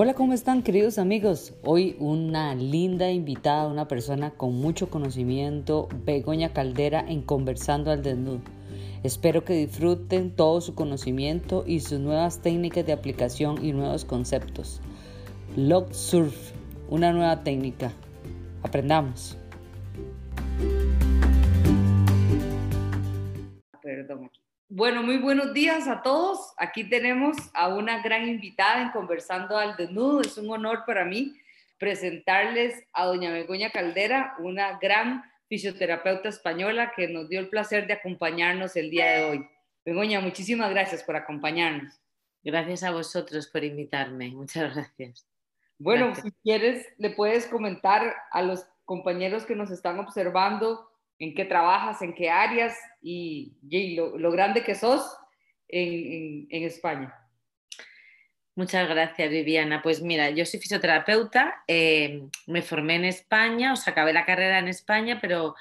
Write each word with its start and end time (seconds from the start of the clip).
Hola, 0.00 0.14
¿cómo 0.14 0.32
están 0.32 0.62
queridos 0.62 0.96
amigos? 0.96 1.54
Hoy 1.64 1.96
una 1.98 2.54
linda 2.54 3.10
invitada, 3.10 3.66
una 3.66 3.88
persona 3.88 4.30
con 4.30 4.54
mucho 4.54 4.90
conocimiento, 4.90 5.88
Begoña 6.04 6.52
Caldera 6.52 7.04
en 7.08 7.20
Conversando 7.20 7.90
al 7.90 8.04
Desnudo. 8.04 8.42
Espero 9.02 9.44
que 9.44 9.54
disfruten 9.54 10.30
todo 10.30 10.60
su 10.60 10.76
conocimiento 10.76 11.64
y 11.66 11.80
sus 11.80 11.98
nuevas 11.98 12.42
técnicas 12.42 12.86
de 12.86 12.92
aplicación 12.92 13.64
y 13.64 13.72
nuevos 13.72 14.04
conceptos. 14.04 14.80
Log 15.56 15.92
Surf, 15.92 16.52
una 16.88 17.12
nueva 17.12 17.42
técnica. 17.42 17.90
Aprendamos. 18.62 19.36
Bueno, 24.78 25.02
muy 25.02 25.16
buenos 25.16 25.52
días 25.52 25.88
a 25.88 26.02
todos. 26.02 26.54
Aquí 26.56 26.84
tenemos 26.84 27.36
a 27.52 27.66
una 27.66 28.00
gran 28.00 28.28
invitada 28.28 28.80
en 28.80 28.90
Conversando 28.90 29.58
al 29.58 29.74
Desnudo. 29.74 30.20
Es 30.20 30.38
un 30.38 30.48
honor 30.52 30.84
para 30.86 31.04
mí 31.04 31.34
presentarles 31.80 32.84
a 32.92 33.06
doña 33.06 33.32
Begoña 33.32 33.70
Caldera, 33.70 34.36
una 34.38 34.78
gran 34.78 35.24
fisioterapeuta 35.48 36.28
española 36.28 36.92
que 36.94 37.08
nos 37.08 37.28
dio 37.28 37.40
el 37.40 37.48
placer 37.48 37.88
de 37.88 37.94
acompañarnos 37.94 38.76
el 38.76 38.88
día 38.88 39.10
de 39.10 39.24
hoy. 39.24 39.48
Begoña, 39.84 40.20
muchísimas 40.20 40.70
gracias 40.70 41.02
por 41.02 41.16
acompañarnos. 41.16 42.00
Gracias 42.44 42.84
a 42.84 42.92
vosotros 42.92 43.48
por 43.48 43.64
invitarme. 43.64 44.30
Muchas 44.30 44.76
gracias. 44.76 45.26
Bueno, 45.80 46.14
si 46.14 46.30
quieres, 46.44 46.86
le 46.98 47.10
puedes 47.10 47.46
comentar 47.46 48.14
a 48.30 48.42
los 48.42 48.64
compañeros 48.84 49.44
que 49.44 49.56
nos 49.56 49.72
están 49.72 49.98
observando 49.98 50.87
en 51.18 51.34
qué 51.34 51.44
trabajas, 51.44 52.00
en 52.02 52.14
qué 52.14 52.30
áreas 52.30 52.78
y, 53.02 53.56
lo, 53.96 54.30
grande 54.30 54.62
que 54.62 54.74
sos 54.74 55.16
en, 55.68 56.48
España. 56.50 57.14
Muchas 58.54 58.88
gracias, 58.88 59.30
Viviana. 59.30 59.82
Pues 59.82 60.02
mira, 60.02 60.30
yo 60.30 60.44
soy 60.44 60.60
fisioterapeuta, 60.60 61.62
eh, 61.66 62.22
me 62.46 62.62
formé 62.62 62.96
en 62.96 63.04
España, 63.04 63.72
o 63.72 63.76
sea, 63.76 63.92
acabé 63.92 64.12
la 64.12 64.26
carrera 64.26 64.58
en 64.58 64.68
España, 64.68 65.18
pero, 65.20 65.54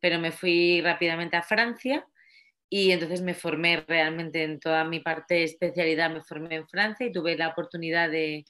pero 0.00 0.18
me 0.18 0.30
fui 0.30 0.80
rápidamente 0.80 1.36
a 1.36 1.42
Francia 1.42 2.06
y 2.68 2.92
entonces 2.92 3.22
me 3.22 3.34
formé 3.34 3.84
realmente 3.86 4.42
en 4.42 4.60
toda 4.60 4.84
mi 4.84 5.00
parte 5.00 5.34
de 5.34 5.44
especialidad, 5.44 6.10
me 6.10 6.22
formé 6.22 6.56
en 6.56 6.68
Francia 6.68 7.06
y 7.06 7.12
tuve 7.12 7.36
la 7.36 7.48
oportunidad 7.48 8.10
de, 8.10 8.44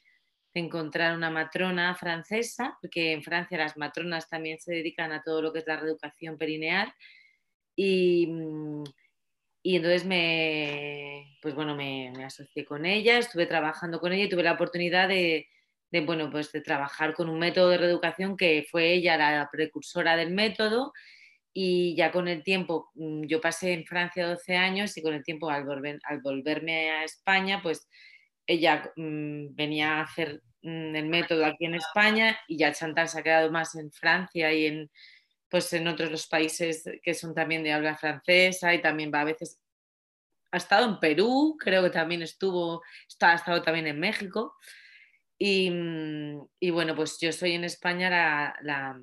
encontrar 0.55 1.16
una 1.16 1.30
matrona 1.30 1.94
francesa, 1.94 2.78
porque 2.80 3.12
en 3.12 3.22
Francia 3.22 3.58
las 3.58 3.77
matronas 3.77 4.28
también 4.28 4.58
se 4.58 4.72
dedican 4.74 5.12
a 5.12 5.22
todo 5.22 5.42
lo 5.42 5.52
que 5.52 5.61
es 5.61 5.66
la 5.66 5.77
reeducación 5.77 6.38
perineal. 6.38 6.92
Y, 7.77 8.27
mm, 8.28 8.84
y 9.62 9.77
entonces 9.77 10.05
me, 10.05 11.38
pues 11.42 11.55
bueno, 11.55 11.74
me, 11.74 12.12
asocié 12.24 12.64
con 12.64 12.86
ella, 12.86 13.19
estuve 13.19 13.46
trabajando 13.46 13.98
con 14.00 14.12
ella 14.12 14.24
y 14.24 14.28
tuve 14.28 14.42
la 14.42 14.52
oportunidad 14.52 15.08
de, 15.08 15.48
de, 15.91 16.00
bueno, 16.02 16.30
pues 16.30 16.52
de 16.52 16.61
trabajar 16.61 17.14
con 17.14 17.28
un 17.28 17.39
método 17.39 17.70
de 17.70 17.78
reeducación 17.78 18.36
que 18.36 18.66
fue 18.70 18.92
ella 18.92 19.16
la 19.16 19.48
precursora 19.50 20.16
del 20.16 20.33
método 20.33 20.92
y 21.56 21.94
ya 21.96 22.11
con 22.11 22.27
el 22.28 22.42
tiempo, 22.42 22.91
mm, 22.94 23.27
yo 23.27 23.41
pasé 23.41 23.72
en 23.72 23.86
Francia 23.86 24.27
12 24.27 24.56
años 24.56 24.96
y 24.96 25.02
con 25.02 25.14
el 25.14 25.22
tiempo 25.22 25.48
al, 25.48 25.64
volver, 25.64 26.00
al 26.05 26.20
volverme 26.20 26.91
a 26.91 27.05
España, 27.05 27.61
pues 27.62 27.89
ella 28.46 28.92
mm, 28.96 29.54
venía 29.54 29.98
a 29.98 30.02
hacer 30.02 30.42
mm, 30.62 30.94
el 30.94 31.06
método 31.06 31.46
aquí 31.46 31.66
en 31.66 31.74
España 31.74 32.38
y 32.48 32.58
ya 32.58 32.72
Chantal 32.72 33.08
se 33.08 33.20
ha 33.20 33.22
quedado 33.22 33.50
más 33.50 33.74
en 33.74 33.90
Francia 33.90 34.52
y 34.52 34.66
en, 34.66 34.90
pues 35.48 35.72
en 35.72 35.88
otros 35.88 36.10
los 36.10 36.26
países 36.26 36.84
que 37.02 37.14
son 37.14 37.34
también 37.34 37.62
de 37.62 37.72
habla 37.72 37.96
francesa 37.96 38.74
y 38.74 38.82
también 38.82 39.10
va 39.12 39.20
a 39.20 39.24
veces, 39.24 39.60
ha 40.50 40.56
estado 40.56 40.86
en 40.86 41.00
Perú, 41.00 41.56
creo 41.58 41.82
que 41.82 41.90
también 41.90 42.22
estuvo, 42.22 42.82
ha 43.20 43.34
estado 43.34 43.62
también 43.62 43.86
en 43.86 44.00
México. 44.00 44.54
Y, 45.38 45.70
mm, 45.70 46.46
y 46.60 46.70
bueno, 46.70 46.94
pues 46.94 47.18
yo 47.20 47.32
soy 47.32 47.52
en 47.52 47.64
España 47.64 48.08
la, 48.08 48.56
la, 48.62 49.00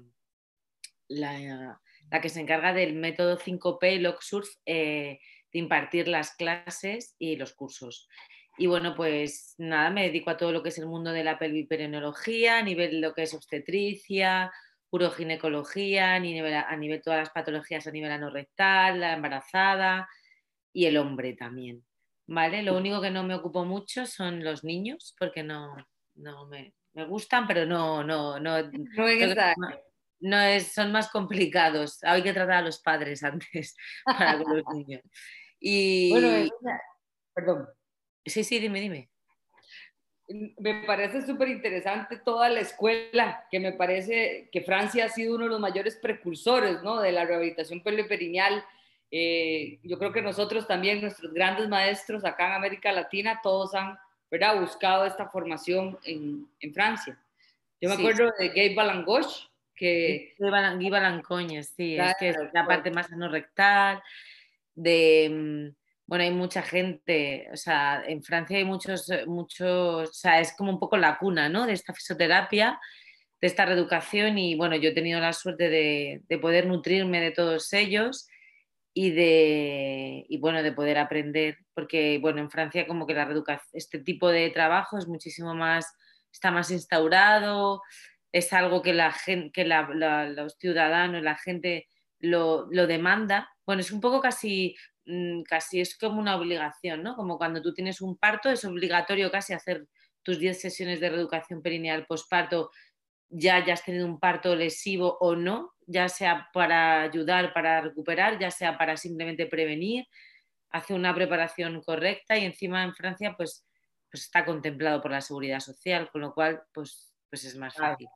la, 2.09 2.21
que 2.21 2.29
se 2.29 2.39
encarga 2.39 2.73
del 2.73 2.93
método 2.93 3.37
5P, 3.37 3.99
LogSurf, 3.99 4.49
eh, 4.65 5.19
de 5.51 5.59
impartir 5.59 6.07
las 6.07 6.35
clases 6.35 7.15
y 7.19 7.35
los 7.35 7.53
cursos. 7.53 8.07
Y 8.61 8.67
bueno, 8.67 8.93
pues 8.95 9.55
nada, 9.57 9.89
me 9.89 10.03
dedico 10.03 10.29
a 10.29 10.37
todo 10.37 10.51
lo 10.51 10.61
que 10.61 10.69
es 10.69 10.77
el 10.77 10.85
mundo 10.85 11.11
de 11.11 11.23
la 11.23 11.39
pelviperenología, 11.39 12.59
a 12.59 12.61
nivel 12.61 12.91
de 12.91 12.99
lo 12.99 13.11
que 13.15 13.23
es 13.23 13.33
obstetricia, 13.33 14.51
uroginecología, 14.91 16.13
a 16.13 16.19
nivel, 16.19 16.53
a 16.53 16.75
nivel 16.75 16.99
de 16.99 17.01
todas 17.01 17.17
las 17.21 17.31
patologías 17.31 17.87
a 17.87 17.91
nivel 17.91 18.11
anorrectal, 18.11 18.99
la 18.99 19.13
embarazada 19.13 20.07
y 20.71 20.85
el 20.85 20.97
hombre 20.97 21.33
también. 21.33 21.83
¿Vale? 22.27 22.61
Lo 22.61 22.77
único 22.77 23.01
que 23.01 23.09
no 23.09 23.23
me 23.23 23.33
ocupo 23.33 23.65
mucho 23.65 24.05
son 24.05 24.43
los 24.43 24.63
niños, 24.63 25.15
porque 25.17 25.41
no, 25.41 25.75
no 26.13 26.45
me, 26.45 26.75
me 26.93 27.05
gustan, 27.05 27.47
pero 27.47 27.65
no, 27.65 28.03
no, 28.03 28.39
no, 28.39 28.61
no, 28.61 29.55
no 30.19 30.39
es, 30.39 30.71
son 30.71 30.91
más 30.91 31.09
complicados. 31.09 31.97
Hay 32.03 32.21
que 32.21 32.31
tratar 32.31 32.57
a 32.57 32.61
los 32.61 32.79
padres 32.79 33.23
antes 33.23 33.75
para 34.05 34.35
los 34.35 34.63
niños. 34.71 35.01
Y, 35.63 36.09
bueno, 36.09 36.49
perdón. 37.35 37.67
Sí, 38.25 38.43
sí, 38.43 38.59
dime, 38.59 38.79
dime. 38.79 39.09
Me 40.59 40.83
parece 40.85 41.25
súper 41.25 41.49
interesante 41.49 42.17
toda 42.17 42.47
la 42.47 42.61
escuela, 42.61 43.45
que 43.51 43.59
me 43.59 43.73
parece 43.73 44.49
que 44.51 44.61
Francia 44.61 45.05
ha 45.05 45.09
sido 45.09 45.35
uno 45.35 45.45
de 45.45 45.49
los 45.51 45.59
mayores 45.59 45.97
precursores 45.97 46.81
¿no? 46.83 47.01
de 47.01 47.11
la 47.11 47.25
rehabilitación 47.25 47.81
peloperineal. 47.83 48.63
Eh, 49.09 49.79
yo 49.83 49.99
creo 49.99 50.13
que 50.13 50.21
nosotros 50.21 50.67
también, 50.67 51.01
nuestros 51.01 51.33
grandes 51.33 51.67
maestros 51.67 52.23
acá 52.23 52.47
en 52.47 52.53
América 52.53 52.93
Latina, 52.93 53.41
todos 53.43 53.75
han 53.75 53.97
¿verdad? 54.29 54.61
buscado 54.61 55.05
esta 55.05 55.27
formación 55.27 55.99
en, 56.05 56.47
en 56.61 56.73
Francia. 56.73 57.21
Yo 57.81 57.89
me 57.89 57.95
acuerdo 57.95 58.31
de 58.37 58.47
Gabe 58.49 58.75
Balangoche, 58.75 59.51
que... 59.81 60.35
Guy 60.37 60.89
Balancoña, 60.91 61.63
sí, 61.63 61.97
es 61.97 62.15
que 62.19 62.29
es 62.29 62.37
la 62.53 62.67
parte 62.67 62.91
más 62.91 63.11
anorrectal, 63.11 64.01
de 64.75 65.73
mm, 65.73 65.80
bueno, 66.11 66.25
hay 66.25 66.31
mucha 66.31 66.61
gente, 66.61 67.47
o 67.53 67.55
sea, 67.55 68.03
en 68.05 68.21
Francia 68.21 68.57
hay 68.57 68.65
muchos, 68.65 69.09
eh, 69.09 69.25
muchos, 69.27 70.09
o 70.09 70.13
sea, 70.13 70.41
es 70.41 70.53
como 70.57 70.69
un 70.69 70.77
poco 70.77 70.97
la 70.97 71.17
cuna, 71.17 71.47
¿no? 71.47 71.65
De 71.65 71.71
esta 71.71 71.93
fisioterapia, 71.93 72.81
de 73.39 73.47
esta 73.47 73.65
reeducación 73.65 74.37
y 74.37 74.55
bueno, 74.55 74.75
yo 74.75 74.89
he 74.89 74.93
tenido 74.93 75.21
la 75.21 75.31
suerte 75.31 75.69
de, 75.69 76.21
poder 76.41 76.67
nutrirme 76.67 77.21
de 77.21 77.31
todos 77.31 77.71
ellos 77.71 78.27
y 78.93 79.11
de, 79.11 80.25
y 80.27 80.37
bueno, 80.39 80.63
de 80.63 80.73
poder 80.73 80.97
aprender, 80.97 81.59
porque 81.73 82.19
bueno, 82.21 82.41
en 82.41 82.51
Francia 82.51 82.87
como 82.87 83.07
que 83.07 83.13
la 83.13 83.61
este 83.71 83.99
tipo 83.99 84.27
de 84.27 84.49
trabajo 84.49 84.97
es 84.97 85.07
muchísimo 85.07 85.55
más, 85.55 85.95
está 86.29 86.51
más 86.51 86.71
instaurado, 86.71 87.83
es 88.33 88.51
algo 88.51 88.81
que 88.81 88.93
la 88.93 89.13
gente, 89.13 89.51
que 89.53 89.63
los 89.63 90.57
ciudadanos, 90.59 91.23
la 91.23 91.37
gente 91.37 91.87
lo, 92.19 92.67
lo 92.69 92.85
demanda. 92.85 93.49
Bueno, 93.65 93.79
es 93.79 93.93
un 93.93 94.01
poco 94.01 94.19
casi 94.19 94.75
casi 95.47 95.81
es 95.81 95.97
como 95.97 96.19
una 96.19 96.35
obligación, 96.35 97.03
¿no? 97.03 97.15
Como 97.15 97.37
cuando 97.37 97.61
tú 97.61 97.73
tienes 97.73 98.01
un 98.01 98.17
parto, 98.17 98.49
es 98.49 98.63
obligatorio 98.65 99.31
casi 99.31 99.53
hacer 99.53 99.87
tus 100.23 100.39
10 100.39 100.61
sesiones 100.61 100.99
de 100.99 101.09
reeducación 101.09 101.61
perineal 101.61 102.05
posparto, 102.05 102.71
ya 103.29 103.55
hayas 103.55 103.83
tenido 103.83 104.05
un 104.05 104.19
parto 104.19 104.55
lesivo 104.55 105.17
o 105.19 105.35
no, 105.35 105.73
ya 105.87 106.09
sea 106.09 106.49
para 106.53 107.01
ayudar, 107.01 107.53
para 107.53 107.81
recuperar, 107.81 108.37
ya 108.39 108.51
sea 108.51 108.77
para 108.77 108.97
simplemente 108.97 109.45
prevenir, 109.47 110.05
hace 110.69 110.93
una 110.93 111.13
preparación 111.15 111.81
correcta 111.81 112.37
y 112.37 112.45
encima 112.45 112.83
en 112.83 112.93
Francia 112.93 113.33
pues, 113.35 113.65
pues 114.09 114.23
está 114.23 114.45
contemplado 114.45 115.01
por 115.01 115.11
la 115.11 115.21
seguridad 115.21 115.59
social, 115.59 116.09
con 116.11 116.21
lo 116.21 116.33
cual 116.33 116.61
pues, 116.73 117.13
pues 117.29 117.45
es 117.45 117.55
más 117.57 117.73
fácil. 117.75 118.07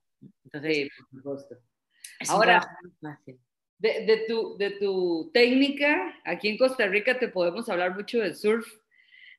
Entonces, 0.44 0.90
Ahora, 2.29 2.62
fácil 3.02 3.40
de, 3.78 4.24
tu, 4.28 4.58
de 4.58 4.72
tu 4.72 5.30
técnica, 5.34 6.18
aquí 6.24 6.50
en 6.50 6.58
Costa 6.58 6.88
Rica 6.88 7.19
te 7.19 7.28
podemos 7.28 7.69
hablar 7.69 7.96
mucho 7.96 8.19
del 8.19 8.36
surf. 8.36 8.66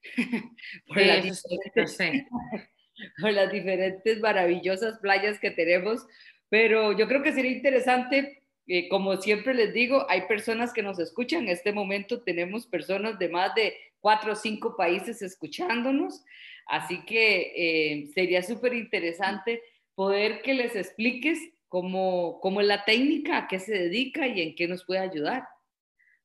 por, 0.86 0.98
las 0.98 1.22
diferentes, 1.22 1.98
por 3.20 3.32
las 3.32 3.50
diferentes 3.50 4.20
maravillosas 4.20 4.98
playas 5.00 5.38
que 5.40 5.50
tenemos, 5.50 6.06
pero 6.48 6.96
yo 6.96 7.08
creo 7.08 7.22
que 7.22 7.32
sería 7.32 7.50
interesante, 7.50 8.42
eh, 8.68 8.88
como 8.88 9.16
siempre 9.16 9.54
les 9.54 9.72
digo, 9.72 10.08
hay 10.08 10.22
personas 10.22 10.72
que 10.72 10.82
nos 10.82 10.98
escuchan, 10.98 11.44
en 11.44 11.48
este 11.50 11.72
momento 11.72 12.22
tenemos 12.22 12.66
personas 12.66 13.18
de 13.18 13.28
más 13.28 13.54
de 13.54 13.74
cuatro 14.00 14.32
o 14.32 14.36
cinco 14.36 14.76
países 14.76 15.22
escuchándonos, 15.22 16.24
así 16.66 17.04
que 17.04 17.52
eh, 17.56 18.06
sería 18.14 18.42
súper 18.42 18.74
interesante 18.74 19.62
poder 19.94 20.42
que 20.42 20.54
les 20.54 20.76
expliques 20.76 21.38
cómo, 21.68 22.40
cómo 22.40 22.60
es 22.60 22.66
la 22.66 22.84
técnica, 22.84 23.38
a 23.38 23.48
qué 23.48 23.58
se 23.58 23.72
dedica 23.72 24.26
y 24.26 24.40
en 24.40 24.54
qué 24.54 24.68
nos 24.68 24.84
puede 24.84 25.00
ayudar. 25.00 25.46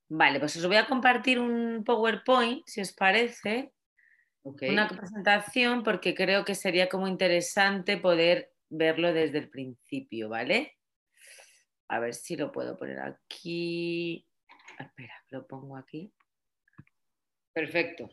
Vale, 0.09 0.39
pues 0.39 0.57
os 0.57 0.67
voy 0.67 0.75
a 0.75 0.87
compartir 0.87 1.39
un 1.39 1.83
PowerPoint, 1.85 2.63
si 2.67 2.81
os 2.81 2.91
parece, 2.91 3.71
una 4.43 4.87
presentación, 4.87 5.83
porque 5.83 6.13
creo 6.15 6.43
que 6.43 6.55
sería 6.55 6.89
como 6.89 7.07
interesante 7.07 7.97
poder 7.97 8.51
verlo 8.69 9.13
desde 9.13 9.37
el 9.37 9.49
principio, 9.49 10.29
¿vale? 10.29 10.77
A 11.87 11.99
ver 11.99 12.13
si 12.13 12.35
lo 12.35 12.51
puedo 12.51 12.77
poner 12.77 12.99
aquí. 12.99 14.25
Espera, 14.79 15.13
lo 15.29 15.45
pongo 15.45 15.77
aquí. 15.77 16.11
Perfecto. 17.53 18.09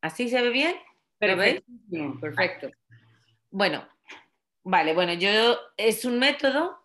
¿Así 0.00 0.28
se 0.28 0.40
ve 0.40 0.50
bien? 0.50 0.76
Perfecto. 1.18 1.64
Perfecto. 2.20 2.70
Bueno, 3.50 3.88
vale, 4.66 4.94
bueno, 4.94 5.14
yo 5.14 5.56
es 5.76 6.04
un 6.04 6.18
método, 6.18 6.76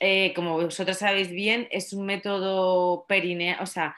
eh, 0.00 0.34
como 0.34 0.60
vosotros 0.60 0.98
sabéis 0.98 1.30
bien, 1.30 1.66
es 1.70 1.94
un 1.94 2.04
método 2.04 3.06
perineal, 3.08 3.62
o 3.62 3.66
sea, 3.66 3.96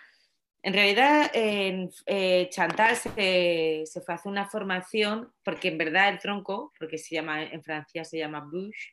en 0.63 0.73
realidad, 0.73 1.31
en 1.35 1.91
eh, 2.07 2.49
Chantal 2.51 2.97
se, 2.97 3.85
fue 4.01 4.15
a 4.15 4.17
hacer 4.17 4.31
una 4.31 4.47
formación, 4.47 5.33
porque 5.43 5.69
en 5.69 5.79
verdad 5.79 6.11
el 6.11 6.21
tronco, 6.21 6.73
porque 6.79 6.97
se 6.97 7.17
llama, 7.17 7.43
en 7.43 7.63
Francia 7.63 8.05
se 8.05 8.19
llama 8.19 8.49
bush, 8.51 8.93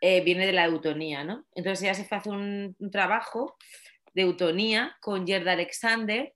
eh, 0.00 0.20
viene 0.20 0.46
de 0.46 0.52
la 0.52 0.66
eutonía, 0.66 1.24
¿no? 1.24 1.46
Entonces 1.54 1.82
ella 1.82 1.94
se 1.94 2.04
fue 2.04 2.18
a 2.18 2.20
hacer 2.20 2.32
un, 2.32 2.76
trabajo 2.92 3.56
de 4.14 4.22
eutonía 4.22 4.96
con 5.00 5.26
Gerda 5.26 5.52
Alexander 5.52 6.34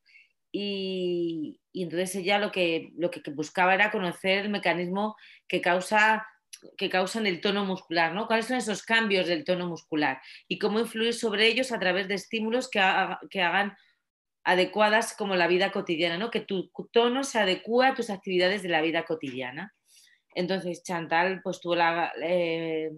y, 0.50 1.60
entonces 1.74 2.16
ella 2.16 2.38
lo 2.38 2.50
que, 2.50 2.92
lo 2.96 3.10
que 3.10 3.20
buscaba 3.30 3.74
era 3.74 3.90
conocer 3.90 4.38
el 4.38 4.48
mecanismo 4.48 5.16
que 5.46 5.60
causa 5.60 6.26
que 6.76 6.90
causan 6.90 7.26
el 7.26 7.40
tono 7.40 7.64
muscular, 7.64 8.14
¿no? 8.14 8.26
¿Cuáles 8.26 8.46
son 8.46 8.56
esos 8.56 8.82
cambios 8.82 9.26
del 9.26 9.44
tono 9.44 9.66
muscular? 9.66 10.20
Y 10.48 10.58
cómo 10.58 10.80
influir 10.80 11.14
sobre 11.14 11.46
ellos 11.46 11.72
a 11.72 11.78
través 11.78 12.08
de 12.08 12.14
estímulos 12.14 12.68
que, 12.70 12.80
hagan 12.80 13.76
adecuadas 14.44 15.14
como 15.16 15.34
la 15.34 15.48
vida 15.48 15.72
cotidiana, 15.72 16.18
¿no? 16.18 16.30
que 16.30 16.40
tu 16.40 16.70
tono 16.92 17.24
se 17.24 17.38
adecua 17.40 17.88
a 17.88 17.94
tus 17.94 18.10
actividades 18.10 18.62
de 18.62 18.68
la 18.68 18.80
vida 18.80 19.04
cotidiana. 19.04 19.74
Entonces 20.36 20.82
Chantal 20.84 21.40
pues 21.42 21.60
tuvo 21.60 21.76
eh, 22.22 22.90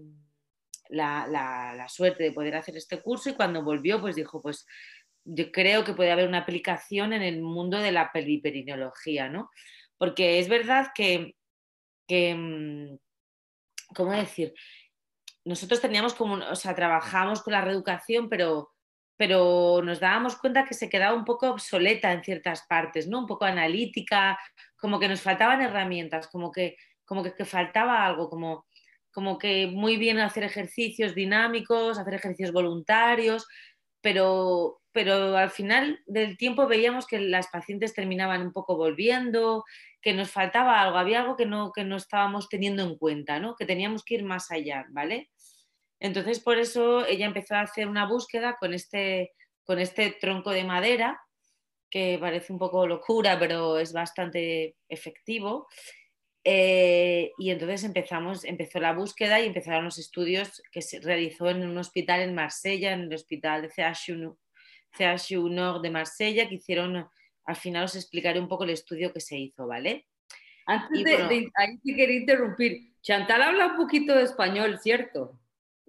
la, 0.91 1.27
la, 1.29 1.89
suerte 1.89 2.25
de 2.25 2.33
poder 2.33 2.57
hacer 2.57 2.77
este 2.77 3.01
curso 3.01 3.31
y 3.31 3.35
cuando 3.35 3.63
volvió 3.63 4.01
pues 4.01 4.17
dijo 4.17 4.43
pues 4.43 4.67
yo 5.25 5.53
creo 5.53 5.85
que 5.85 5.95
puede 5.95 6.11
haber 6.11 6.27
una 6.27 6.39
aplicación 6.39 7.13
en 7.13 7.23
el 7.23 7.41
mundo 7.41 7.79
de 7.79 7.93
la 7.93 8.11
periperinología, 8.13 9.29
¿no? 9.29 9.51
Porque 9.99 10.39
es 10.39 10.49
verdad 10.49 10.89
que, 10.95 11.37
que 12.07 12.35
mm, 12.35 12.99
¿cómo 13.95 14.13
decir? 14.13 14.55
Nosotros 15.45 15.81
teníamos 15.81 16.15
como, 16.15 16.35
o 16.35 16.57
sea, 16.57 16.75
trabajamos 16.75 17.43
con 17.43 17.53
la 17.53 17.61
reeducación, 17.61 18.29
pero 18.29 18.71
pero 19.19 19.83
nos 19.83 19.99
dábamos 19.99 20.37
cuenta 20.37 20.65
que 20.65 20.75
se 20.75 20.89
quedaba 20.89 21.15
un 21.17 21.25
poco 21.25 21.51
obsoleta 21.51 22.13
en 22.13 22.23
ciertas 22.23 22.65
partes, 22.69 23.09
¿no? 23.09 23.19
Un 23.19 23.27
poco 23.27 23.45
analítica, 23.45 24.39
como 24.79 25.01
que 25.01 25.09
nos 25.09 25.21
faltaban 25.21 25.61
herramientas, 25.61 26.29
como 26.29 26.53
que, 26.53 26.77
como 27.05 27.25
que, 27.25 27.45
faltaba 27.45 28.07
algo, 28.07 28.31
como, 28.31 28.65
como 29.13 29.37
que 29.37 29.67
muy 29.67 29.97
bien 29.97 30.21
hacer 30.21 30.45
ejercicios 30.45 31.17
dinámicos, 31.17 31.99
hacer 31.99 32.15
ejercicios 32.15 32.53
voluntarios, 32.53 33.45
pero, 34.01 34.81
pero 34.93 35.37
al 35.37 35.51
final 35.51 36.01
del 36.07 36.37
tiempo 36.37 36.67
veíamos 36.67 37.07
que 37.07 37.21
las 37.21 37.49
pacientes 37.49 37.95
terminaban 37.95 38.43
un 38.43 38.53
poco 38.53 38.77
volviendo, 38.77 39.65
que 40.01 40.15
nos 40.15 40.31
faltaba 40.31 40.81
algo, 40.81 40.99
había 40.99 41.21
algo 41.21 41.37
que 41.37 41.47
no, 41.47 41.73
que 41.73 41.85
no 41.85 41.97
estábamos 41.97 42.49
teniendo 42.49 42.83
en 42.83 42.97
cuenta, 42.97 43.41
¿no? 43.41 43.55
Que 43.57 43.67
teníamos 43.67 44.05
que 44.05 44.15
ir 44.15 44.25
más 44.25 44.51
allá, 44.51 44.87
¿vale? 44.91 45.31
Entonces, 46.01 46.41
por 46.41 46.59
eso 46.59 47.05
ella 47.07 47.27
empezó 47.27 47.57
a 47.57 47.63
hacer 47.63 47.89
una 47.89 48.07
búsqueda 48.07 48.57
con 48.59 48.73
este, 48.73 49.33
con 49.65 49.79
este 49.79 50.17
tronco 50.21 50.51
de 50.51 50.65
madera, 50.65 51.21
que 51.91 52.19
parece 52.21 52.53
un 52.53 52.59
poco 52.59 52.87
locura, 52.87 53.39
pero 53.39 53.79
es 53.79 53.93
bastante 53.93 54.77
efectivo. 54.89 55.67
Eh, 56.45 57.33
y 57.37 57.51
entonces 57.51 57.85
empezamos, 57.85 58.45
empezó 58.45 58.81
la 58.81 58.93
búsqueda 58.93 59.41
y 59.41 59.47
empezaron 59.47 59.85
los 59.85 59.99
estudios 59.99 60.63
que 60.73 60.83
se 60.83 61.01
realizó 61.01 61.51
en 61.51 61.67
un 61.67 61.77
hospital 61.77 62.21
en 62.21 62.35
Marsella, 62.35 62.93
en 62.93 63.03
el 63.03 63.15
hospital 63.15 63.63
de 63.63 63.69
CHU, 63.69 64.39
Nord 65.51 65.83
de 65.83 65.91
Marsella, 65.91 66.49
que 66.49 66.57
hicieron, 66.57 67.09
al 67.45 67.57
final 67.57 67.85
os 67.85 67.97
explicaré 67.97 68.41
un 68.41 68.49
poco 68.49 68.65
el 68.65 68.71
estudio 68.71 69.13
que 69.13 69.21
se 69.21 69.39
hizo, 69.39 69.67
¿vale? 69.67 70.07
Antes 70.67 71.03
de, 71.03 71.51
ahí 71.55 71.79
te 71.79 71.97
quería 71.97 72.19
interrumpir, 72.19 72.93
Chantal 73.01 73.43
habla 73.43 73.69
un 73.69 73.77
poquito 73.77 74.15
de 74.15 74.25
español, 74.25 74.79
¿cierto? 74.79 75.41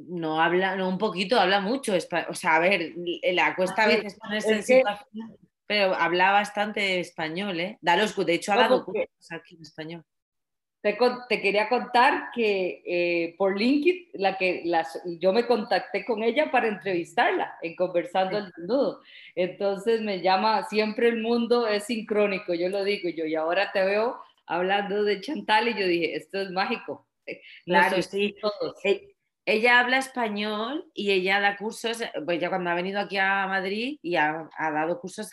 no 0.07 0.41
habla, 0.41 0.75
no 0.75 0.87
un 0.87 0.97
poquito, 0.97 1.39
habla 1.39 1.59
mucho. 1.59 1.93
O 2.29 2.33
sea, 2.33 2.55
a 2.55 2.59
ver, 2.59 2.93
la 3.33 3.55
cuesta 3.55 3.83
a 3.83 3.87
veces 3.87 4.17
ponerse 4.17 4.53
en 4.53 4.63
situación, 4.63 5.37
pero 5.65 5.93
habla 5.93 6.31
bastante 6.31 6.99
español, 6.99 7.59
¿eh? 7.59 7.77
de 7.81 8.33
hecho 8.33 8.53
ha 8.53 8.57
dado 8.57 8.85
cursos 8.85 9.31
aquí 9.31 9.55
en 9.55 9.61
español. 9.61 10.05
Te, 10.81 10.97
te 11.27 11.41
quería 11.41 11.67
contar 11.67 12.29
que 12.33 12.81
eh, 12.85 13.35
por 13.37 13.59
LinkedIn, 13.59 14.09
la 14.13 14.37
que 14.37 14.61
las, 14.65 15.01
yo 15.19 15.33
me 15.33 15.45
contacté 15.45 16.05
con 16.05 16.23
ella 16.23 16.51
para 16.51 16.69
entrevistarla 16.69 17.57
en 17.61 17.75
Conversando 17.75 18.37
el 18.37 18.45
Desnudo. 18.45 19.01
Entonces 19.35 20.01
me 20.01 20.21
llama, 20.21 20.63
siempre 20.69 21.09
el 21.09 21.21
mundo 21.21 21.67
es 21.67 21.85
sincrónico, 21.85 22.53
yo 22.53 22.69
lo 22.69 22.83
digo 22.83 23.09
yo, 23.09 23.25
y 23.25 23.35
ahora 23.35 23.71
te 23.73 23.83
veo 23.83 24.21
hablando 24.45 25.03
de 25.03 25.21
Chantal 25.21 25.67
y 25.67 25.79
yo 25.79 25.85
dije, 25.85 26.15
esto 26.15 26.41
es 26.41 26.51
mágico. 26.51 27.07
Claro, 27.65 28.01
sí. 28.01 28.35
Todos. 28.41 28.73
Eh, 28.83 29.13
ella 29.49 29.79
habla 29.79 29.97
español 29.97 30.85
y 30.93 31.11
ella 31.11 31.39
da 31.39 31.57
cursos, 31.57 32.03
pues 32.25 32.39
ya 32.39 32.49
cuando 32.49 32.69
ha 32.69 32.75
venido 32.75 32.99
aquí 32.99 33.17
a 33.17 33.47
Madrid 33.47 33.97
y 34.01 34.15
ha, 34.15 34.47
dado 34.59 34.99
cursos, 34.99 35.31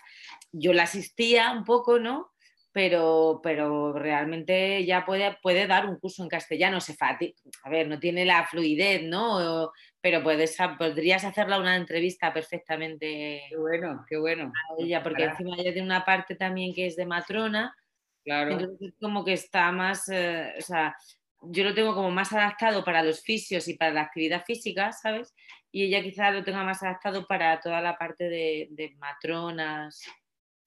yo 0.52 0.72
la 0.72 0.84
asistía 0.84 1.52
un 1.52 1.64
poco, 1.64 1.98
¿no? 1.98 2.30
Pero, 2.76 3.40
pero 3.42 3.94
realmente 3.94 4.76
ella 4.76 5.06
puede, 5.06 5.38
puede 5.40 5.66
dar 5.66 5.86
un 5.86 5.98
curso 5.98 6.22
en 6.22 6.28
castellano, 6.28 6.78
se 6.78 6.94
a 7.00 7.70
ver, 7.70 7.88
no 7.88 7.98
tiene 7.98 8.26
la 8.26 8.44
fluidez, 8.44 9.02
¿no? 9.02 9.72
Pero 10.02 10.22
puedes, 10.22 10.54
podrías 10.76 11.24
hacerla 11.24 11.58
una 11.58 11.74
entrevista 11.74 12.34
perfectamente. 12.34 13.44
Qué 13.48 13.56
bueno, 13.56 14.04
qué 14.06 14.18
bueno. 14.18 14.52
ella, 14.76 15.02
porque 15.02 15.24
encima 15.24 15.56
ella 15.56 15.72
tiene 15.72 15.86
una 15.86 16.04
parte 16.04 16.34
también 16.34 16.74
que 16.74 16.84
es 16.84 16.96
de 16.96 17.06
matrona, 17.06 17.74
Claro. 18.26 18.50
Entonces, 18.50 18.92
como 19.00 19.24
que 19.24 19.34
está 19.34 19.70
más, 19.70 20.08
eh, 20.08 20.52
o 20.58 20.60
sea, 20.60 20.96
yo 21.42 21.62
lo 21.62 21.72
tengo 21.72 21.94
como 21.94 22.10
más 22.10 22.32
adaptado 22.32 22.84
para 22.84 23.02
los 23.04 23.22
fisios 23.22 23.68
y 23.68 23.74
para 23.74 23.92
la 23.92 24.02
actividad 24.02 24.44
física, 24.44 24.90
¿sabes? 24.92 25.32
Y 25.70 25.84
ella 25.84 26.02
quizás 26.02 26.34
lo 26.34 26.42
tenga 26.42 26.64
más 26.64 26.82
adaptado 26.82 27.26
para 27.26 27.60
toda 27.60 27.80
la 27.80 27.96
parte 27.96 28.24
de, 28.28 28.94
matronas 28.98 30.02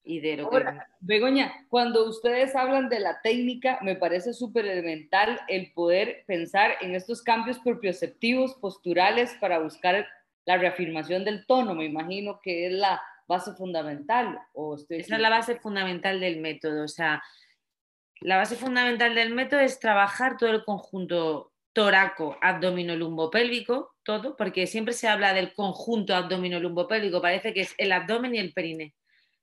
y 0.02 0.20
de 0.20 0.38
lo 0.38 0.44
Ahora, 0.44 0.88
Begoña, 1.00 1.66
cuando 1.68 2.08
ustedes 2.08 2.56
hablan 2.56 2.88
de 2.88 3.00
la 3.00 3.20
técnica, 3.20 3.78
me 3.82 3.96
parece 3.96 4.32
súper 4.32 4.66
elemental 4.66 5.40
el 5.48 5.72
poder 5.72 6.24
pensar 6.26 6.72
en 6.80 6.94
estos 6.94 7.22
cambios 7.22 7.58
propioceptivos, 7.58 8.54
posturales, 8.54 9.34
para 9.40 9.58
buscar 9.58 10.06
la 10.46 10.56
reafirmación 10.56 11.24
del 11.24 11.46
tono. 11.46 11.74
Me 11.74 11.84
imagino 11.84 12.40
que 12.42 12.66
es 12.66 12.72
la 12.72 13.00
base 13.26 13.52
fundamental. 13.52 14.40
¿o 14.54 14.76
Esa 14.76 15.14
es 15.16 15.20
la 15.20 15.30
base 15.30 15.56
fundamental 15.56 16.18
del 16.20 16.40
método. 16.40 16.84
O 16.84 16.88
sea, 16.88 17.22
la 18.20 18.36
base 18.36 18.56
fundamental 18.56 19.14
del 19.14 19.32
método 19.32 19.60
es 19.60 19.78
trabajar 19.78 20.36
todo 20.36 20.50
el 20.50 20.64
conjunto 20.64 21.52
toraco, 21.72 22.36
abdomino, 22.42 22.96
lumbo 22.96 23.30
pélvico, 23.30 23.94
todo, 24.02 24.36
porque 24.36 24.66
siempre 24.66 24.92
se 24.92 25.08
habla 25.08 25.32
del 25.32 25.52
conjunto 25.52 26.14
abdomino, 26.14 26.58
lumbo 26.58 26.88
pélvico, 26.88 27.22
parece 27.22 27.54
que 27.54 27.60
es 27.60 27.74
el 27.78 27.92
abdomen 27.92 28.34
y 28.34 28.38
el 28.38 28.52
perine, 28.52 28.94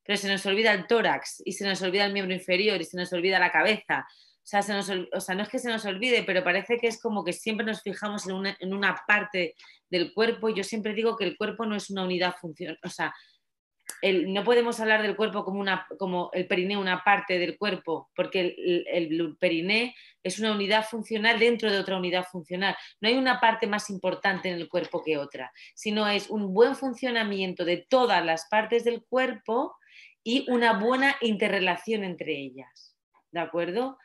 pero 0.08 0.18
se 0.18 0.30
nos 0.30 0.46
olvida 0.46 0.72
el 0.74 0.88
tórax 0.88 1.44
y 1.46 1.52
se 1.52 1.68
nos 1.68 1.82
olvida 1.82 2.06
el 2.06 2.14
miembro 2.14 2.34
inferior 2.34 2.80
y 2.80 2.86
se 2.86 2.96
nos 2.96 3.12
olvida 3.12 3.40
la 3.40 3.52
cabeza. 3.52 4.08
O 4.42 5.20
sea, 5.20 5.36
no 5.36 5.44
es 5.44 5.50
que 5.50 5.60
se 5.60 5.70
nos 5.70 5.84
olvide, 5.84 6.24
pero 6.24 6.42
parece 6.42 6.78
que 6.78 6.88
es 6.88 7.02
como 7.02 7.26
que 7.26 7.34
siempre 7.34 7.66
nos 7.66 7.82
fijamos 7.82 8.26
en 8.26 8.36
una, 8.36 8.58
en 8.62 8.74
una 8.74 8.96
parte 9.06 9.56
del 9.90 10.14
cuerpo. 10.14 10.48
Yo 10.48 10.64
siempre 10.64 10.94
digo 10.94 11.18
que 11.18 11.26
el 11.26 11.36
cuerpo 11.36 11.66
no 11.66 11.76
es 11.76 11.90
una 11.90 12.06
unidad 12.06 12.36
funcional, 12.40 12.80
o 12.82 12.90
sea, 12.90 13.14
no 14.28 14.44
podemos 14.44 14.80
hablar 14.80 15.02
del 15.02 15.16
cuerpo 15.16 15.44
como, 15.44 15.60
una, 15.60 15.88
como 15.98 16.30
el 16.34 16.48
periné 16.48 16.78
una 16.78 17.04
parte 17.04 17.40
del 17.40 17.58
cuerpo, 17.58 18.10
porque 18.16 18.40
el, 18.40 18.86
el, 18.88 19.38
periné 19.38 19.96
es 20.24 20.40
una 20.40 20.52
unidad 20.52 20.86
funcional 20.86 21.40
dentro 21.40 21.72
de 21.72 21.80
otra 21.80 21.98
unidad 21.98 22.26
funcional. 22.26 22.76
No 23.02 23.10
hay 23.10 23.16
una 23.16 23.40
parte 23.40 23.66
más 23.66 23.90
importante 23.90 24.50
en 24.50 24.56
el 24.56 24.70
cuerpo 24.70 25.04
que 25.04 25.18
otra, 25.18 25.52
sino 25.74 26.08
es 26.08 26.30
un 26.30 26.54
buen 26.54 26.76
funcionamiento 26.76 27.66
de 27.66 27.86
todas 27.90 28.24
las 28.24 28.48
partes 28.50 28.84
del 28.84 29.04
cuerpo 29.04 29.76
y 30.28 30.44
una 30.50 30.74
buena 30.74 31.16
interrelación 31.22 32.04
entre 32.04 32.34
ellas. 32.38 32.98
¿De 33.32 33.40
acuerdo? 33.40 33.98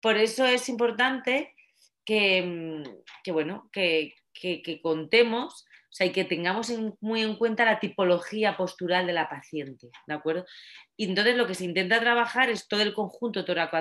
Por 0.00 0.16
eso 0.16 0.46
es 0.46 0.68
importante 0.68 1.56
que, 2.04 2.84
que 3.24 3.32
bueno, 3.32 3.68
que, 3.72 4.14
que, 4.32 4.62
que 4.62 4.80
contemos 4.80 5.64
o 5.64 5.90
sea, 5.90 6.06
y 6.06 6.12
que 6.12 6.24
tengamos 6.24 6.72
muy 7.00 7.22
en 7.22 7.34
cuenta 7.34 7.64
la 7.64 7.80
tipología 7.80 8.56
postural 8.56 9.08
de 9.08 9.12
la 9.12 9.28
paciente, 9.28 9.88
¿de 10.06 10.14
acuerdo? 10.14 10.46
Y 10.96 11.06
entonces 11.06 11.36
lo 11.36 11.48
que 11.48 11.54
se 11.54 11.64
intenta 11.64 11.98
trabajar 11.98 12.48
es 12.48 12.68
todo 12.68 12.82
el 12.82 12.94
conjunto 12.94 13.44
toraco 13.44 13.76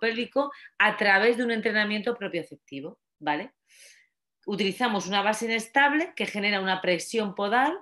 pélvico 0.00 0.50
a 0.78 0.96
través 0.96 1.36
de 1.36 1.44
un 1.44 1.50
entrenamiento 1.50 2.16
propioceptivo, 2.16 2.98
¿vale? 3.18 3.52
Utilizamos 4.46 5.06
una 5.06 5.20
base 5.20 5.44
inestable 5.44 6.14
que 6.16 6.24
genera 6.24 6.62
una 6.62 6.80
presión 6.80 7.34
podal 7.34 7.76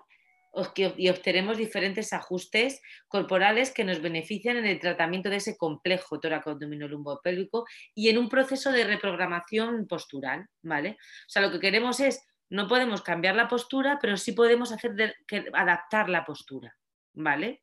y 0.96 1.08
obtenemos 1.08 1.56
diferentes 1.56 2.12
ajustes 2.12 2.80
corporales 3.06 3.72
que 3.72 3.84
nos 3.84 4.00
benefician 4.00 4.56
en 4.56 4.66
el 4.66 4.80
tratamiento 4.80 5.30
de 5.30 5.36
ese 5.36 5.56
complejo 5.56 6.18
tóraco 6.20 6.50
abdomino 6.50 6.88
pélvico 7.22 7.64
y 7.94 8.08
en 8.08 8.18
un 8.18 8.28
proceso 8.28 8.72
de 8.72 8.84
reprogramación 8.84 9.86
postural, 9.86 10.46
¿vale? 10.62 10.90
O 10.90 11.28
sea, 11.28 11.42
lo 11.42 11.50
que 11.50 11.60
queremos 11.60 12.00
es 12.00 12.26
no 12.50 12.66
podemos 12.66 13.02
cambiar 13.02 13.36
la 13.36 13.48
postura, 13.48 13.98
pero 14.00 14.16
sí 14.16 14.32
podemos 14.32 14.72
hacer 14.72 15.14
que, 15.26 15.44
adaptar 15.52 16.08
la 16.08 16.24
postura, 16.24 16.74
¿vale? 17.12 17.62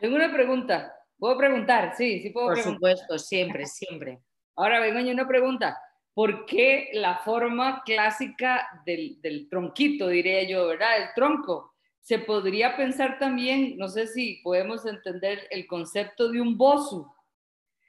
Tengo 0.00 0.16
una 0.16 0.32
pregunta. 0.32 0.92
¿Puedo 1.18 1.38
preguntar? 1.38 1.94
Sí, 1.96 2.20
sí 2.20 2.30
puedo 2.30 2.48
Por 2.48 2.58
supuesto, 2.58 3.18
siempre, 3.18 3.64
siempre. 3.66 4.20
Ahora, 4.56 4.80
vengo 4.80 5.10
una 5.10 5.26
pregunta. 5.26 5.78
¿por 6.16 6.46
qué 6.46 6.88
la 6.94 7.18
forma 7.18 7.82
clásica 7.84 8.66
del, 8.86 9.20
del 9.20 9.50
tronquito, 9.50 10.08
diría 10.08 10.48
yo, 10.48 10.68
¿verdad? 10.68 11.02
El 11.02 11.08
tronco. 11.14 11.75
Se 12.06 12.20
podría 12.20 12.76
pensar 12.76 13.18
también, 13.18 13.76
no 13.78 13.88
sé 13.88 14.06
si 14.06 14.36
podemos 14.44 14.86
entender 14.86 15.48
el 15.50 15.66
concepto 15.66 16.30
de 16.30 16.40
un 16.40 16.56
bosu. 16.56 17.12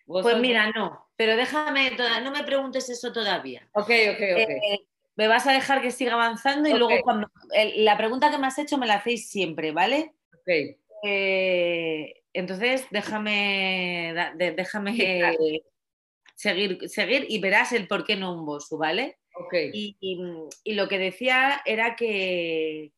Pues 0.07 0.39
mira, 0.39 0.71
no, 0.71 1.07
pero 1.15 1.35
déjame, 1.35 1.91
no 2.23 2.31
me 2.31 2.43
preguntes 2.43 2.89
eso 2.89 3.13
todavía. 3.13 3.69
Ok, 3.73 3.91
ok, 4.09 4.15
ok. 4.15 4.49
Eh, 4.49 4.79
me 5.15 5.27
vas 5.27 5.45
a 5.45 5.51
dejar 5.51 5.83
que 5.83 5.91
siga 5.91 6.13
avanzando 6.13 6.67
y 6.67 6.73
luego 6.73 6.99
cuando 7.03 7.29
la 7.75 7.95
pregunta 7.95 8.31
que 8.31 8.39
me 8.39 8.47
has 8.47 8.57
hecho 8.57 8.79
me 8.79 8.87
la 8.87 8.95
hacéis 8.95 9.29
siempre, 9.29 9.71
¿vale? 9.71 10.15
Ok. 10.33 10.79
Eh, 11.03 12.23
entonces, 12.33 12.87
déjame, 12.89 14.15
déjame 14.35 14.97
seguir, 16.35 16.89
seguir 16.89 17.27
y 17.29 17.39
verás 17.39 17.71
el 17.71 17.87
por 17.87 18.03
qué 18.03 18.15
no 18.15 18.33
un 18.33 18.47
bosu, 18.47 18.79
¿vale? 18.79 19.19
Ok. 19.35 19.53
Y, 19.73 19.95
lo 20.73 20.87
que 20.87 20.97
decía 20.97 21.61
era 21.65 21.95
que, 21.95 22.93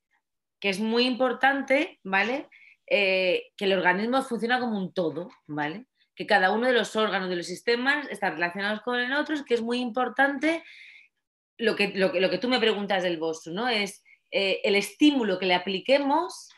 que 0.60 0.70
es 0.70 0.80
muy 0.80 1.06
importante, 1.06 2.00
¿vale? 2.04 2.48
Eh, 2.88 3.52
que 3.56 3.66
el 3.66 3.74
organismo 3.74 4.22
funciona 4.22 4.60
como 4.60 4.78
un 4.78 4.94
todo, 4.94 5.30
¿vale? 5.48 5.86
Que 6.16 6.26
cada 6.26 6.52
uno 6.52 6.68
de 6.68 6.74
los 6.74 6.96
órganos 6.96 7.30
de 7.30 7.36
los 7.36 7.46
sistemas 7.46 8.08
están 8.10 8.34
relacionados 8.34 8.82
con 8.82 9.00
el 9.00 9.14
otro, 9.14 9.36
que 9.46 9.54
es 9.54 9.62
muy 9.62 9.80
importante 9.80 10.64
lo 11.58 11.76
que, 11.76 11.90
lo 11.90 12.12
que, 12.12 12.38
tú 12.38 12.48
me 12.48 12.60
preguntas 12.60 13.04
del 13.04 13.18
bosu, 13.18 13.54
¿no? 13.54 13.68
Es 13.68 14.04
eh, 14.32 14.62
el 14.64 14.76
estímulo 14.76 15.40
que 15.40 15.46
le 15.46 15.56
apliquemos 15.56 16.50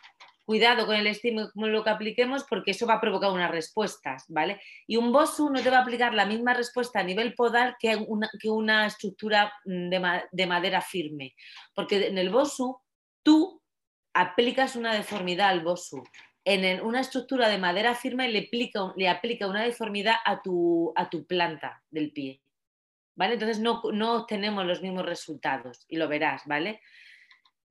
cuidado 0.52 0.86
con 0.86 0.96
el 0.96 1.08
estímulo 1.08 1.84
que 1.84 1.90
apliquemos 1.90 2.44
porque 2.44 2.72
eso 2.72 2.86
va 2.86 2.96
a 2.96 3.00
provocar 3.00 3.32
unas 3.32 3.52
respuestas, 3.52 4.26
¿vale? 4.28 4.60
Y 4.86 4.98
un 4.98 5.14
BOSU 5.14 5.50
no 5.50 5.62
te 5.62 5.70
va 5.70 5.78
a 5.78 5.82
aplicar 5.82 6.14
la 6.14 6.26
misma 6.26 6.54
respuesta 6.54 7.00
a 7.00 7.04
nivel 7.04 7.36
podal 7.36 7.78
que 7.80 7.96
una, 7.96 8.30
que 8.38 8.50
una 8.50 8.86
estructura 8.86 9.54
mm, 9.64 9.90
de, 10.32 10.48
madera 10.48 10.82
firme, 10.82 11.36
porque 11.74 12.08
en 12.08 12.18
el 12.18 12.30
BOSU 12.30 12.82
tú 13.24 13.61
aplicas 14.14 14.76
una 14.76 14.94
deformidad 14.94 15.50
al 15.50 15.62
BOSU. 15.62 16.04
En 16.44 16.82
una 16.84 17.02
estructura 17.02 17.50
de 17.50 17.60
madera 17.60 17.94
firme 17.94 18.26
aplica, 18.26 18.94
le 18.96 19.10
aplica 19.10 19.48
una 19.48 19.64
deformidad 19.64 20.16
a 20.26 20.42
tu, 20.42 20.94
planta 21.28 21.84
del 21.92 22.12
pie. 22.12 22.42
¿Vale? 23.16 23.34
Entonces 23.34 23.60
no, 23.60 23.82
no 23.94 24.14
obtenemos 24.14 24.66
los 24.66 24.82
mismos 24.82 25.06
resultados 25.06 25.86
y 25.88 25.98
lo 25.98 26.08
verás, 26.08 26.44
¿vale? 26.46 26.82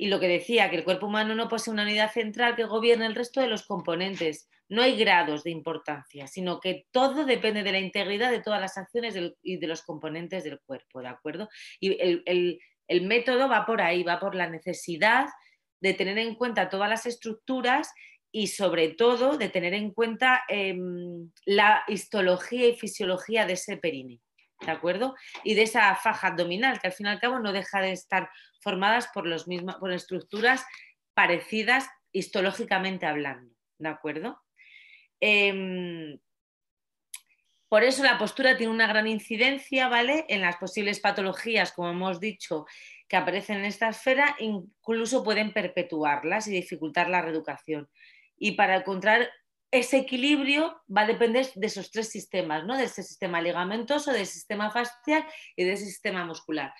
Y 0.00 0.08
lo 0.08 0.18
que 0.18 0.28
decía, 0.28 0.70
que 0.70 0.76
el 0.76 0.84
cuerpo 0.84 1.08
humano 1.08 1.34
no 1.34 1.46
posee 1.46 1.74
una 1.74 1.82
unidad 1.82 2.10
central 2.10 2.56
que 2.56 2.64
gobierne 2.64 3.04
el 3.04 3.14
resto 3.14 3.42
de 3.42 3.48
los 3.48 3.66
componentes. 3.66 4.48
No 4.70 4.80
hay 4.80 4.96
grados 4.96 5.44
de 5.44 5.50
importancia, 5.50 6.26
sino 6.26 6.58
que 6.58 6.86
todo 6.90 7.26
depende 7.26 7.62
de 7.62 7.72
la 7.72 7.80
integridad 7.80 8.30
de 8.30 8.40
todas 8.40 8.62
las 8.62 8.78
acciones 8.78 9.14
y 9.42 9.58
de 9.58 9.66
los 9.66 9.82
componentes 9.82 10.42
del 10.42 10.58
cuerpo, 10.60 11.02
¿de 11.02 11.08
acuerdo? 11.08 11.50
Y 11.80 11.98
el, 12.00 13.02
método 13.02 13.46
va 13.46 13.66
por 13.66 13.82
ahí, 13.82 14.02
va 14.02 14.18
por 14.18 14.34
la 14.34 14.48
necesidad 14.48 15.26
de 15.80 15.94
tener 15.94 16.18
en 16.18 16.34
cuenta 16.34 16.68
todas 16.68 16.88
las 16.88 17.06
estructuras 17.06 17.92
y 18.32 18.48
sobre 18.48 18.88
todo 18.88 19.36
de 19.36 19.48
tener 19.48 19.74
en 19.74 19.92
cuenta 19.92 20.44
em, 20.48 21.30
la 21.44 21.82
histología 21.88 22.68
y 22.68 22.76
fisiología 22.76 23.46
de 23.46 23.54
ese 23.54 23.76
perine. 23.76 24.20
¿de 24.60 24.72
acuerdo? 24.72 25.14
Y 25.42 25.54
de 25.54 25.62
esa 25.62 25.94
faja 25.96 26.28
abdominal, 26.28 26.80
que 26.80 26.88
al 26.88 26.92
fin 26.92 27.06
y 27.06 27.10
al 27.10 27.20
cabo 27.20 27.38
no 27.38 27.52
deja 27.52 27.80
de 27.80 27.92
estar 27.92 28.30
formadas 28.60 29.08
por, 29.12 29.26
los 29.26 29.48
mismos, 29.48 29.76
por 29.76 29.92
estructuras 29.92 30.64
parecidas 31.14 31.88
histológicamente 32.12 33.06
hablando, 33.06 33.54
¿de 33.78 33.88
acuerdo? 33.88 34.40
Em, 35.20 36.18
por 37.68 37.84
eso 37.84 38.02
la 38.02 38.18
postura 38.18 38.56
tiene 38.56 38.72
una 38.72 38.86
gran 38.86 39.06
incidencia, 39.06 39.88
¿vale? 39.88 40.24
En 40.28 40.40
las 40.40 40.56
posibles 40.56 41.00
patologías, 41.00 41.72
como 41.72 41.90
hemos 41.90 42.20
dicho, 42.20 42.66
que 43.10 43.16
aparecen 43.16 43.58
en 43.58 43.64
esta 43.64 43.88
esfera, 43.88 44.36
incluso 44.38 45.24
pueden 45.24 45.52
perpetuarlas 45.52 46.46
y 46.46 46.52
dificultar 46.52 47.10
la 47.10 47.20
reeducación. 47.20 47.90
Y 48.38 48.52
para 48.52 48.76
encontrar 48.76 49.28
ese 49.72 49.98
equilibrio 49.98 50.80
va 50.96 51.02
a 51.02 51.06
depender 51.06 51.46
de 51.56 51.66
esos 51.66 51.90
tres 51.90 52.08
sistemas, 52.08 52.64
¿no? 52.64 52.76
De 52.76 52.84
ese 52.84 53.02
sistema 53.02 53.42
ligamentoso, 53.42 54.12
del 54.12 54.26
sistema 54.26 54.70
fascial 54.70 55.26
y 55.56 55.64
del 55.64 55.76
sistema 55.76 56.24
muscular. 56.24 56.72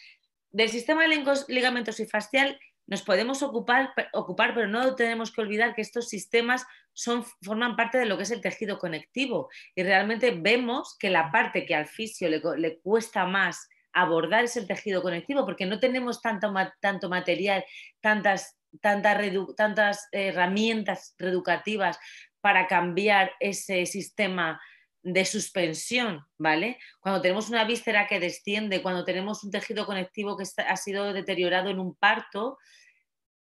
Del 0.52 0.68
sistema 0.68 1.04
ligamentoso 1.06 2.02
y 2.02 2.06
fascial 2.06 2.58
nos 2.86 3.02
podemos 3.02 3.42
ocupar, 3.42 3.92
ocupar, 4.12 4.54
pero 4.54 4.68
no 4.68 4.94
tenemos 4.94 5.32
que 5.32 5.40
olvidar 5.40 5.74
que 5.74 5.82
estos 5.82 6.08
sistemas 6.08 6.64
son, 6.92 7.24
forman 7.42 7.74
parte 7.74 7.98
de 7.98 8.06
lo 8.06 8.16
que 8.16 8.24
es 8.24 8.30
el 8.30 8.40
tejido 8.40 8.78
conectivo 8.78 9.48
y 9.74 9.82
realmente 9.82 10.32
vemos 10.32 10.96
que 10.98 11.10
la 11.10 11.30
parte 11.32 11.66
que 11.66 11.74
al 11.74 11.86
fisio 11.86 12.28
le, 12.28 12.80
cuesta 12.80 13.26
más 13.26 13.68
abordar 13.92 14.44
es 14.44 14.56
el 14.56 14.66
tejido 14.66 15.02
conectivo 15.02 15.44
porque 15.44 15.66
no 15.66 15.80
tenemos 15.80 16.20
tanto, 16.20 16.52
tanto 16.80 17.08
material, 17.08 17.64
tantas, 18.00 18.56
tantas, 18.80 20.08
herramientas 20.12 21.14
reeducativas 21.18 21.98
para 22.40 22.66
cambiar 22.66 23.32
ese 23.40 23.86
sistema 23.86 24.60
de 25.02 25.24
suspensión, 25.24 26.20
¿vale? 26.38 26.78
Cuando 27.00 27.22
tenemos 27.22 27.48
una 27.48 27.64
víscera 27.64 28.06
que 28.06 28.20
desciende, 28.20 28.82
cuando 28.82 29.04
tenemos 29.04 29.42
un 29.44 29.50
tejido 29.50 29.86
conectivo 29.86 30.36
que 30.36 30.44
ha 30.62 30.76
sido 30.76 31.12
deteriorado 31.12 31.70
en 31.70 31.78
un 31.78 31.94
parto, 31.94 32.58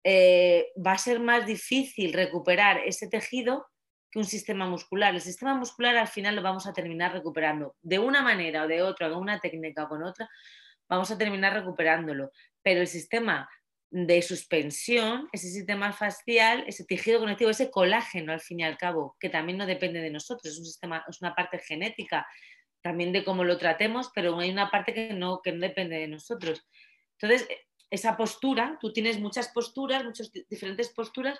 eh, 0.02 0.66
va 0.84 0.92
a 0.92 0.98
ser 0.98 1.20
más 1.20 1.46
difícil 1.46 2.12
recuperar 2.12 2.78
ese 2.84 3.08
tejido 3.08 3.66
que 4.14 4.20
un 4.20 4.24
sistema 4.24 4.64
muscular. 4.64 5.12
El 5.12 5.20
sistema 5.20 5.54
muscular 5.56 5.96
al 5.96 6.06
final 6.06 6.36
lo 6.36 6.42
vamos 6.42 6.68
a 6.68 6.72
terminar 6.72 7.12
recuperando 7.12 7.74
de 7.82 7.98
una 7.98 8.22
manera 8.22 8.62
o 8.62 8.68
de 8.68 8.80
otra, 8.80 9.10
con 9.10 9.18
una 9.18 9.40
técnica 9.40 9.82
o 9.82 9.88
con 9.88 10.04
otra, 10.04 10.30
vamos 10.88 11.10
a 11.10 11.18
terminar 11.18 11.52
recuperándolo. 11.52 12.30
Pero 12.62 12.80
el 12.80 12.86
sistema 12.86 13.50
de 13.90 14.22
suspensión, 14.22 15.28
ese 15.32 15.48
sistema 15.48 15.92
facial, 15.92 16.62
ese 16.68 16.84
tejido 16.84 17.18
conectivo, 17.18 17.50
ese 17.50 17.72
colágeno 17.72 18.32
al 18.32 18.40
fin 18.40 18.60
y 18.60 18.62
al 18.62 18.78
cabo, 18.78 19.16
que 19.18 19.30
también 19.30 19.58
no 19.58 19.66
depende 19.66 20.00
de 20.00 20.10
nosotros, 20.10 20.52
es, 20.52 20.58
un 20.60 20.64
sistema, 20.64 21.04
es 21.08 21.20
una 21.20 21.34
parte 21.34 21.58
genética 21.58 22.24
también 22.82 23.12
de 23.12 23.24
cómo 23.24 23.42
lo 23.42 23.58
tratemos, 23.58 24.12
pero 24.14 24.38
hay 24.38 24.50
una 24.50 24.70
parte 24.70 24.94
que 24.94 25.12
no, 25.12 25.40
que 25.42 25.50
no 25.50 25.58
depende 25.58 25.96
de 25.96 26.06
nosotros. 26.06 26.64
Entonces, 27.18 27.48
esa 27.90 28.16
postura, 28.16 28.78
tú 28.80 28.92
tienes 28.92 29.18
muchas 29.18 29.48
posturas, 29.48 30.04
muchas 30.04 30.30
diferentes 30.48 30.90
posturas, 30.90 31.36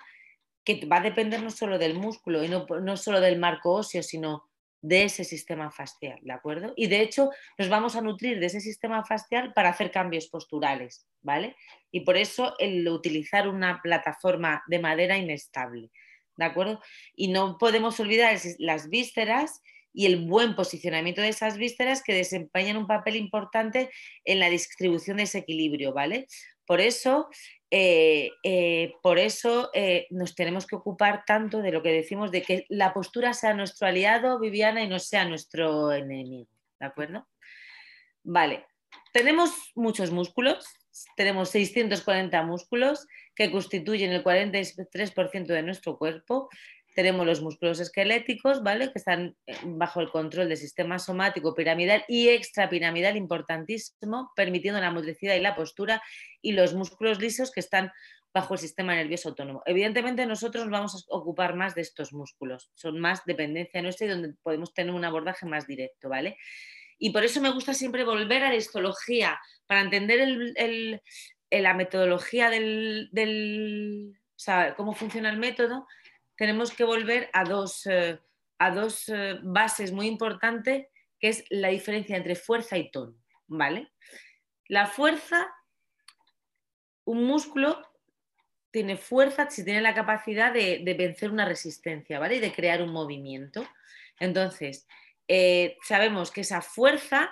que 0.65 0.85
va 0.85 0.97
a 0.97 1.01
depender 1.01 1.41
no 1.41 1.51
solo 1.51 1.77
del 1.77 1.93
músculo 1.93 2.43
y 2.43 2.49
no, 2.49 2.65
no 2.81 2.97
solo 2.97 3.21
del 3.21 3.39
marco 3.39 3.73
óseo, 3.73 4.03
sino 4.03 4.49
de 4.81 5.03
ese 5.03 5.23
sistema 5.23 5.71
facial, 5.71 6.19
¿de 6.21 6.33
acuerdo? 6.33 6.73
Y 6.75 6.87
de 6.87 7.01
hecho 7.01 7.31
nos 7.57 7.69
vamos 7.69 7.95
a 7.95 8.01
nutrir 8.01 8.39
de 8.39 8.47
ese 8.47 8.61
sistema 8.61 9.03
facial 9.03 9.51
para 9.53 9.69
hacer 9.69 9.89
cambios 9.89 10.27
posturales, 10.27 11.07
¿vale? 11.21 11.55
Y 11.91 12.01
por 12.01 12.17
eso 12.17 12.55
el 12.59 12.87
utilizar 12.87 13.47
una 13.47 13.81
plataforma 13.81 14.63
de 14.67 14.79
madera 14.79 15.17
inestable, 15.17 15.89
¿de 16.37 16.45
acuerdo? 16.45 16.81
Y 17.15 17.29
no 17.29 17.57
podemos 17.57 17.99
olvidar 17.99 18.37
las 18.59 18.89
vísceras 18.89 19.61
y 19.91 20.05
el 20.05 20.27
buen 20.27 20.55
posicionamiento 20.55 21.21
de 21.21 21.29
esas 21.29 21.57
vísceras 21.57 22.03
que 22.03 22.13
desempeñan 22.13 22.77
un 22.77 22.85
papel 22.85 23.15
importante 23.15 23.89
en 24.23 24.39
la 24.39 24.49
distribución 24.49 25.17
de 25.17 25.23
ese 25.23 25.39
equilibrio, 25.39 25.93
¿vale? 25.93 26.27
Por 26.65 26.81
eso 26.81 27.29
eh, 27.71 28.31
eh, 28.43 28.93
por 29.01 29.19
eso 29.19 29.69
eh, 29.73 30.07
nos 30.11 30.33
tenemos 30.33 30.65
que 30.65 30.75
ocupar 30.75 31.23
tanto 31.25 31.61
de 31.61 31.71
lo 31.71 31.83
que 31.83 31.91
decimos, 31.91 32.31
de 32.31 32.41
que 32.41 32.65
la 32.69 32.93
postura 32.93 33.33
sea 33.33 33.53
nuestro 33.53 33.87
aliado, 33.87 34.39
Viviana, 34.39 34.81
y 34.81 34.87
no 34.87 34.99
sea 34.99 35.25
nuestro 35.25 35.91
enemigo. 35.91 36.49
¿De 36.79 36.85
acuerdo? 36.85 37.27
Vale, 38.23 38.65
tenemos 39.11 39.51
muchos 39.75 40.11
músculos, 40.11 40.65
tenemos 41.17 41.49
640 41.49 42.43
músculos 42.43 43.07
que 43.35 43.51
constituyen 43.51 44.13
el 44.13 44.23
43% 44.23 45.45
de 45.47 45.63
nuestro 45.63 45.97
cuerpo 45.97 46.49
tenemos 46.95 47.25
los 47.25 47.41
músculos 47.41 47.79
esqueléticos, 47.81 48.63
¿vale? 48.63 48.91
Que 48.91 48.99
están 48.99 49.35
eh, 49.45 49.55
bajo 49.65 49.99
el 49.99 50.09
control 50.09 50.47
del 50.47 50.57
sistema 50.57 50.97
somático 50.97 51.53
piramidal 51.53 52.05
y 52.07 52.29
extrapiramidal, 52.29 53.17
importantísimo, 53.17 54.31
permitiendo 54.35 54.79
la 54.79 54.91
motricidad 54.91 55.35
y 55.35 55.41
la 55.41 55.55
postura, 55.55 56.01
y 56.41 56.53
los 56.53 56.73
músculos 56.73 57.19
lisos 57.19 57.51
que 57.51 57.59
están 57.59 57.91
bajo 58.33 58.53
el 58.53 58.59
sistema 58.59 58.95
nervioso 58.95 59.29
autónomo. 59.29 59.61
Evidentemente 59.65 60.25
nosotros 60.25 60.63
nos 60.65 60.71
vamos 60.71 60.95
a 60.95 61.15
ocupar 61.15 61.55
más 61.55 61.75
de 61.75 61.81
estos 61.81 62.13
músculos, 62.13 62.71
son 62.75 62.99
más 62.99 63.23
dependencia 63.25 63.81
nuestra 63.81 64.07
y 64.07 64.09
donde 64.09 64.33
podemos 64.41 64.73
tener 64.73 64.93
un 64.93 65.05
abordaje 65.05 65.45
más 65.45 65.67
directo, 65.67 66.09
¿vale? 66.09 66.37
Y 66.97 67.11
por 67.11 67.25
eso 67.25 67.41
me 67.41 67.51
gusta 67.51 67.73
siempre 67.73 68.05
volver 68.05 68.43
a 68.43 68.49
la 68.49 68.55
histología, 68.55 69.37
para 69.67 69.81
entender 69.81 71.01
la 71.51 71.73
metodología 71.73 72.49
del, 72.49 73.09
del 73.11 74.13
o 74.15 74.39
sea, 74.39 74.75
cómo 74.75 74.93
funciona 74.93 75.29
el 75.29 75.37
método, 75.37 75.87
tenemos 76.37 76.71
que 76.71 76.83
volver 76.83 77.29
a 77.33 77.43
dos, 77.43 77.85
eh, 77.87 78.19
a 78.59 78.71
dos 78.71 79.09
eh, 79.09 79.39
bases 79.43 79.91
muy 79.91 80.07
importantes, 80.07 80.87
que 81.19 81.29
es 81.29 81.45
la 81.49 81.69
diferencia 81.69 82.17
entre 82.17 82.35
fuerza 82.35 82.77
y 82.77 82.91
tono. 82.91 83.15
¿vale? 83.47 83.91
La 84.67 84.87
fuerza, 84.87 85.47
un 87.05 87.25
músculo 87.25 87.81
tiene 88.71 88.97
fuerza 88.97 89.49
si 89.49 89.63
tiene 89.63 89.81
la 89.81 89.93
capacidad 89.93 90.51
de, 90.51 90.83
vencer 90.97 91.31
una 91.31 91.45
resistencia, 91.45 92.19
¿vale? 92.19 92.35
Y 92.35 92.39
de 92.39 92.51
crear 92.51 92.81
un 92.81 92.91
movimiento. 92.91 93.65
Entonces, 94.19 94.85
eh, 95.27 95.77
sabemos 95.81 96.31
que 96.31 96.41
esa 96.41 96.61
fuerza 96.61 97.31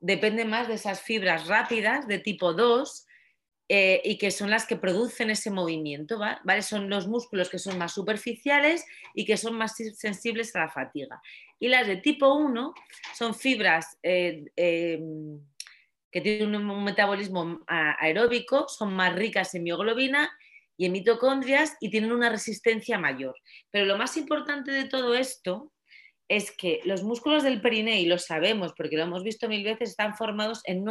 depende 0.00 0.44
más 0.44 0.68
de 0.68 0.74
esas 0.74 1.02
fibras 1.02 1.46
rápidas 1.46 2.06
de 2.06 2.18
tipo 2.18 2.54
2 2.54 3.06
eh, 3.70 4.00
y 4.02 4.16
que 4.16 4.30
son 4.30 4.50
las 4.50 4.66
que 4.66 4.76
producen 4.76 5.28
ese 5.28 5.50
movimiento, 5.50 6.18
¿vale? 6.18 6.62
Son 6.62 6.88
los 6.88 7.06
músculos 7.06 7.50
que 7.50 7.58
son 7.58 7.76
más 7.76 7.92
superficiales 7.92 8.86
y 9.14 9.26
que 9.26 9.36
son 9.36 9.56
más 9.56 9.76
sensibles 9.94 10.56
a 10.56 10.60
la 10.60 10.68
fatiga. 10.70 11.20
Y 11.60 11.68
las 11.68 11.86
de 11.86 11.96
tipo 11.96 12.32
1 12.32 12.72
son 13.14 13.34
fibras 13.34 13.98
eh, 14.02 14.46
em, 14.56 15.38
que 16.10 16.22
tienen 16.22 16.54
un 16.54 16.82
metabolismo 16.82 17.60
aeróbico, 17.66 18.66
son 18.68 18.94
más 18.94 19.14
ricas 19.14 19.54
en 19.54 19.64
mioglobina 19.64 20.30
y 20.78 20.86
en 20.86 20.92
mitocondrias 20.92 21.76
y 21.80 21.90
tienen 21.90 22.12
una 22.12 22.30
resistencia 22.30 22.98
mayor. 22.98 23.34
Pero 23.70 23.84
lo 23.84 23.98
más 23.98 24.16
importante 24.16 24.70
de 24.70 24.84
todo 24.84 25.14
esto 25.14 25.72
es 26.28 26.50
que 26.56 26.80
los 26.84 27.02
músculos 27.02 27.42
del 27.42 27.60
periné, 27.60 28.00
y 28.00 28.06
lo 28.06 28.18
sabemos 28.18 28.72
porque 28.74 28.96
lo 28.96 29.02
hemos 29.02 29.24
visto 29.24 29.48
mil 29.48 29.64
veces, 29.64 29.90
están 29.90 30.14
formados 30.16 30.60
en 30.64 30.84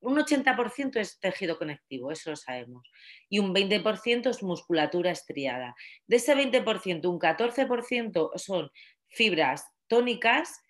un 0.00 0.16
80% 0.16 0.96
es 0.96 1.20
tejido 1.20 1.58
conectivo, 1.58 2.10
eso 2.10 2.30
lo 2.30 2.36
sabemos, 2.36 2.90
y 3.28 3.38
un 3.38 3.54
20% 3.54 4.30
es 4.30 4.42
musculatura 4.42 5.10
estriada. 5.10 5.74
De 6.06 6.16
ese 6.16 6.34
20%, 6.34 7.06
un 7.06 7.18
14% 7.18 8.30
son 8.36 8.70
fibras 9.08 9.66
tónicas 9.88 10.60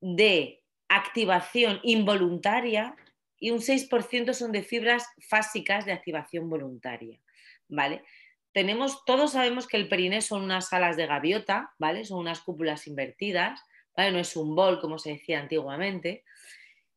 de 0.00 0.62
activación 0.88 1.80
involuntaria 1.82 2.94
y 3.38 3.50
un 3.50 3.58
6% 3.58 4.32
son 4.32 4.52
de 4.52 4.62
fibras 4.62 5.06
fásicas 5.28 5.84
de 5.84 5.92
activación 5.92 6.48
voluntaria. 6.48 7.20
¿vale? 7.68 8.04
Tenemos, 8.52 9.04
todos 9.04 9.32
sabemos 9.32 9.66
que 9.66 9.76
el 9.76 9.88
periné 9.88 10.22
son 10.22 10.42
unas 10.42 10.72
alas 10.72 10.96
de 10.96 11.06
gaviota, 11.06 11.74
¿vale? 11.78 12.04
Son 12.04 12.18
unas 12.18 12.40
cúpulas 12.40 12.86
invertidas, 12.86 13.60
¿vale? 13.94 14.12
No 14.12 14.18
es 14.18 14.34
un 14.36 14.54
bol, 14.54 14.80
como 14.80 14.98
se 14.98 15.10
decía 15.10 15.40
antiguamente. 15.40 16.24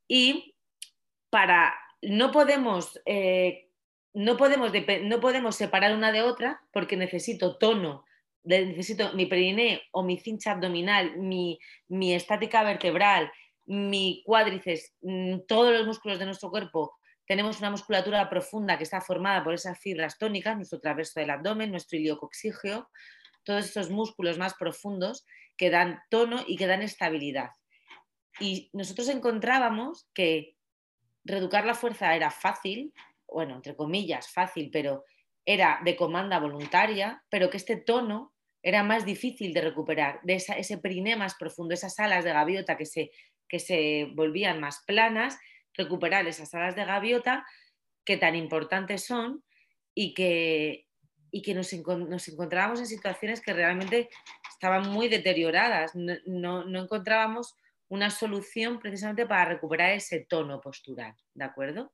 Y 0.07 0.55
para, 1.29 1.75
no 2.01 2.31
podemos, 2.31 3.00
eh, 3.05 3.69
no 4.13 4.38
podemos, 4.38 4.71
no 5.03 5.19
podemos 5.19 5.55
separar 5.55 5.95
una 5.95 6.12
de 6.12 6.21
otra 6.21 6.62
porque 6.71 6.98
necesito 6.98 7.57
tono 7.57 8.05
necesito 8.43 9.13
mi 9.13 9.25
periné 9.25 9.83
o 9.91 10.03
mi 10.03 10.17
cincha 10.17 10.51
abdominal, 10.51 11.17
mi, 11.17 11.59
mi, 11.88 12.13
estática 12.13 12.63
vertebral, 12.63 13.31
mi 13.65 14.24
cuádriceps, 14.25 14.95
mm, 15.01 15.39
todos 15.48 15.74
los 15.74 15.86
músculos 15.86 16.19
de 16.19 16.25
nuestro 16.25 16.50
cuerpo 16.50 16.95
tenemos 17.27 17.59
una 17.59 17.69
musculatura 17.69 18.27
profunda 18.27 18.77
que 18.77 18.83
está 18.86 19.01
formada 19.01 19.43
por 19.43 19.53
esas 19.53 19.77
fibras 19.77 20.17
tónicas, 20.17 20.55
nuestro 20.55 20.79
traverso 20.79 21.19
del 21.19 21.29
abdomen, 21.29 21.69
nuestro 21.69 22.00
iliocoxígeo, 22.00 22.89
todos 23.43 23.65
estos 23.65 23.91
músculos 23.91 24.39
más 24.39 24.55
profundos 24.55 25.27
que 25.55 25.69
dan 25.69 26.00
tono 26.09 26.43
y 26.48 26.57
que 26.57 26.65
dan 26.65 26.81
estabilidad. 26.81 27.51
Y 28.39 28.71
nosotros 28.74 29.09
encontrábamos 29.09 30.09
que 30.15 30.55
reeducar 31.29 31.65
la 31.65 31.75
fuerza 31.75 32.15
era 32.15 32.31
fácil, 32.31 32.93
bueno, 33.27 33.55
entre 33.55 33.75
comillas, 33.75 34.29
fácil, 34.29 34.69
pero 34.71 35.05
era 35.45 35.79
de 35.83 35.95
comanda 35.95 36.39
voluntaria, 36.39 37.24
pero 37.29 37.50
que 37.50 37.57
este 37.57 37.77
tono 37.77 38.33
era 38.62 38.83
más 38.83 39.05
difícil 39.05 39.53
de 39.53 39.62
recuperar, 39.62 40.19
de 40.24 40.36
ese 40.36 40.77
periné 40.77 41.15
más 41.15 41.36
profundo, 41.36 41.74
esas 41.74 41.98
alas 42.00 42.24
de 42.24 42.33
gaviota 42.33 42.75
que 42.75 42.86
se, 42.86 43.12
que 43.48 43.59
se 43.59 44.12
volvían 44.15 44.59
más 44.59 44.83
planas, 44.86 45.39
recuperar 45.74 46.27
esas 46.27 46.53
alas 46.53 46.75
de 46.75 46.86
gaviota 46.86 47.45
que 48.03 48.17
tan 48.17 48.36
importantes 48.36 49.05
son 49.05 49.43
y 49.95 50.13
que, 50.13 50.88
y 51.31 51.41
que 51.41 51.53
nos, 51.53 51.71
encontrábamos 51.74 52.79
en 52.79 52.88
situaciones 52.88 53.41
que 53.41 53.53
realmente 53.53 54.09
estaban 54.50 54.89
muy 54.89 55.07
deterioradas. 55.07 55.93
No, 55.95 56.63
encontrábamos 56.67 57.55
una 57.89 58.10
solución 58.10 58.79
precisamente 58.79 59.25
para 59.25 59.46
recuperar 59.46 59.91
ese 59.91 60.22
tono 60.22 60.61
postural, 60.61 61.16
¿de 61.33 61.44
acuerdo? 61.44 61.94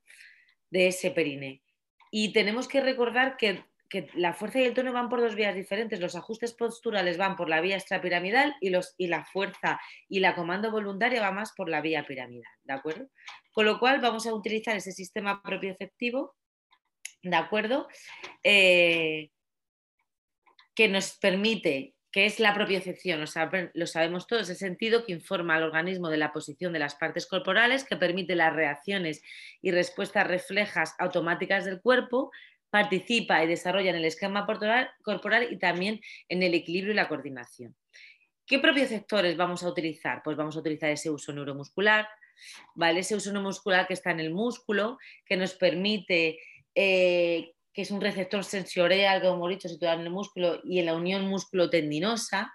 De 0.69 0.87
ese 0.87 1.11
perine. 1.11 1.63
Y 2.11 2.31
tenemos 2.31 2.67
que 2.67 2.81
recordar 2.81 3.37
que 3.37 3.63
que 3.89 4.09
la 4.15 4.33
fuerza 4.33 4.59
y 4.59 4.63
el 4.63 4.73
tono 4.73 4.93
van 4.93 5.09
por 5.09 5.21
dos 5.21 5.35
vías 5.35 5.55
diferentes. 5.55 5.99
Los 5.99 6.15
ajustes 6.15 6.53
posturales 6.53 7.17
van 7.17 7.35
por 7.35 7.49
la 7.49 7.61
vía 7.61 7.75
extrapiramidal 7.75 8.55
y, 8.59 8.69
los, 8.69 8.95
y 8.97 9.07
la 9.07 9.25
fuerza 9.25 9.79
y 10.09 10.19
la 10.19 10.35
comando 10.35 10.71
voluntaria 10.71 11.21
va 11.21 11.31
más 11.31 11.53
por 11.53 11.69
la 11.69 11.81
vía 11.81 12.05
piramidal, 12.05 12.51
¿de 12.63 12.73
acuerdo? 12.73 13.09
Con 13.51 13.65
lo 13.65 13.79
cual 13.79 14.01
vamos 14.01 14.25
a 14.25 14.33
utilizar 14.33 14.75
ese 14.75 14.91
sistema 14.91 15.41
propioceptivo, 15.41 16.35
¿de 17.21 17.35
acuerdo? 17.35 17.87
Eh, 18.43 19.29
que 20.73 20.89
nos 20.89 21.17
permite, 21.17 21.94
que 22.15 22.25
es 22.25 22.39
la 22.39 22.53
propiocepción, 22.53 23.19
lo 23.73 23.87
sabemos 23.87 24.25
todos, 24.25 24.49
el 24.49 24.55
sentido 24.55 25.05
que 25.05 25.11
informa 25.11 25.55
al 25.55 25.63
organismo 25.63 26.07
de 26.07 26.15
la 26.15 26.31
posición 26.31 26.71
de 26.71 26.79
las 26.79 26.95
partes 26.95 27.27
corporales, 27.27 27.83
que 27.83 27.97
permite 27.97 28.35
las 28.35 28.55
reacciones 28.55 29.21
y 29.61 29.71
respuestas 29.71 30.25
reflejas 30.25 30.95
automáticas 30.97 31.65
del 31.65 31.81
cuerpo, 31.81 32.31
participa 32.69 33.43
y 33.43 33.47
desarrolla 33.47 33.89
en 33.89 33.97
el 33.97 34.05
esquema 34.05 34.45
corporal, 34.45 35.47
y 35.51 35.57
también 35.57 35.99
en 36.29 36.41
el 36.41 36.53
equilibrio 36.53 36.93
y 36.93 36.95
la 36.95 37.09
coordinación. 37.09 37.75
¿Qué 38.47 38.59
propios 38.59 38.87
sectores 38.87 39.35
vamos 39.35 39.63
a 39.63 39.67
utilizar? 39.67 40.21
Pues 40.23 40.37
vamos 40.37 40.55
a 40.55 40.59
utilizar 40.59 40.91
ese 40.91 41.09
uso 41.09 41.33
neuromuscular, 41.33 42.07
¿vale? 42.75 43.01
Ese 43.01 43.17
uso 43.17 43.33
neuromuscular 43.33 43.87
que 43.87 43.93
está 43.93 44.11
en 44.11 44.21
el 44.21 44.33
músculo, 44.33 44.97
que 45.25 45.35
nos 45.35 45.53
permite, 45.55 46.39
eh, 46.73 47.54
que 47.75 47.81
es 47.81 47.91
un 47.91 47.99
receptor 47.99 48.43
sensorial, 48.45 49.21
como 49.21 49.35
hemos 49.35 49.49
dicho, 49.49 49.67
situado 49.67 49.99
en 49.99 50.05
el 50.05 50.09
músculo 50.09 50.61
y 50.63 50.79
en 50.79 50.85
la 50.85 50.95
unión 50.95 51.27
músculo-tendinosa, 51.27 52.51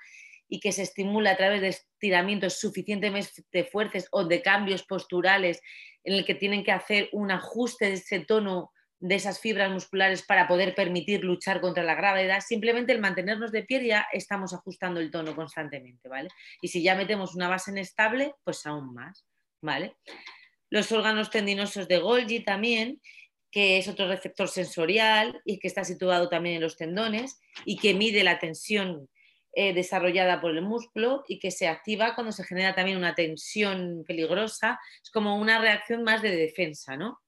y 0.49 0.59
que 0.61 0.73
se 0.73 0.83
estimula 0.83 1.33
a 1.33 1.37
través 1.37 1.61
de 1.61 1.69
estiramientos 1.69 2.59
suficientemente 2.59 3.65
fuertes 3.71 4.09
o 4.11 4.25
de 4.25 4.43
cambios 4.43 4.83
posturales 4.83 5.61
en 6.03 6.15
el 6.15 6.25
que 6.25 6.35
tienen 6.35 6.65
que 6.65 6.73
hacer 6.73 7.11
un 7.13 7.31
ajuste 7.31 7.87
de 7.87 7.93
ese 7.93 8.21
tono 8.21 8.73
de 8.99 9.15
esas 9.15 9.41
fibras 9.41 9.71
musculares 9.71 10.23
para 10.23 10.47
poder 10.47 10.75
permitir 10.75 11.25
luchar 11.25 11.61
contra 11.61 11.83
la 11.83 11.95
gravedad, 11.95 12.41
simplemente 12.41 12.93
el 12.93 13.01
mantenernos 13.01 13.51
de 13.51 13.63
pie 13.63 13.87
ya 13.87 14.07
estamos 14.13 14.53
ajustando 14.53 15.01
el 15.01 15.11
tono 15.11 15.35
constantemente, 15.35 16.09
¿vale? 16.09 16.29
Y 16.61 16.69
si 16.69 16.83
ya 16.83 16.95
metemos 16.95 17.35
una 17.35 17.49
base 17.49 17.71
inestable, 17.71 18.35
pues 18.45 18.67
aún 18.67 18.93
más, 18.93 19.25
¿vale? 19.63 19.97
Los 20.69 20.93
órganos 20.93 21.31
tendinosos 21.31 21.89
de 21.89 21.99
Golgi 21.99 22.41
también, 22.41 23.01
que 23.51 23.79
es 23.79 23.89
otro 23.89 24.09
receptor 24.09 24.49
sensorial 24.49 25.41
y 25.45 25.59
que 25.59 25.69
está 25.69 25.85
situado 25.85 26.29
también 26.29 26.57
en 26.57 26.63
los 26.63 26.77
tendones 26.77 27.41
y 27.65 27.77
que 27.77 27.95
mide 27.95 28.23
la 28.25 28.39
tensión 28.39 29.09
eh, 29.53 29.75
desarrollada 29.75 30.41
por 30.41 30.53
el 30.53 30.63
músculo 30.63 31.25
y 31.27 31.41
que 31.41 31.51
se 31.51 31.67
activa 31.67 32.15
cuando 32.15 32.31
se 32.31 32.45
genera 32.45 32.75
también 32.75 32.97
una 32.97 33.17
tensión 33.17 34.05
peligrosa. 34.07 34.79
Es 35.03 35.11
como 35.11 35.37
una 35.37 35.61
reacción 35.61 36.05
más 36.05 36.23
de 36.23 36.37
defensa, 36.37 36.97
¿no? 36.97 37.21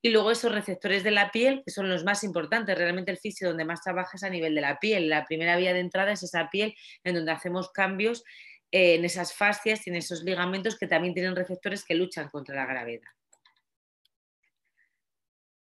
Y 0.00 0.10
luego 0.10 0.30
esos 0.30 0.52
receptores 0.52 1.02
de 1.02 1.10
la 1.10 1.30
piel, 1.30 1.62
son 1.66 1.88
los 1.88 2.04
más 2.04 2.22
importantes, 2.24 2.76
realmente 2.76 3.10
el 3.10 3.16
fisio 3.16 3.48
donde 3.48 3.64
más 3.64 3.80
trabaja 3.80 4.16
es 4.16 4.22
a 4.22 4.28
nivel 4.28 4.54
de 4.54 4.60
la 4.60 4.78
piel. 4.78 5.08
La 5.08 5.24
primera 5.24 5.56
vía 5.56 5.72
de 5.72 5.80
entrada 5.80 6.12
es 6.12 6.22
esa 6.22 6.50
piel 6.50 6.74
en 7.02 7.14
donde 7.14 7.32
hacemos 7.32 7.72
cambios 7.72 8.22
eh, 8.70 8.96
en 8.96 9.04
esas 9.04 9.32
fascias 9.32 9.86
y 9.86 9.90
en 9.90 9.96
esos 9.96 10.22
ligamentos 10.22 10.78
que 10.78 10.86
también 10.86 11.14
tienen 11.14 11.34
receptores 11.34 11.84
que 11.84 11.94
luchan 11.94 12.28
contra 12.28 12.54
la 12.54 12.66
gravedad. 12.66 13.08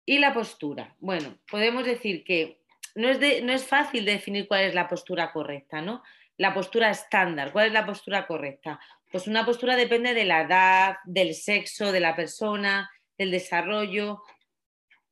Y 0.09 0.17
la 0.17 0.33
postura. 0.33 0.95
Bueno, 0.99 1.37
podemos 1.51 1.85
decir 1.85 2.23
que 2.23 2.63
no 2.95 3.09
es, 3.09 3.19
no 3.43 3.53
es 3.53 3.63
fácil 3.63 4.05
definir 4.05 4.47
cuál 4.47 4.63
es 4.63 4.73
la 4.73 4.87
postura 4.87 5.31
correcta, 5.31 5.83
¿no? 5.83 6.01
La 6.35 6.51
postura 6.51 6.89
estándar. 6.89 7.51
¿Cuál 7.51 7.67
es 7.67 7.73
la 7.73 7.85
postura 7.85 8.25
correcta? 8.25 8.79
Pues 9.11 9.27
una 9.27 9.45
postura 9.45 9.75
depende 9.75 10.15
de 10.15 10.25
la 10.25 10.41
edad, 10.41 10.95
del 11.05 11.35
sexo 11.35 11.91
de 11.91 11.99
la 11.99 12.15
persona, 12.15 12.89
del 13.19 13.29
desarrollo, 13.29 14.23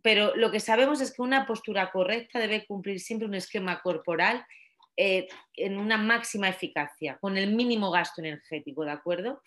pero 0.01 0.35
lo 0.35 0.49
que 0.49 0.59
sabemos 0.59 0.99
es 0.99 1.13
que 1.13 1.21
una 1.21 1.45
postura 1.45 1.91
correcta 1.91 2.39
debe 2.39 2.65
cumplir 2.65 2.99
siempre 2.99 3.27
un 3.27 3.35
esquema 3.35 3.83
corporal 3.83 4.47
eh, 4.95 5.27
en 5.53 5.77
una 5.77 5.97
máxima 5.97 6.49
eficacia, 6.49 7.19
con 7.21 7.37
el 7.37 7.53
mínimo 7.53 7.91
gasto 7.91 8.21
energético, 8.21 8.83
¿de 8.83 8.93
acuerdo? 8.93 9.43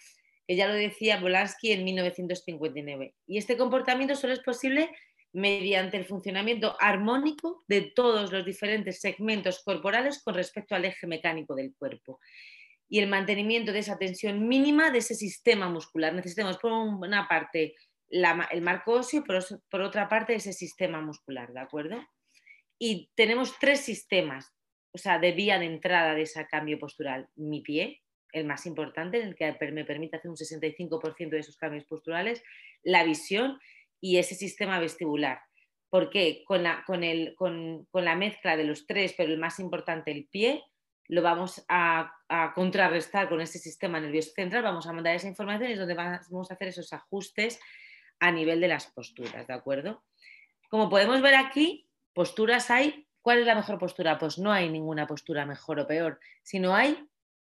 Que 0.46 0.54
ya 0.54 0.68
lo 0.68 0.74
decía 0.74 1.18
Bolansky 1.18 1.72
en 1.72 1.82
1959. 1.82 3.14
Y 3.26 3.38
este 3.38 3.56
comportamiento 3.56 4.14
solo 4.14 4.32
es 4.32 4.40
posible 4.40 4.90
mediante 5.32 5.96
el 5.96 6.04
funcionamiento 6.04 6.76
armónico 6.80 7.64
de 7.68 7.92
todos 7.94 8.32
los 8.32 8.44
diferentes 8.44 9.00
segmentos 9.00 9.62
corporales 9.64 10.22
con 10.22 10.34
respecto 10.34 10.74
al 10.74 10.84
eje 10.84 11.06
mecánico 11.06 11.54
del 11.54 11.74
cuerpo 11.76 12.20
y 12.90 12.98
el 12.98 13.08
mantenimiento 13.08 13.72
de 13.72 13.78
esa 13.78 13.96
tensión 13.96 14.48
mínima 14.48 14.90
de 14.90 14.98
ese 14.98 15.14
sistema 15.14 15.68
muscular. 15.68 16.12
Necesitamos, 16.12 16.58
por 16.58 16.72
una 16.72 17.28
parte, 17.28 17.76
el 18.10 18.62
marco 18.62 18.94
óseo, 18.94 19.22
por, 19.22 19.38
por 19.70 19.80
otra 19.80 20.08
parte 20.08 20.34
ese 20.34 20.52
sistema 20.52 21.00
muscular, 21.00 21.52
¿de 21.52 21.60
acuerdo? 21.60 22.04
Y 22.80 23.08
tenemos 23.14 23.56
tres 23.60 23.80
sistemas, 23.80 24.52
o 24.92 24.98
sea, 24.98 25.20
de 25.20 25.30
vía 25.30 25.60
de 25.60 25.66
entrada 25.66 26.14
de 26.14 26.22
ese 26.22 26.44
cambio 26.48 26.80
postural. 26.80 27.28
Mi 27.36 27.60
pie, 27.60 28.02
el 28.32 28.44
más 28.44 28.66
importante, 28.66 29.20
en 29.20 29.28
el 29.28 29.36
que 29.36 29.56
me 29.70 29.84
permite 29.84 30.16
hacer 30.16 30.28
un 30.28 30.36
65% 30.36 31.30
de 31.30 31.38
esos 31.38 31.56
cambios 31.56 31.84
posturales, 31.84 32.42
la 32.82 33.04
visión 33.04 33.60
y 34.00 34.18
ese 34.18 34.34
sistema 34.34 34.78
vestibular. 34.78 35.40
¿Por 35.88 36.10
qué? 36.10 36.44
Con 36.46 36.62
la, 36.62 36.84
con, 36.86 37.04
el, 37.04 37.34
con, 37.34 37.86
con 37.90 38.04
la 38.04 38.14
mezcla 38.14 38.56
de 38.56 38.64
los 38.64 38.86
tres, 38.86 39.14
pero 39.16 39.32
el 39.32 39.38
más 39.38 39.58
importante, 39.58 40.10
el 40.10 40.26
pie, 40.26 40.62
lo 41.10 41.22
vamos 41.22 41.64
a, 41.68 42.12
contrarrestar 42.54 43.28
con 43.28 43.40
ese 43.40 43.58
sistema 43.58 43.98
nervioso 43.98 44.30
central, 44.32 44.62
vamos 44.62 44.86
a 44.86 44.92
mandar 44.92 45.16
esa 45.16 45.26
información 45.26 45.68
y 45.68 45.72
es 45.72 45.78
donde 45.80 45.94
vamos 45.94 46.50
a 46.50 46.54
hacer 46.54 46.68
esos 46.68 46.92
ajustes 46.92 47.58
a 48.20 48.30
nivel 48.30 48.60
de 48.60 48.68
las 48.68 48.86
posturas, 48.86 49.48
¿de 49.48 49.52
acuerdo? 49.52 50.04
Como 50.68 50.88
podemos 50.88 51.20
ver 51.20 51.34
aquí, 51.34 51.88
posturas 52.14 52.70
hay. 52.70 53.08
¿Cuál 53.22 53.40
es 53.40 53.46
la 53.46 53.56
mejor 53.56 53.78
postura? 53.78 54.18
Pues 54.18 54.38
no 54.38 54.52
hay 54.52 54.70
ninguna 54.70 55.08
postura 55.08 55.44
mejor 55.44 55.80
o 55.80 55.86
peor, 55.88 56.20
sino 56.44 56.76
hay 56.76 57.04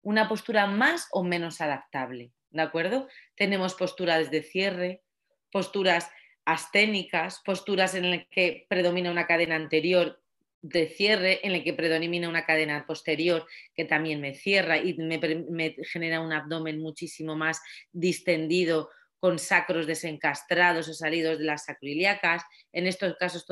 una 0.01 0.29
postura 0.29 0.65
más 0.65 1.09
o 1.11 1.23
menos 1.23 1.59
adaptable, 1.59 2.31
¿de 2.51 2.61
acuerdo? 2.61 3.09
Tenemos 3.35 3.75
posturas 3.75 4.31
de 4.31 4.43
cierre, 4.43 5.03
posturas 5.51 6.09
asténicas, 6.45 7.41
posturas 7.45 7.95
en 7.95 8.11
las 8.11 8.25
que 8.29 8.65
predomina 8.69 9.11
una 9.11 9.27
cadena 9.27 9.55
anterior 9.55 10.21
de 10.61 10.87
cierre 10.87 11.39
en 11.43 11.53
el 11.53 11.63
que 11.63 11.73
predomina 11.73 12.29
una 12.29 12.45
cadena 12.45 12.85
posterior 12.85 13.47
que 13.75 13.85
también 13.85 14.21
me 14.21 14.35
cierra 14.35 14.77
y 14.77 14.93
me, 14.93 15.75
genera 15.83 16.21
un 16.21 16.33
abdomen 16.33 16.79
muchísimo 16.79 17.35
más 17.35 17.61
distendido 17.91 18.89
con 19.19 19.37
sacros 19.37 19.85
desencastrados 19.85 20.87
o 20.87 20.93
salidos 20.93 21.39
de 21.39 21.45
las 21.45 21.65
sacroiliacas. 21.65 22.43
En 22.73 22.87
estos 22.87 23.15
casos 23.17 23.45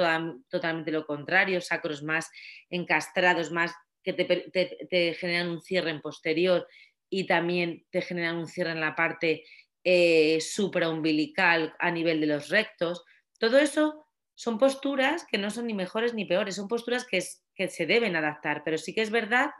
totalmente 0.49 0.91
lo 0.91 1.06
contrario, 1.06 1.62
sacros 1.62 2.02
más 2.04 2.30
encastrados, 2.69 3.52
más 3.52 3.73
que 4.04 4.13
te, 4.13 5.13
generan 5.13 5.49
un 5.49 5.62
cierre 5.62 5.91
en 5.91 6.02
posterior 6.02 6.67
y 7.10 7.25
también 7.25 7.86
te 7.91 8.02
generan 8.02 8.38
un 8.38 8.47
cierre 8.47 8.71
en 8.71 8.82
la 8.82 8.95
parte 8.95 9.43
eh, 9.84 10.42
supraumbilical 10.42 11.74
a 11.80 11.92
nivel 11.92 12.20
de 12.20 12.28
los 12.28 12.50
rectos. 12.50 13.04
Todo 13.39 13.58
eso 13.60 14.06
son 14.36 14.58
posturas 14.58 15.26
que 15.30 15.38
no 15.38 15.50
son 15.52 15.68
ni 15.68 15.74
mejores 15.74 16.13
ni 16.13 16.26
peores, 16.26 16.56
son 16.56 16.68
posturas 16.68 17.06
que, 17.06 17.22
se 17.22 17.86
deben 17.86 18.15
adaptar, 18.15 18.63
pero 18.63 18.78
sí 18.78 18.94
que 18.94 19.02
es 19.02 19.12
verdad 19.12 19.52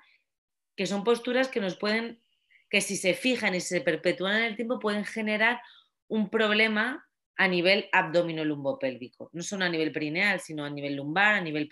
que 0.76 0.86
son 0.86 1.04
posturas 1.04 1.50
que 1.50 1.60
nos 1.60 1.76
pueden, 1.76 2.22
que 2.70 2.80
si 2.80 2.96
se 2.96 3.14
fijan 3.14 3.56
y 3.56 3.60
se 3.60 3.82
perpetúan 3.82 4.38
en 4.38 4.44
el 4.44 4.56
tiempo, 4.56 4.80
pueden 4.80 5.04
generar 5.04 5.62
un 6.08 6.30
problema 6.30 7.06
a 7.36 7.48
nivel 7.48 7.90
abdominolumbopélvico, 7.92 9.30
no 9.34 9.44
solo 9.44 9.66
a 9.66 9.70
nivel 9.70 9.92
perineal, 9.92 10.40
sino 10.40 10.64
a 10.64 10.70
nivel 10.70 10.96
lumbar, 10.96 11.36
a 11.36 11.42
nivel 11.42 11.70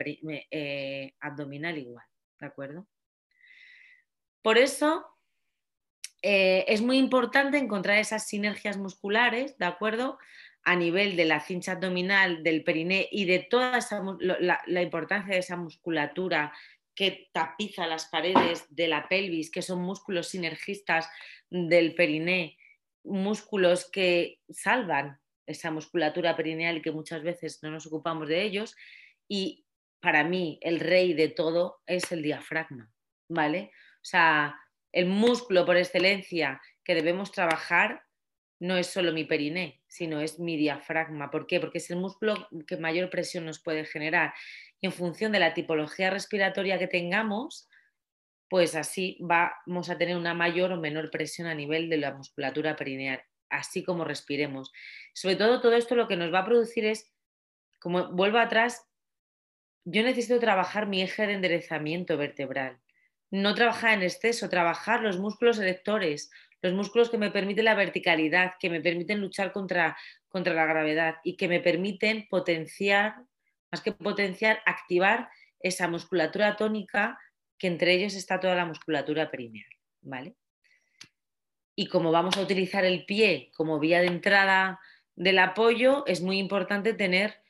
eh, 0.51 1.13
abdominal 1.21 1.77
igual, 1.77 2.05
¿de 2.39 2.45
acuerdo? 2.45 2.87
Por 4.41 4.57
eso 4.57 5.05
eh, 6.29 6.65
es 6.67 6.81
muy 6.81 6.97
importante 6.97 7.57
encontrar 7.57 7.99
esas 7.99 8.27
sinergias 8.27 8.75
musculares, 8.75 9.57
¿de 9.57 9.65
acuerdo? 9.65 10.17
a 10.63 10.75
nivel 10.75 11.15
de 11.15 11.23
la 11.23 11.39
cincha 11.39 11.71
abdominal, 11.71 12.43
del 12.43 12.65
periné 12.65 13.07
y 13.09 13.23
de 13.23 13.39
toda 13.39 13.77
esa, 13.77 14.03
la, 14.19 14.81
importancia 14.81 15.33
de 15.33 15.39
esa 15.39 15.55
musculatura 15.55 16.51
que 16.93 17.29
tapiza 17.31 17.87
las 17.87 18.07
paredes 18.07 18.65
de 18.67 18.89
la 18.89 19.07
pelvis, 19.07 19.49
que 19.49 19.61
son 19.61 19.81
músculos 19.81 20.27
sinergistas 20.27 21.09
del 21.49 21.95
periné, 21.95 22.57
músculos 23.05 23.89
que 23.89 24.41
salvan 24.49 25.21
esa 25.45 25.71
musculatura 25.71 26.35
perineal 26.35 26.75
y 26.75 26.81
que 26.81 26.91
muchas 26.91 27.23
veces 27.23 27.59
no 27.63 27.71
nos 27.71 27.87
ocupamos 27.87 28.27
de 28.27 28.43
ellos. 28.43 28.75
Y 29.29 29.65
para 30.01 30.25
mí 30.25 30.59
el 30.61 30.81
rey 30.81 31.13
de 31.13 31.29
todo 31.29 31.79
es 31.85 32.11
el 32.11 32.21
diafragma, 32.21 32.91
¿vale? 33.29 33.71
O 34.01 34.05
sea, 34.09 34.59
el 34.97 35.05
músculo 35.05 35.63
por 35.63 35.77
excelencia 35.77 36.59
que 36.83 36.95
debemos 36.95 37.31
trabajar 37.31 38.01
no 38.59 38.77
es 38.77 38.87
solo 38.87 39.13
mi 39.13 39.25
periné, 39.25 39.83
sino 39.87 40.21
es 40.21 40.39
mi 40.39 40.57
diafragma. 40.57 41.29
¿Por 41.29 41.45
qué? 41.45 41.59
Porque 41.59 41.77
es 41.77 41.91
el 41.91 41.97
músculo 41.97 42.47
que 42.65 42.77
mayor 42.77 43.11
presión 43.11 43.45
nos 43.45 43.61
puede 43.61 43.85
generar. 43.85 44.33
Y 44.81 44.87
en 44.87 44.91
función 44.91 45.31
de 45.31 45.37
la 45.37 45.53
tipología 45.53 46.09
respiratoria 46.09 46.79
que 46.79 46.87
tengamos, 46.87 47.69
pues 48.49 48.73
así 48.73 49.19
vamos 49.19 49.91
a 49.91 49.99
tener 49.99 50.17
una 50.17 50.33
mayor 50.33 50.71
o 50.71 50.77
menor 50.77 51.11
presión 51.11 51.47
a 51.47 51.53
nivel 51.53 51.91
de 51.91 51.97
la 51.97 52.15
musculatura 52.15 52.75
perineal, 52.75 53.21
así 53.51 53.83
como 53.83 54.03
respiremos. 54.03 54.71
Sobre 55.13 55.35
todo, 55.35 55.61
todo 55.61 55.73
esto 55.73 55.93
lo 55.93 56.07
que 56.07 56.17
nos 56.17 56.33
va 56.33 56.39
a 56.39 56.45
producir 56.45 56.85
es, 56.85 57.13
como 57.79 58.11
vuelvo 58.13 58.39
atrás, 58.39 58.83
yo 59.85 60.01
necesito 60.01 60.39
trabajar 60.39 60.87
mi 60.87 61.03
eje 61.03 61.27
de 61.27 61.33
enderezamiento 61.33 62.17
vertebral. 62.17 62.79
No 63.31 63.53
trabajar 63.55 63.93
en 63.93 64.03
exceso, 64.03 64.49
trabajar 64.49 65.01
los 65.01 65.19
músculos 65.19 65.59
erectores, 65.59 66.31
los 66.61 66.73
músculos 66.73 67.09
que 67.09 67.17
me 67.17 67.31
permiten 67.31 67.65
la 67.65 67.75
verticalidad, 67.75 68.53
que 68.59 68.69
me 68.69 68.81
permiten 68.81 69.21
luchar 69.21 69.51
contra, 69.51 69.97
contra 70.27 70.53
la 70.53 70.65
gravedad 70.65 71.15
y 71.23 71.35
que 71.35 71.47
me 71.47 71.59
permiten 71.59 72.27
potenciar, 72.29 73.15
más 73.71 73.81
que 73.81 73.91
potenciar, 73.91 74.61
activar 74.65 75.29
esa 75.59 75.87
musculatura 75.87 76.55
tónica 76.55 77.19
que 77.57 77.67
entre 77.67 77.93
ellos 77.93 78.13
está 78.13 78.39
toda 78.39 78.55
la 78.55 78.65
musculatura 78.65 79.29
perineal, 79.29 79.69
¿vale? 80.01 80.35
Y 81.75 81.87
como 81.87 82.11
vamos 82.11 82.37
a 82.37 82.41
utilizar 82.41 82.85
el 82.85 83.05
pie 83.05 83.51
como 83.55 83.79
vía 83.79 84.01
de 84.01 84.07
entrada 84.07 84.79
del 85.15 85.39
apoyo, 85.39 86.05
es 86.05 86.21
muy 86.21 86.39
importante 86.39 86.93
tener 86.93 87.41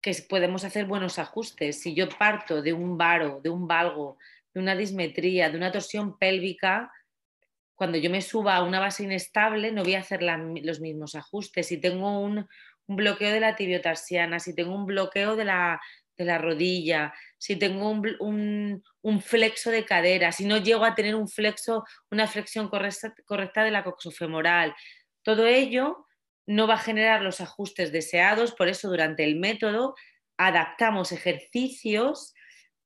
que 0.00 0.14
podemos 0.28 0.64
hacer 0.64 0.86
buenos 0.86 1.18
ajustes. 1.18 1.80
Si 1.80 1.94
yo 1.94 2.08
parto 2.08 2.62
de 2.62 2.72
un 2.72 2.96
varo, 2.96 3.40
de 3.42 3.50
un 3.50 3.66
valgo, 3.66 4.18
de 4.54 4.60
una 4.60 4.74
dismetría, 4.74 5.50
de 5.50 5.56
una 5.56 5.72
torsión 5.72 6.18
pélvica, 6.18 6.90
cuando 7.80 7.96
yo 7.96 8.10
me 8.10 8.20
suba 8.20 8.56
a 8.56 8.62
una 8.62 8.78
base 8.78 9.04
inestable 9.04 9.72
no 9.72 9.82
voy 9.82 9.94
a 9.94 10.00
hacer 10.00 10.20
los 10.22 10.80
mismos 10.80 11.14
ajustes. 11.14 11.68
Si 11.68 11.80
tengo 11.80 12.20
un, 12.20 12.46
bloqueo 12.86 13.32
de 13.32 13.40
la 13.40 13.56
tibiotarsiana, 13.56 14.38
si 14.38 14.54
tengo 14.54 14.74
un 14.74 14.84
bloqueo 14.84 15.34
de 15.34 15.44
la, 15.46 15.80
rodilla, 16.38 17.14
si 17.38 17.56
tengo 17.56 17.88
un, 17.88 18.82
flexo 19.22 19.70
de 19.70 19.86
cadera, 19.86 20.30
si 20.30 20.44
no 20.44 20.58
llego 20.58 20.84
a 20.84 20.94
tener 20.94 21.14
un 21.14 21.26
flexo, 21.26 21.84
una 22.10 22.26
flexión 22.26 22.68
correcta, 22.68 23.14
correcta 23.24 23.64
de 23.64 23.70
la 23.70 23.82
coxofemoral, 23.82 24.74
todo 25.22 25.46
ello 25.46 26.06
no 26.44 26.66
va 26.66 26.74
a 26.74 26.78
generar 26.78 27.22
los 27.22 27.40
ajustes 27.40 27.92
deseados, 27.92 28.52
por 28.52 28.68
eso 28.68 28.90
durante 28.90 29.24
el 29.24 29.36
método 29.36 29.94
adaptamos 30.36 31.12
ejercicios 31.12 32.34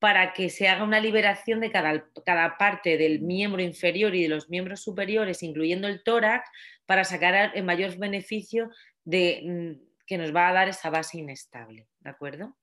para 0.04 0.34
que 0.34 0.50
se 0.50 0.68
haga 0.68 0.84
una 0.84 1.00
liberación 1.00 1.60
de 1.60 1.70
cada, 1.70 2.04
cada, 2.26 2.58
parte 2.58 2.98
del 2.98 3.22
miembro 3.22 3.62
inferior 3.62 4.14
y 4.14 4.24
de 4.24 4.28
los 4.28 4.50
miembros 4.50 4.82
superiores, 4.82 5.42
incluyendo 5.42 5.88
el 5.88 6.02
tórax, 6.02 6.46
para 6.84 7.04
sacar 7.04 7.52
el 7.54 7.64
mayor 7.64 7.96
beneficio 7.96 8.68
de, 9.02 9.40
mm, 9.42 10.04
que 10.06 10.18
nos 10.18 10.36
va 10.36 10.48
a 10.48 10.52
dar 10.52 10.68
esa 10.68 10.90
base 10.90 11.16
inestable. 11.16 11.88
¿De 12.00 12.10
acuerdo? 12.10 12.54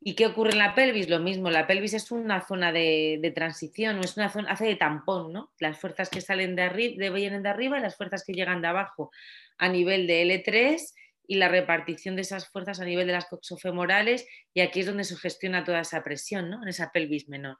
¿Y 0.00 0.16
qué 0.16 0.26
ocurre 0.26 0.50
en 0.50 0.58
la 0.58 0.74
pelvis? 0.74 1.08
Lo 1.08 1.20
mismo, 1.20 1.50
la 1.50 1.68
pelvis 1.68 1.94
es 1.94 2.10
una 2.10 2.40
zona 2.40 2.72
de, 2.72 3.32
transición, 3.32 4.00
es 4.00 4.16
una 4.16 4.28
zona, 4.28 4.50
hace 4.50 4.66
de 4.66 4.74
tampón, 4.74 5.32
¿no? 5.32 5.52
Las 5.60 5.78
fuerzas 5.78 6.10
que 6.10 6.20
salen 6.20 6.56
de 6.56 6.62
arriba, 6.62 7.14
vienen 7.14 7.44
de 7.44 7.48
arriba 7.48 7.78
y 7.78 7.80
las 7.80 7.96
fuerzas 7.96 8.24
que 8.24 8.32
llegan 8.32 8.60
de 8.60 8.66
abajo 8.66 9.12
a 9.56 9.68
nivel 9.68 10.08
de 10.08 10.24
L3 10.24 10.80
y 11.26 11.36
la 11.36 11.48
repartición 11.48 12.16
de 12.16 12.22
esas 12.22 12.48
fuerzas 12.48 12.80
a 12.80 12.84
nivel 12.84 13.06
de 13.06 13.12
las 13.12 13.26
coxofemorales 13.26 14.26
y 14.54 14.60
aquí 14.60 14.80
es 14.80 14.86
donde 14.86 15.04
se 15.04 15.16
gestiona 15.16 15.64
toda 15.64 15.80
esa 15.80 16.02
presión, 16.02 16.50
¿no? 16.50 16.62
En 16.62 16.68
esa 16.68 16.92
pelvis 16.92 17.28
menor. 17.28 17.58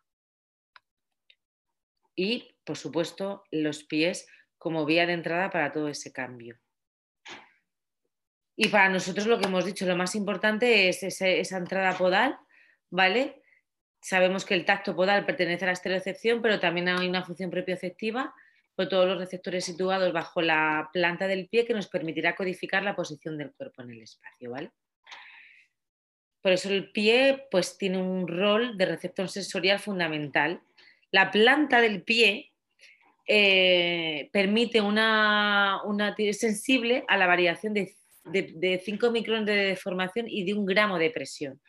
Y, 2.14 2.56
por 2.64 2.76
supuesto, 2.76 3.44
los 3.50 3.84
pies 3.84 4.26
como 4.58 4.84
vía 4.84 5.06
de 5.06 5.14
entrada 5.14 5.50
para 5.50 5.72
todo 5.72 5.88
ese 5.88 6.12
cambio. 6.12 6.58
Y 8.54 8.68
para 8.68 8.90
nosotros 8.90 9.26
lo 9.26 9.38
que 9.38 9.46
hemos 9.46 9.64
dicho, 9.64 9.86
lo 9.86 9.96
más 9.96 10.14
importante 10.14 10.88
es 10.88 11.02
esa 11.02 11.56
entrada 11.56 11.96
podal, 11.96 12.38
¿vale? 12.90 13.42
Sabemos 14.00 14.44
que 14.44 14.54
el 14.54 14.64
tacto 14.64 14.94
podal 14.94 15.24
pertenece 15.24 15.64
a 15.64 15.68
la 15.68 15.72
estereocepción, 15.72 16.42
pero 16.42 16.60
también 16.60 16.88
hay 16.88 17.08
una 17.08 17.24
función 17.24 17.50
propioceptiva 17.50 18.34
con 18.74 18.88
todos 18.88 19.06
los 19.06 19.18
receptores 19.18 19.64
situados 19.64 20.12
bajo 20.12 20.40
la 20.40 20.88
planta 20.92 21.26
del 21.26 21.48
pie 21.48 21.66
que 21.66 21.74
nos 21.74 21.88
permitirá 21.88 22.34
codificar 22.34 22.82
la 22.82 22.96
posición 22.96 23.36
del 23.36 23.52
cuerpo 23.52 23.82
en 23.82 23.90
el 23.90 24.02
espacio, 24.02 24.50
¿vale? 24.50 24.70
Por 26.40 26.52
eso 26.52 26.68
el 26.70 26.90
pie 26.90 27.46
pues, 27.50 27.78
tiene 27.78 27.98
un 27.98 28.26
rol 28.26 28.76
de 28.76 28.86
receptor 28.86 29.28
sensorial 29.28 29.78
fundamental. 29.78 30.60
La 31.12 31.30
planta 31.30 31.80
del 31.80 32.02
pie 32.02 32.52
eh, 33.28 34.28
permite 34.32 34.80
una, 34.80 35.80
una, 35.84 36.16
sensible 36.32 37.04
a 37.06 37.16
la 37.16 37.28
variación 37.28 37.74
de, 37.74 37.94
de 38.24 38.82
5 38.84 39.10
micrones 39.12 39.46
de 39.46 39.54
deformación 39.54 40.26
y 40.28 40.44
de 40.44 40.54
un 40.54 40.66
gramo 40.66 40.98
de 40.98 41.10
presión. 41.10 41.60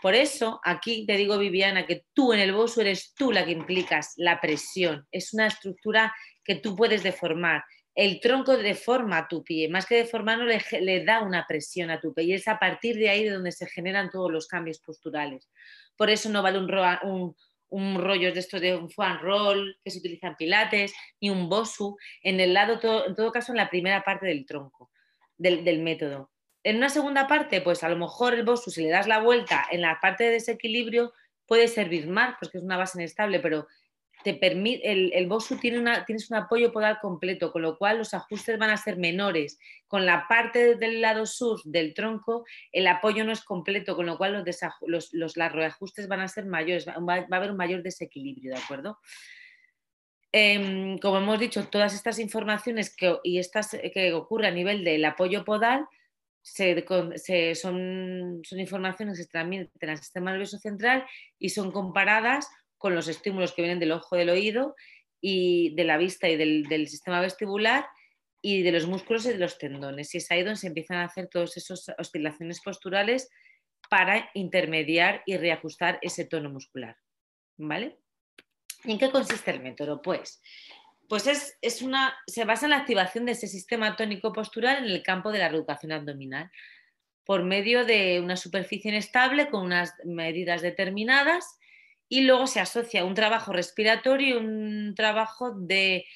Por 0.00 0.14
eso, 0.14 0.60
aquí 0.64 1.04
te 1.06 1.16
digo, 1.16 1.38
Viviana, 1.38 1.86
que 1.86 2.04
tú 2.14 2.32
en 2.32 2.40
el 2.40 2.52
bosu 2.52 2.80
eres 2.80 3.14
tú 3.14 3.32
la 3.32 3.44
que 3.44 3.52
implicas 3.52 4.12
la 4.16 4.40
presión. 4.40 5.06
Es 5.10 5.34
una 5.34 5.46
estructura 5.46 6.14
que 6.44 6.54
tú 6.54 6.76
puedes 6.76 7.02
deformar. 7.02 7.64
El 7.94 8.20
tronco 8.20 8.56
deforma 8.56 9.26
tu 9.26 9.42
pie, 9.42 9.68
más 9.68 9.84
que 9.84 9.96
deformarlo, 9.96 10.44
le, 10.44 10.62
le 10.80 11.04
da 11.04 11.20
una 11.20 11.46
presión 11.48 11.90
a 11.90 12.00
tu 12.00 12.14
pie 12.14 12.24
y 12.24 12.32
es 12.34 12.46
a 12.46 12.58
partir 12.58 12.96
de 12.96 13.10
ahí 13.10 13.24
de 13.24 13.30
donde 13.30 13.50
se 13.50 13.66
generan 13.66 14.08
todos 14.10 14.30
los 14.30 14.46
cambios 14.46 14.78
posturales. 14.78 15.50
Por 15.96 16.08
eso 16.08 16.28
no 16.28 16.42
vale 16.42 16.58
un, 16.60 17.98
rollo 17.98 18.32
de 18.32 18.38
estos 18.38 18.60
de 18.60 18.76
un 18.76 18.88
foam 18.88 19.18
roll 19.20 19.76
que 19.82 19.90
se 19.90 19.98
utiliza 19.98 20.28
en 20.28 20.36
pilates, 20.36 20.94
ni 21.20 21.28
un 21.28 21.48
bosu, 21.48 21.96
en 22.22 22.38
el 22.38 22.54
lado, 22.54 22.78
en 23.04 23.16
todo 23.16 23.32
caso, 23.32 23.50
en 23.50 23.56
la 23.56 23.68
primera 23.68 24.04
parte 24.04 24.26
del 24.26 24.46
tronco, 24.46 24.92
del 25.36 25.82
método. 25.82 26.30
En 26.64 26.76
una 26.76 26.88
segunda 26.88 27.26
parte, 27.26 27.60
pues 27.60 27.82
a 27.84 27.88
lo 27.88 27.96
mejor 27.96 28.34
el 28.34 28.44
bosu, 28.44 28.70
si 28.70 28.82
le 28.82 28.90
das 28.90 29.06
la 29.06 29.20
vuelta 29.20 29.66
en 29.70 29.80
la 29.80 30.00
parte 30.00 30.24
de 30.24 30.30
desequilibrio, 30.30 31.12
puede 31.46 31.68
servir 31.68 32.08
más 32.08 32.36
porque 32.40 32.58
es 32.58 32.64
una 32.64 32.76
base 32.76 32.98
inestable, 32.98 33.40
pero 33.40 33.66
te 34.24 34.34
permite, 34.34 34.90
el, 34.90 35.12
el 35.14 35.26
BOSU 35.26 35.58
tiene 35.58 35.78
una, 35.78 36.04
tienes 36.04 36.30
un 36.30 36.36
apoyo 36.36 36.72
podal 36.72 36.98
completo, 37.00 37.52
con 37.52 37.62
lo 37.62 37.78
cual 37.78 37.98
los 37.98 38.14
ajustes 38.14 38.58
van 38.58 38.70
a 38.70 38.76
ser 38.76 38.96
menores. 38.96 39.58
Con 39.86 40.06
la 40.06 40.26
parte 40.28 40.74
del 40.74 41.00
lado 41.00 41.26
sur 41.26 41.60
del 41.64 41.94
tronco, 41.94 42.44
el 42.72 42.86
apoyo 42.86 43.24
no 43.24 43.32
es 43.32 43.44
completo, 43.44 43.96
con 43.96 44.06
lo 44.06 44.18
cual 44.18 44.44
los, 44.86 45.12
los, 45.12 45.34
reajustes 45.34 46.08
van 46.08 46.20
a 46.20 46.28
ser 46.28 46.46
mayores, 46.46 46.86
va, 46.86 47.14
a 47.14 47.36
haber 47.36 47.52
un 47.52 47.56
mayor 47.56 47.82
desequilibrio, 47.82 48.54
¿de 48.54 48.60
acuerdo? 48.60 48.98
Em, 50.32 50.98
como 50.98 51.18
hemos 51.18 51.38
dicho, 51.38 51.68
todas 51.68 51.94
estas 51.94 52.18
informaciones 52.18 52.94
que, 52.94 53.18
y 53.22 53.38
estas 53.38 53.70
que 53.94 54.12
ocurren 54.12 54.52
a 54.52 54.54
nivel 54.54 54.84
del 54.84 55.04
apoyo 55.04 55.44
podal 55.44 55.86
se, 56.52 57.54
son, 57.54 58.40
son 58.44 58.60
informaciones 58.60 59.18
que 59.18 59.24
se 59.24 59.30
transmiten 59.30 59.90
al 59.90 59.98
sistema 59.98 60.30
nervioso 60.30 60.58
central 60.58 61.06
y 61.38 61.50
son 61.50 61.70
comparadas 61.70 62.48
con 62.78 62.94
los 62.94 63.08
estímulos 63.08 63.52
que 63.52 63.62
vienen 63.62 63.80
del 63.80 63.92
ojo, 63.92 64.16
del 64.16 64.30
oído 64.30 64.74
y 65.20 65.74
de 65.74 65.84
la 65.84 65.96
vista 65.96 66.28
y 66.28 66.36
del, 66.36 66.88
sistema 66.88 67.20
vestibular 67.20 67.86
y 68.40 68.62
de 68.62 68.72
los 68.72 68.86
músculos 68.86 69.26
y 69.26 69.30
de 69.30 69.38
los 69.38 69.58
tendones. 69.58 70.14
Y 70.14 70.18
es 70.18 70.30
ahí 70.30 70.42
donde 70.42 70.56
se 70.56 70.68
empiezan 70.68 70.98
a 70.98 71.04
hacer 71.04 71.28
todas 71.28 71.56
esas 71.56 71.92
oscilaciones 71.98 72.60
posturales 72.60 73.28
para 73.90 74.30
intermediar 74.34 75.22
y 75.26 75.36
reajustar 75.36 75.98
ese 76.02 76.24
tono 76.24 76.50
muscular. 76.50 76.96
¿Vale? 77.56 77.98
¿Y 78.84 78.92
en 78.92 78.98
qué 78.98 79.10
consiste 79.10 79.50
el 79.50 79.60
método? 79.60 80.00
Pues, 80.00 80.40
pues 81.08 81.26
es, 81.26 81.58
es 81.62 81.82
una, 81.82 82.14
se 82.26 82.44
basa 82.44 82.66
en 82.66 82.70
la 82.70 82.78
activación 82.78 83.24
de 83.26 83.32
ese 83.32 83.48
sistema 83.48 83.96
tónico 83.96 84.32
postural 84.32 84.84
en 84.84 84.90
el 84.90 85.02
campo 85.02 85.32
de 85.32 85.38
la 85.38 85.48
reeducación 85.48 85.92
abdominal 85.92 86.50
por 87.24 87.42
medio 87.42 87.84
de 87.84 88.20
una 88.20 88.36
superficie 88.36 88.90
inestable 88.90 89.50
con 89.50 89.64
unas 89.64 89.92
medidas 90.04 90.62
determinadas 90.62 91.58
y 92.08 92.22
luego 92.22 92.46
se 92.46 92.60
asocia 92.60 93.04
un 93.04 93.14
trabajo 93.14 93.52
respiratorio 93.52 94.28
y 94.28 94.38
un 94.38 94.94
trabajo 94.94 95.52
de, 95.52 96.06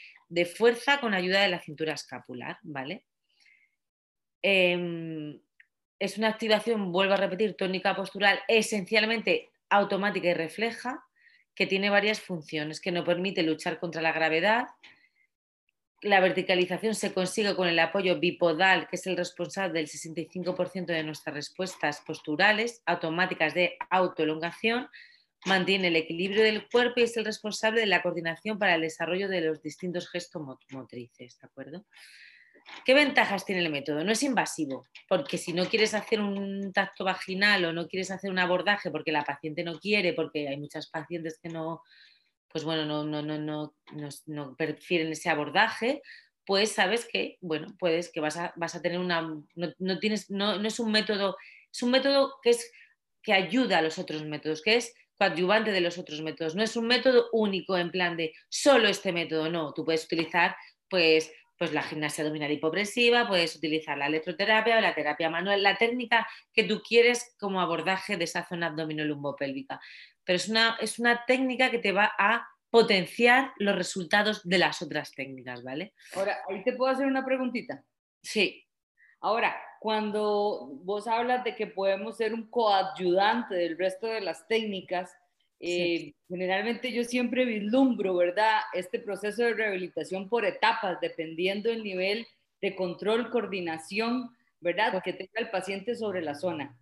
fuerza 0.57 1.01
con 1.01 1.13
ayuda 1.13 1.43
de 1.43 1.49
la 1.49 1.61
cintura 1.61 1.93
escapular, 1.93 2.59
¿vale? 2.63 3.05
Em, 4.41 5.39
es 5.99 6.17
una 6.17 6.29
activación, 6.29 6.91
vuelvo 6.91 7.13
a 7.13 7.19
repetir, 7.19 7.57
tónica 7.59 7.95
postural 7.95 8.41
esencialmente 8.49 9.51
automática 9.69 10.29
y 10.29 10.35
refleja, 10.35 11.05
que 11.55 11.67
tiene 11.67 11.91
varias 11.91 12.21
funciones, 12.21 12.81
que 12.81 12.93
nos 12.93 13.05
permite 13.05 13.43
luchar 13.43 13.79
contra 13.79 14.03
la 14.03 14.13
gravedad. 14.13 14.67
La 16.01 16.21
verticalización 16.21 16.95
se 16.95 17.13
consigue 17.13 17.55
con 17.55 17.69
el 17.69 17.79
apoyo 17.79 18.19
bipodal, 18.19 18.89
que 18.89 18.97
es 18.97 19.07
el 19.07 19.17
responsable 19.17 19.81
del 19.81 19.89
65% 19.89 20.87
de 20.87 21.05
nuestras 21.05 21.35
respuestas 21.35 22.01
posturales 22.01 22.83
automáticas 22.87 23.55
de 23.55 23.77
autoelongación, 23.91 24.89
mantiene 25.45 25.89
el 25.89 25.97
equilibrio 25.97 26.43
del 26.43 26.69
cuerpo 26.69 27.01
y 27.01 27.05
es 27.05 27.17
el 27.17 27.25
responsable 27.25 27.81
de 27.81 27.87
la 27.87 28.03
coordinación 28.03 28.59
para 28.59 28.75
el 28.75 28.83
desarrollo 28.83 29.29
de 29.29 29.41
los 29.41 29.63
distintos 29.63 30.09
gestos 30.09 30.43
motrices, 30.71 31.39
¿de 31.39 31.47
acuerdo? 31.47 31.85
¿Qué 32.85 32.95
ventajas 32.95 33.45
tiene 33.45 33.63
el 33.63 33.71
método? 33.71 34.05
No 34.05 34.13
es 34.13 34.23
invasivo, 34.23 34.87
porque 35.09 35.39
si 35.39 35.53
no 35.53 35.67
quieres 35.67 35.95
hacer 35.95 36.21
un 36.21 36.73
tacto 36.73 37.05
vaginal 37.05 37.65
o 37.65 37.73
no 37.73 37.87
quieres 37.89 38.11
hacer 38.11 38.31
un 38.31 38.39
abordaje 38.39 38.91
porque 38.91 39.13
la 39.13 39.25
paciente 39.25 39.63
no 39.63 39.79
quiere, 39.79 40.13
porque 40.13 40.49
hay 40.49 40.57
muchas 40.57 40.89
pacientes 40.89 41.39
que 41.43 41.49
no, 41.49 41.83
pues 42.49 42.65
bueno, 42.65 42.85
no, 42.85 43.05
no, 43.05 43.23
no, 43.23 43.39
no, 43.39 44.09
no 44.27 44.57
prefieren 44.57 45.13
ese 45.13 45.31
abordaje, 45.31 46.03
pues 46.45 46.73
sabes 46.73 47.07
que, 47.11 47.39
bueno, 47.41 47.69
puedes 47.79 48.11
que 48.11 48.21
vas 48.21 48.37
a, 48.37 48.53
vas 48.57 48.75
a 48.75 48.83
tener 48.83 48.99
una, 48.99 49.23
no, 49.55 49.99
tienes, 49.99 50.31
no, 50.31 50.59
no 50.59 50.69
es 50.69 50.81
un 50.81 50.91
método, 50.91 51.37
es 51.73 51.83
un 51.83 51.91
método 51.91 52.35
que 52.43 52.51
es 52.51 52.71
que 53.23 53.33
ayuda 53.33 53.79
a 53.79 53.83
los 53.83 53.99
otros 53.99 54.25
métodos, 54.25 54.63
que 54.63 54.77
es 54.77 54.93
coadyuvante 55.17 55.71
de 55.71 55.81
los 55.81 55.99
otros 55.99 56.21
métodos. 56.23 56.57
No 56.57 56.63
es 56.63 56.77
un 56.77 56.87
método 56.87 57.29
único 57.33 57.79
en 57.79 57.91
plan 57.91 58.17
de 58.17 58.35
solo 58.49 58.89
este 58.89 59.13
método, 59.13 59.49
no. 59.49 59.73
Tú 59.73 59.85
puedes 59.85 60.05
utilizar 60.05 60.57
pues, 60.91 61.33
pues 61.57 61.73
la 61.73 61.83
gimnasia 61.83 62.25
abdominal 62.25 62.51
hipopresiva, 62.51 63.29
puedes 63.29 63.55
utilizar 63.57 63.97
la 63.97 64.07
electroterapia 64.07 64.79
o 64.79 64.81
la 64.81 64.95
terapia 64.95 65.31
manual, 65.31 65.63
la 65.63 65.77
técnica 65.77 66.27
que 66.53 66.65
tú 66.65 66.83
quieres 66.83 67.37
como 67.39 67.61
abordaje 67.61 68.17
de 68.17 68.25
esa 68.25 68.45
zona 68.47 68.69
abdominolumbopélvica. 68.69 69.81
Pero 70.25 70.37
es 70.37 70.49
una, 70.49 70.77
es 70.81 70.99
una 70.99 71.25
técnica 71.27 71.71
que 71.71 71.79
te 71.79 71.93
va 71.93 72.13
a 72.19 72.49
potenciar 72.71 73.53
los 73.59 73.77
resultados 73.77 74.49
de 74.49 74.59
las 74.59 74.81
otras 74.81 75.13
técnicas, 75.13 75.63
¿vale? 75.63 75.93
Ahora, 76.17 76.39
ahí 76.49 76.65
te 76.65 76.73
puedo 76.73 76.91
hacer 76.91 77.07
una 77.07 77.25
preguntita. 77.25 77.85
Sí. 78.23 78.67
Ahora, 79.21 79.55
cuando 79.79 80.71
vos 80.83 81.07
hablas 81.07 81.45
de 81.45 81.55
que 81.55 81.67
podemos 81.67 82.17
ser 82.17 82.33
un 82.33 82.49
coadyudante 82.49 83.55
del 83.55 83.77
resto 83.77 84.07
de 84.07 84.21
las 84.21 84.49
técnicas, 84.49 85.15
eh, 85.63 86.15
generalmente 86.29 86.93
yo 86.93 87.05
siempre 87.05 87.45
vislumbro, 87.45 88.17
¿verdad? 88.17 88.63
Este 88.75 88.99
proceso 88.99 89.43
de 89.45 89.55
rehabilitación 89.55 90.29
por 90.29 90.45
etapas, 90.45 91.01
dependiendo 91.01 91.71
del 91.71 91.85
nivel 91.85 92.27
de 92.61 92.75
control, 92.75 93.31
coordinación, 93.31 94.31
¿verdad? 94.61 95.01
Que 95.05 95.13
tenga 95.13 95.33
el 95.37 95.51
paciente 95.51 95.95
sobre 95.95 96.21
la 96.21 96.35
zona. 96.35 96.77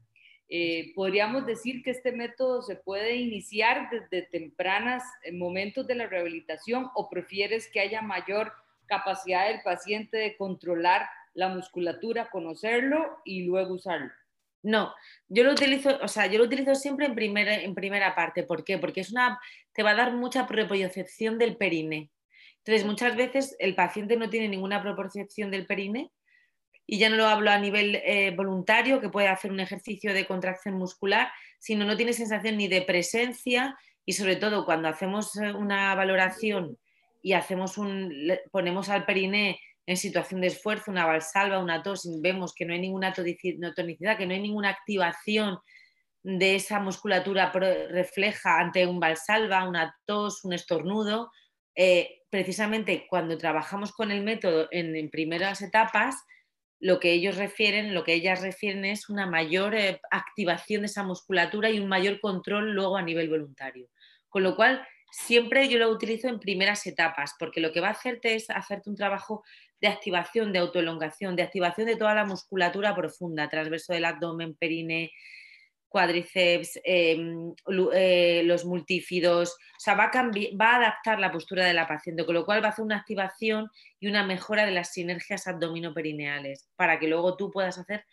Eh, 0.48 0.92
podríamos 0.94 1.46
decir 1.46 1.82
que 1.82 1.90
este 1.90 2.10
método 2.10 2.62
se 2.62 2.74
puede 2.74 3.16
iniciar 3.16 3.88
desde 3.90 4.26
tempranas 4.26 5.04
eh, 5.22 5.30
momentos 5.30 5.86
de 5.86 5.94
la 5.94 6.06
rehabilitación 6.06 6.88
o 6.94 7.10
prefieres 7.10 7.70
que 7.70 7.80
haya 7.80 8.00
mayor 8.00 8.52
capacidad 8.86 9.46
del 9.46 9.60
paciente 9.62 10.16
de 10.16 10.36
controlar 10.36 11.06
la 11.34 11.48
musculatura, 11.48 12.30
conocerlo 12.30 13.20
y 13.24 13.42
luego 13.42 13.74
usarlo. 13.74 14.10
No, 14.62 14.94
yo 15.28 15.44
lo 15.44 15.52
utilizo, 15.52 15.98
o 16.02 16.08
sea, 16.08 16.26
yo 16.26 16.38
lo 16.38 16.44
utilizo 16.44 16.74
siempre 16.74 17.06
en 17.06 17.14
primera, 17.14 17.54
en 17.54 17.74
primera 17.74 18.14
parte. 18.14 18.42
¿Por 18.42 18.64
qué? 18.64 18.78
Porque 18.78 19.00
es 19.00 19.10
una, 19.10 19.40
te 19.72 19.82
va 19.82 19.90
a 19.90 19.94
dar 19.94 20.12
mucha 20.12 20.46
propiocepción 20.46 21.38
del 21.38 21.56
perine. 21.56 22.10
Entonces, 22.58 22.86
muchas 22.86 23.16
veces 23.16 23.56
el 23.58 23.74
paciente 23.74 24.16
no 24.16 24.28
tiene 24.28 24.48
ninguna 24.48 24.82
propiocepción 24.82 25.50
del 25.50 25.66
perine 25.66 26.10
y 26.86 26.98
ya 26.98 27.08
no 27.08 27.16
lo 27.16 27.26
hablo 27.26 27.50
a 27.50 27.58
nivel 27.58 27.96
eh, 28.04 28.34
voluntario, 28.36 29.00
que 29.00 29.08
puede 29.08 29.28
hacer 29.28 29.52
un 29.52 29.60
ejercicio 29.60 30.12
de 30.12 30.26
contracción 30.26 30.74
muscular, 30.74 31.30
sino 31.58 31.86
no 31.86 31.96
tiene 31.96 32.12
sensación 32.12 32.56
ni 32.56 32.68
de 32.68 32.82
presencia 32.82 33.78
y 34.04 34.12
sobre 34.12 34.36
todo 34.36 34.64
cuando 34.64 34.88
hacemos 34.88 35.36
eh, 35.36 35.52
una 35.52 35.94
valoración 35.94 36.76
y 37.22 37.34
hacemos 37.34 37.78
un, 37.78 38.12
ponemos 38.50 38.88
al 38.88 39.04
periné 39.04 39.60
en 39.90 39.96
situación 39.96 40.40
de 40.40 40.46
esfuerzo, 40.46 40.92
una 40.92 41.04
valsalva, 41.04 41.58
una 41.58 41.82
tos, 41.82 42.08
vemos 42.22 42.54
que 42.54 42.64
no 42.64 42.72
hay 42.72 42.80
ninguna 42.80 43.12
tonicidad, 43.12 44.16
que 44.16 44.24
no 44.24 44.32
hay 44.32 44.40
ninguna 44.40 44.68
activación 44.68 45.58
de 46.22 46.54
esa 46.54 46.78
musculatura 46.78 47.50
refleja 47.50 48.60
ante 48.60 48.86
un 48.86 49.00
valsalva, 49.00 49.68
una 49.68 49.92
tos, 50.06 50.44
un 50.44 50.52
estornudo, 50.52 51.32
eh, 51.74 52.20
precisamente 52.30 53.08
cuando 53.10 53.36
trabajamos 53.36 53.90
con 53.90 54.12
el 54.12 54.22
método 54.22 54.68
en, 54.70 55.10
primeras 55.10 55.60
etapas, 55.60 56.14
lo 56.78 57.00
que 57.00 57.10
ellos 57.10 57.36
refieren, 57.36 57.92
lo 57.92 58.04
que 58.04 58.14
ellas 58.14 58.42
refieren 58.42 58.84
es 58.84 59.08
una 59.08 59.26
mayor 59.26 59.74
eh, 59.74 60.00
activación 60.12 60.82
de 60.82 60.86
esa 60.86 61.02
musculatura 61.02 61.68
y 61.68 61.80
un 61.80 61.88
mayor 61.88 62.20
control 62.20 62.70
luego 62.70 62.96
a 62.96 63.02
nivel 63.02 63.28
voluntario. 63.28 63.88
Con 64.28 64.44
lo 64.44 64.54
cual, 64.54 64.86
siempre 65.10 65.68
yo 65.68 65.80
lo 65.80 65.90
utilizo 65.90 66.28
en 66.28 66.38
primeras 66.38 66.86
etapas, 66.86 67.34
porque 67.40 67.60
lo 67.60 67.72
que 67.72 67.80
va 67.80 67.88
a 67.88 67.92
hacerte 67.92 68.36
es 68.36 68.48
hacerte 68.50 68.88
un 68.88 68.96
trabajo 68.96 69.42
de 69.80 69.88
activación, 69.88 70.52
de 70.52 70.58
autoelongación, 70.58 71.36
de 71.36 71.42
activación 71.42 71.86
de 71.86 71.96
toda 71.96 72.14
la 72.14 72.24
musculatura 72.24 72.94
profunda, 72.94 73.48
transverso 73.48 73.92
del 73.92 74.04
abdomen, 74.04 74.54
perine, 74.54 75.12
cuádriceps, 75.90 76.80
em, 76.84 77.52
eh, 77.92 78.42
los 78.44 78.64
multífidos, 78.64 79.50
o 79.50 79.80
sea, 79.80 79.94
va 79.94 80.04
a, 80.04 80.22
va 80.22 80.72
a 80.72 80.76
adaptar 80.76 81.18
la 81.18 81.32
postura 81.32 81.64
de 81.64 81.74
la 81.74 81.88
paciente, 81.88 82.24
con 82.24 82.34
lo 82.34 82.44
cual 82.44 82.62
va 82.62 82.68
a 82.68 82.70
hacer 82.70 82.84
una 82.84 82.98
activación 82.98 83.68
y 83.98 84.06
una 84.06 84.24
mejora 84.24 84.64
de 84.64 84.70
las 84.70 84.92
sinergias 84.92 85.48
abdominoperineales, 85.48 86.68
para 86.76 87.00
que 87.00 87.08
luego 87.08 87.36
tú 87.36 87.50
puedas 87.50 87.76
hacer 87.76 88.04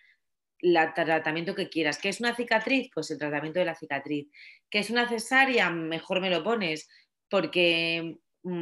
el 0.59 0.75
tratamiento 0.95 1.53
que 1.53 1.69
quieras. 1.69 1.99
¿Qué 1.99 2.09
es 2.09 2.19
una 2.19 2.35
cicatriz? 2.35 2.89
Pues 2.91 3.11
el 3.11 3.19
tratamiento 3.19 3.59
de 3.59 3.65
la 3.65 3.75
cicatriz. 3.75 4.27
¿Qué 4.71 4.79
es 4.79 4.89
una 4.89 5.07
cesárea? 5.07 5.69
Mejor 5.69 6.19
me 6.19 6.31
lo 6.31 6.43
pones, 6.43 6.89
porque 7.29 8.17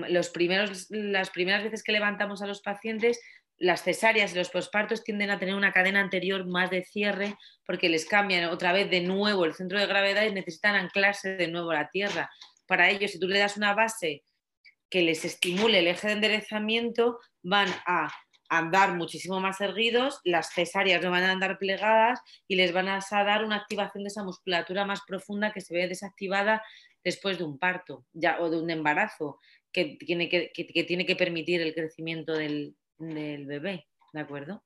los 0.10 0.30
primeros, 0.30 0.88
las 0.89 1.30
primeras 1.30 1.63
veces 1.63 1.84
que 1.84 1.91
levantamos 1.91 2.41
a 2.41 2.48
los 2.48 2.62
pacientes, 2.62 3.19
las 3.58 3.84
cesáreas 3.84 4.34
y 4.34 4.38
los 4.38 4.50
pospartos 4.50 5.04
tienden 5.04 5.30
a 5.30 5.39
tener 5.39 5.56
una 5.56 5.71
cadena 5.71 6.02
anterior 6.02 6.45
más 6.45 6.69
de 6.69 6.84
cierre 6.84 7.36
porque 7.65 7.89
les 7.89 8.06
cambian 8.06 8.45
otra 8.45 8.74
vez 8.74 8.89
de 8.89 9.02
nuevo 9.02 9.45
el 9.45 9.54
centro 9.54 9.80
de 9.80 9.88
gravedad 9.88 10.24
y 10.24 10.34
necesitan 10.34 10.76
anclarse 10.76 11.36
de 11.36 11.48
nuevo 11.48 11.71
a 11.71 11.76
la 11.76 11.89
tierra. 11.89 12.30
Para 12.67 12.89
ello, 12.89 13.08
si 13.08 13.19
tú 13.19 13.28
le 13.28 13.39
das 13.39 13.58
una 13.58 13.74
base 13.74 14.24
que 14.89 15.02
les 15.02 15.24
estimule 15.24 15.80
el 15.80 15.88
eje 15.88 16.08
de 16.08 16.13
enderezamiento, 16.13 17.19
van 17.43 17.69
a 17.86 18.10
andar 18.50 18.93
muchísimo 18.93 19.39
más 19.39 19.60
erguidos, 19.62 20.19
las 20.24 20.54
cesáreas 20.54 21.02
no 21.02 21.12
van 21.12 21.24
a 21.24 21.32
andar 21.32 21.58
plegadas 21.58 22.19
y 22.48 22.56
les 22.56 22.74
van 22.74 22.88
a 22.89 23.00
dar 23.10 23.43
una 23.43 23.56
activación 23.56 24.04
de 24.04 24.10
esa 24.10 24.24
musculatura 24.24 24.86
más 24.86 25.02
profunda 25.08 25.52
que 25.52 25.62
se 25.62 25.74
ve 25.74 25.88
desactivada 25.88 26.63
después 27.04 27.38
de 27.38 27.43
un 27.43 27.58
parto 27.58 28.06
ya, 28.13 28.39
o 28.39 28.50
de 28.50 28.60
un 28.60 28.69
embarazo 28.69 29.39
que 29.75 29.97
tiene 29.99 30.29
que, 30.29 30.51
tiene 30.88 31.05
que 31.05 31.17
permitir 31.17 31.61
el 31.61 31.73
crecimiento 31.73 32.31
del, 32.31 32.77
bebé, 32.97 33.88
¿de 34.13 34.19
acuerdo? 34.21 34.63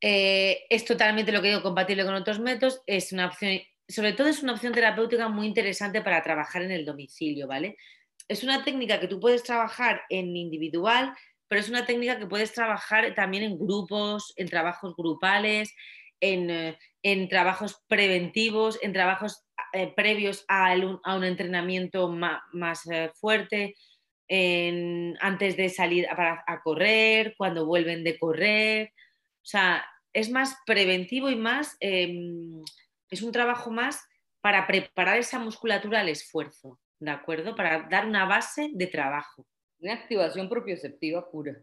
Eh, 0.00 0.66
es 0.68 0.84
totalmente 0.84 1.32
lo 1.32 1.40
que 1.40 1.48
digo 1.48 1.62
compatible 1.62 2.04
con 2.04 2.14
otros 2.14 2.40
métodos, 2.40 2.82
es 2.86 3.12
una 3.12 3.28
opción 3.28 3.58
sobre 3.88 4.12
todo 4.12 4.26
es 4.26 4.42
una 4.42 4.54
opción 4.54 4.72
terapéutica 4.72 5.28
muy 5.28 5.46
interesante 5.46 6.02
para 6.02 6.20
trabajar 6.20 6.62
en 6.62 6.72
el 6.72 6.84
domicilio, 6.84 7.46
¿vale? 7.46 7.76
Es 8.26 8.42
una 8.42 8.64
técnica 8.64 8.98
que 8.98 9.06
tú 9.06 9.20
puedes 9.20 9.44
trabajar 9.44 10.02
en 10.08 10.36
individual, 10.36 11.14
pero 11.46 11.60
es 11.60 11.68
una 11.68 11.86
técnica 11.86 12.18
que 12.18 12.26
puedes 12.26 12.52
trabajar 12.52 13.14
también 13.14 13.44
en 13.44 13.56
grupos, 13.56 14.32
en 14.36 14.48
trabajos 14.48 14.96
grupales, 14.96 15.72
en, 16.20 16.50
eh, 16.50 17.28
trabajos 17.28 17.82
preventivos, 17.88 18.78
en 18.82 18.92
trabajos 18.92 19.44
eh, 19.72 19.92
previos 19.94 20.44
a, 20.48 20.74
un 20.74 21.24
entrenamiento 21.24 22.08
más, 22.08 22.86
eh, 22.90 23.10
fuerte, 23.14 23.74
antes 25.20 25.56
de 25.56 25.68
salir 25.68 26.06
a, 26.08 26.60
correr, 26.64 27.34
cuando 27.36 27.66
vuelven 27.66 28.02
de 28.02 28.18
correr. 28.18 28.92
O 29.42 29.48
sea, 29.48 29.84
es 30.12 30.30
más 30.30 30.56
preventivo 30.66 31.30
y 31.30 31.36
más, 31.36 31.76
em, 31.78 32.62
es 33.10 33.22
un 33.22 33.30
trabajo 33.30 33.70
más 33.70 34.04
para 34.40 34.66
preparar 34.66 35.18
esa 35.18 35.38
musculatura 35.38 36.00
al 36.00 36.08
esfuerzo, 36.08 36.80
¿de 36.98 37.10
acuerdo? 37.10 37.54
Para 37.54 37.88
dar 37.88 38.06
una 38.06 38.24
base 38.24 38.70
de 38.72 38.86
trabajo. 38.86 39.46
Una 39.78 39.94
activación 39.94 40.48
propioceptiva 40.48 41.30
pura. 41.30 41.56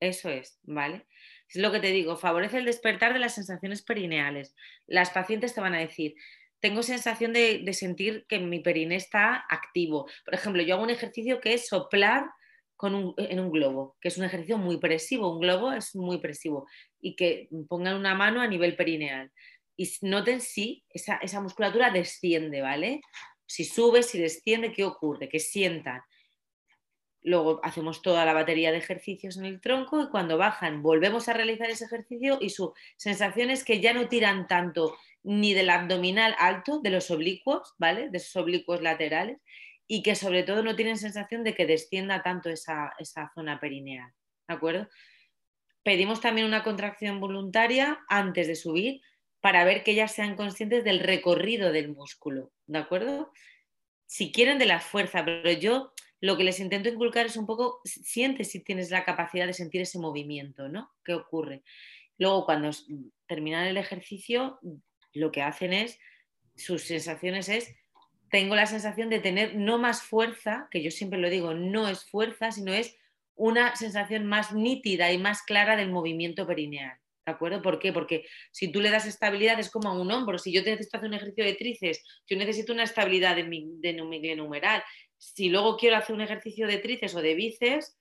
Eso 0.00 0.28
es, 0.28 0.58
¿vale? 0.64 1.06
Es 1.54 1.60
lo 1.60 1.70
que 1.70 1.80
te 1.80 1.88
digo, 1.88 2.16
favorece 2.16 2.58
el 2.58 2.64
despertar 2.64 3.12
de 3.12 3.18
las 3.18 3.34
sensaciones 3.34 3.82
perineales. 3.82 4.54
Las 4.86 5.10
pacientes 5.10 5.54
te 5.54 5.60
van 5.60 5.74
a 5.74 5.80
decir, 5.80 6.14
tengo 6.60 6.82
sensación 6.82 7.32
de, 7.32 7.70
sentir 7.72 8.24
que 8.28 8.38
mi 8.38 8.60
periné 8.60 8.96
está 8.96 9.44
activo. 9.50 10.08
Por 10.24 10.34
ejemplo, 10.34 10.62
yo 10.62 10.74
hago 10.74 10.84
un 10.84 10.90
ejercicio 10.90 11.40
que 11.40 11.54
es 11.54 11.66
soplar 11.66 12.24
en 13.16 13.40
un 13.40 13.50
globo, 13.50 13.96
que 14.00 14.08
es 14.08 14.18
un 14.18 14.24
ejercicio 14.24 14.58
muy 14.58 14.78
presivo. 14.78 15.32
Un 15.32 15.40
globo 15.40 15.72
es 15.72 15.94
muy 15.94 16.18
presivo 16.18 16.66
y 17.00 17.16
que 17.16 17.48
pongan 17.68 17.96
una 17.96 18.14
mano 18.14 18.40
a 18.40 18.46
nivel 18.46 18.76
perineal. 18.76 19.30
Y 19.76 19.90
noten 20.02 20.40
si 20.40 20.84
esa, 20.90 21.16
esa 21.16 21.40
musculatura 21.40 21.90
desciende, 21.90 22.60
¿vale? 22.60 23.00
Si 23.46 23.64
sube, 23.64 24.02
si 24.02 24.18
desciende, 24.18 24.72
¿qué 24.72 24.84
ocurre? 24.84 25.28
Que 25.28 25.38
sientan 25.38 26.00
Luego 27.22 27.60
hacemos 27.62 28.02
toda 28.02 28.24
la 28.24 28.32
batería 28.32 28.72
de 28.72 28.78
ejercicios 28.78 29.36
en 29.36 29.44
el 29.44 29.60
tronco 29.60 30.02
y 30.02 30.08
cuando 30.08 30.38
bajan 30.38 30.82
volvemos 30.82 31.28
a 31.28 31.32
realizar 31.32 31.70
ese 31.70 31.84
ejercicio 31.84 32.38
y 32.40 32.50
su 32.50 32.74
sensación 32.96 33.50
es 33.50 33.64
que 33.64 33.80
ya 33.80 33.92
no 33.92 34.08
tiran 34.08 34.48
tanto 34.48 34.96
ni 35.22 35.54
del 35.54 35.70
abdominal 35.70 36.34
alto, 36.38 36.80
de 36.80 36.90
los 36.90 37.10
oblicuos, 37.10 37.74
¿vale? 37.78 38.10
De 38.10 38.18
esos 38.18 38.34
oblicuos 38.36 38.82
laterales 38.82 39.38
y 39.86 40.02
que 40.02 40.14
sobre 40.14 40.42
todo 40.42 40.62
no 40.62 40.74
tienen 40.74 40.96
sensación 40.96 41.44
de 41.44 41.54
que 41.54 41.66
descienda 41.66 42.22
tanto 42.22 42.48
esa, 42.50 42.94
esa 42.98 43.30
zona 43.34 43.60
perineal, 43.60 44.10
¿de 44.48 44.54
acuerdo? 44.54 44.88
Pedimos 45.82 46.20
también 46.20 46.46
una 46.46 46.62
contracción 46.62 47.20
voluntaria 47.20 48.00
antes 48.08 48.46
de 48.46 48.56
subir 48.56 49.00
para 49.40 49.64
ver 49.64 49.82
que 49.82 49.92
ellas 49.92 50.12
sean 50.12 50.36
conscientes 50.36 50.84
del 50.84 51.00
recorrido 51.00 51.72
del 51.72 51.88
músculo, 51.88 52.52
¿de 52.66 52.78
acuerdo? 52.78 53.32
Si 54.06 54.32
quieren 54.32 54.58
de 54.58 54.66
la 54.66 54.80
fuerza, 54.80 55.24
pero 55.24 55.50
yo 55.52 55.92
lo 56.22 56.36
que 56.36 56.44
les 56.44 56.60
intento 56.60 56.88
inculcar 56.88 57.26
es 57.26 57.36
un 57.36 57.46
poco, 57.46 57.80
siente 57.84 58.44
si 58.44 58.62
tienes 58.62 58.92
la 58.92 59.04
capacidad 59.04 59.44
de 59.44 59.52
sentir 59.52 59.80
ese 59.80 59.98
movimiento, 59.98 60.68
¿no? 60.68 60.92
¿Qué 61.04 61.14
ocurre? 61.14 61.64
Luego, 62.16 62.46
cuando 62.46 62.70
terminan 63.26 63.66
el 63.66 63.76
ejercicio, 63.76 64.60
lo 65.14 65.32
que 65.32 65.42
hacen 65.42 65.72
es, 65.72 65.98
sus 66.54 66.84
sensaciones 66.84 67.48
es, 67.48 67.74
tengo 68.30 68.54
la 68.54 68.66
sensación 68.66 69.10
de 69.10 69.18
tener 69.18 69.56
no 69.56 69.78
más 69.78 70.02
fuerza, 70.02 70.68
que 70.70 70.80
yo 70.80 70.92
siempre 70.92 71.18
lo 71.18 71.28
digo, 71.28 71.54
no 71.54 71.88
es 71.88 72.04
fuerza, 72.04 72.52
sino 72.52 72.72
es 72.72 72.96
una 73.34 73.74
sensación 73.74 74.24
más 74.24 74.54
nítida 74.54 75.10
y 75.10 75.18
más 75.18 75.42
clara 75.42 75.74
del 75.74 75.90
movimiento 75.90 76.46
perineal. 76.46 76.96
¿De 77.26 77.32
acuerdo? 77.32 77.62
¿Por 77.62 77.80
qué? 77.80 77.92
Porque 77.92 78.24
si 78.52 78.70
tú 78.70 78.80
le 78.80 78.90
das 78.90 79.06
estabilidad 79.06 79.58
es 79.58 79.70
como 79.70 79.88
a 79.88 80.00
un 80.00 80.10
hombro. 80.10 80.38
Si 80.38 80.52
yo 80.52 80.62
necesito 80.62 80.96
hacer 80.96 81.08
un 81.08 81.14
ejercicio 81.14 81.44
de 81.44 81.54
tríceps, 81.54 82.02
yo 82.28 82.36
necesito 82.36 82.72
una 82.72 82.82
estabilidad 82.84 83.36
de 83.36 83.44
mi, 83.44 83.66
de 83.80 83.92
mi 84.02 84.20
glenohumeral 84.20 84.82
si 85.22 85.48
luego 85.48 85.76
quiero 85.76 85.96
hacer 85.96 86.16
un 86.16 86.20
ejercicio 86.20 86.66
de 86.66 86.78
tríceps 86.78 87.14
o 87.14 87.22
de 87.22 87.34
bíceps, 87.34 87.96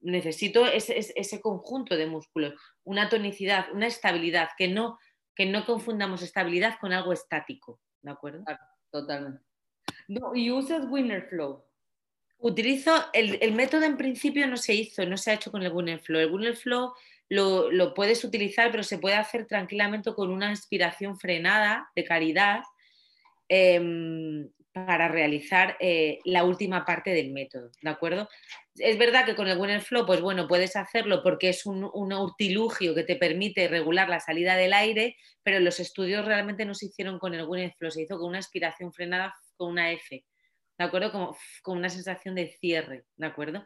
necesito 0.00 0.66
ese, 0.66 1.40
conjunto 1.40 1.96
de 1.96 2.06
músculos, 2.06 2.54
una 2.82 3.08
tonicidad, 3.08 3.66
una 3.72 3.86
estabilidad, 3.86 4.48
que 4.58 4.66
no, 4.66 4.98
que 5.36 5.46
no 5.46 5.64
confundamos 5.64 6.22
estabilidad 6.22 6.76
con 6.80 6.92
algo 6.92 7.12
estático, 7.12 7.80
¿de 8.02 8.10
acuerdo? 8.10 8.44
totalmente. 8.90 9.44
¿Y 10.34 10.50
usas 10.50 10.86
Winner 10.90 11.28
Flow? 11.28 11.64
Utilizo, 12.38 12.96
el, 13.12 13.52
método 13.52 13.84
en 13.84 13.96
principio 13.96 14.48
no 14.48 14.56
se 14.56 14.74
hizo, 14.74 15.06
no 15.06 15.16
se 15.16 15.30
ha 15.30 15.34
hecho 15.34 15.52
con 15.52 15.62
el 15.62 15.70
Winner 15.70 16.00
Flow. 16.00 16.20
El 16.20 16.32
Winner 16.32 16.56
Flow 16.56 16.94
lo, 17.28 17.70
lo 17.70 17.94
puedes 17.94 18.24
utilizar, 18.24 18.72
pero 18.72 18.82
se 18.82 18.98
puede 18.98 19.14
hacer 19.14 19.46
tranquilamente 19.46 20.12
con 20.14 20.30
una 20.30 20.50
inspiración 20.50 21.16
frenada 21.16 21.92
de 21.94 22.04
caridad. 22.04 22.62
Em, 23.48 24.50
para 24.72 25.08
realizar 25.08 25.76
eh, 25.80 26.18
la 26.24 26.44
última 26.44 26.84
parte 26.84 27.10
del 27.10 27.32
método, 27.32 27.70
¿de 27.82 27.90
acuerdo? 27.90 28.28
Es 28.76 28.98
verdad 28.98 29.24
que 29.26 29.34
con 29.34 29.48
el 29.48 29.58
Winner 29.58 29.80
Flow, 29.80 30.06
pues 30.06 30.20
bueno, 30.20 30.46
puedes 30.46 30.76
hacerlo 30.76 31.22
porque 31.22 31.48
es 31.48 31.66
un, 31.66 31.90
un 31.92 32.34
que 32.38 33.04
te 33.04 33.16
permite 33.16 33.68
regular 33.68 34.08
la 34.08 34.20
salida 34.20 34.56
del 34.56 34.72
aire, 34.72 35.16
pero 35.42 35.58
los 35.58 35.80
estudios 35.80 36.24
realmente 36.24 36.64
no 36.64 36.74
se 36.74 36.86
hicieron 36.86 37.18
con 37.18 37.34
el 37.34 37.46
Winner 37.46 37.74
Flow, 37.76 37.90
se 37.90 38.02
hizo 38.02 38.18
con 38.18 38.28
una 38.28 38.38
aspiración 38.38 38.92
frenada 38.92 39.34
con 39.56 39.70
una 39.70 39.90
F, 39.92 40.24
¿de 40.78 40.84
acuerdo? 40.84 41.10
Como, 41.10 41.36
con 41.62 41.78
una 41.78 41.88
sensación 41.88 42.34
de 42.34 42.48
cierre, 42.60 43.04
¿de 43.16 43.26
acuerdo? 43.26 43.64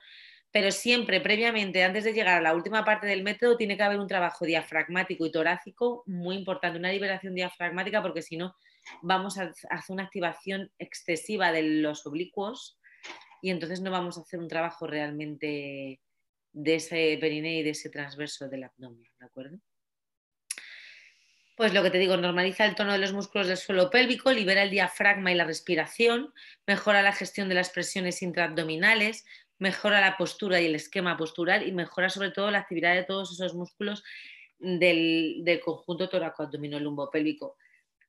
Pero 0.51 0.71
siempre, 0.71 1.21
previamente, 1.21 1.83
antes 1.83 2.05
de 2.05 2.13
llegar 2.13 2.39
a 2.39 2.41
la 2.41 2.55
última 2.55 2.85
parte 2.85 3.09
del 3.09 3.25
método, 3.25 3.57
tiene 3.57 3.77
que 3.77 3.83
haber 3.83 3.99
un 3.99 4.07
trabajo 4.07 4.45
diafragmático 4.47 5.27
y 5.27 5.33
torácico 5.33 6.05
muy 6.07 6.37
importante, 6.37 6.79
una 6.79 6.93
liberación 6.93 7.35
diafragmática, 7.35 8.01
porque 8.01 8.23
si 8.23 8.37
no, 8.37 8.55
vamos 9.03 9.39
a 9.39 9.53
hacer 9.71 9.95
una 9.95 10.05
activación 10.05 10.71
excesiva 10.79 11.53
de 11.53 11.63
los 11.63 12.07
oblicuos 12.07 12.79
y 13.43 13.51
entonces 13.51 13.81
no 13.81 13.91
vamos 13.91 14.17
a 14.17 14.23
hacer 14.23 14.41
un 14.41 14.49
trabajo 14.49 14.87
realmente 14.87 16.01
de 16.53 16.75
ese 16.77 17.19
periné 17.21 17.59
y 17.59 17.63
de 17.63 17.71
ese 17.71 17.91
transverso 17.91 18.49
del 18.49 18.65
abdomen, 18.65 19.07
¿de 19.19 19.27
acuerdo? 19.27 19.59
Pues 21.57 21.73
lo 21.73 21.83
que 21.83 21.91
te 21.91 21.99
digo, 21.99 22.17
normaliza 22.17 22.65
el 22.65 22.75
tono 22.75 22.93
de 22.93 22.99
los 22.99 23.13
músculos 23.13 23.47
del 23.47 23.57
suelo 23.57 23.91
pélvico, 23.91 24.33
libera 24.33 24.63
el 24.63 24.71
diafragma 24.71 25.31
y 25.31 25.37
la 25.37 25.45
respiración, 25.45 26.33
mejora 26.67 27.03
la 27.03 27.13
gestión 27.13 27.49
de 27.49 27.55
las 27.55 27.71
presiones 27.71 28.23
intraabdominales, 28.23 29.25
mejora 29.59 30.01
la 30.01 30.17
postura 30.17 30.61
y 30.61 30.67
el 30.67 30.75
esquema 30.75 31.17
postural 31.17 31.67
y 31.69 31.73
mejora 31.73 32.09
sobre 32.09 32.31
todo 32.31 32.51
la 32.51 32.59
actividad 32.59 32.95
de 32.95 33.05
todos 33.05 33.33
esos 33.33 33.55
músculos 33.55 34.03
del, 34.59 35.43
del 35.45 35.61
conjunto 35.61 36.09
tóraco-abdominolumbo-pélvico 36.09 37.57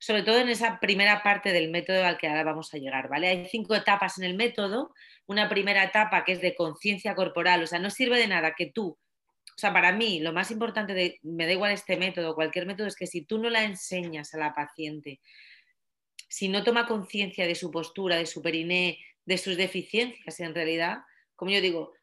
sobre 0.06 0.22
todo 0.22 0.38
en 0.38 0.50
esa 0.50 0.80
primera 0.80 1.24
parte 1.24 1.52
del 1.52 1.72
método 1.72 2.06
al 2.06 2.20
que 2.20 2.28
ahora 2.28 2.44
vamos 2.44 2.72
a 2.72 2.78
llegar, 2.78 3.10
¿vale? 3.10 3.28
Hay 3.28 3.48
cinco 3.48 3.74
etapas 3.74 4.20
en 4.20 4.26
el 4.26 4.36
método. 4.36 4.94
Una 5.26 5.50
primera 5.50 5.84
etapa 5.84 6.24
que 6.24 6.34
es 6.34 6.41
de 6.41 6.54
conciencia 6.54 7.15
corporal, 7.15 7.63
o 7.63 7.65
sea, 7.65 7.80
no 7.80 7.89
sirve 7.89 8.20
de 8.20 8.28
nada 8.28 8.54
que 8.56 8.68
tú, 8.68 8.89
o 8.89 9.58
sea, 9.58 9.74
para 9.74 9.91
mí 9.94 10.20
lo 10.20 10.32
más 10.32 10.52
importante 10.52 10.94
de, 10.94 11.20
me 11.24 11.48
da 11.48 11.54
igual 11.54 11.72
este 11.72 11.98
método, 11.98 12.36
cualquier 12.36 12.68
método, 12.68 12.86
es 12.86 12.96
que 12.96 13.08
si 13.08 13.24
tú 13.24 13.39
no 13.39 13.50
la 13.50 13.63
enseñas 13.63 14.32
a 14.36 14.38
la 14.38 14.54
paciente, 14.54 15.22
si 16.30 16.50
no 16.50 16.63
toma 16.63 16.86
conciencia 16.86 17.48
de 17.48 17.56
su 17.56 17.72
postura, 17.72 18.15
de 18.18 18.28
su 18.28 18.44
periné, 18.44 19.00
de 19.26 19.39
sus 19.39 19.58
deficiencias 19.58 20.39
en 20.39 20.54
realidad, 20.54 21.00
como 21.36 21.50
yo 21.50 21.62
digo, 21.62 21.94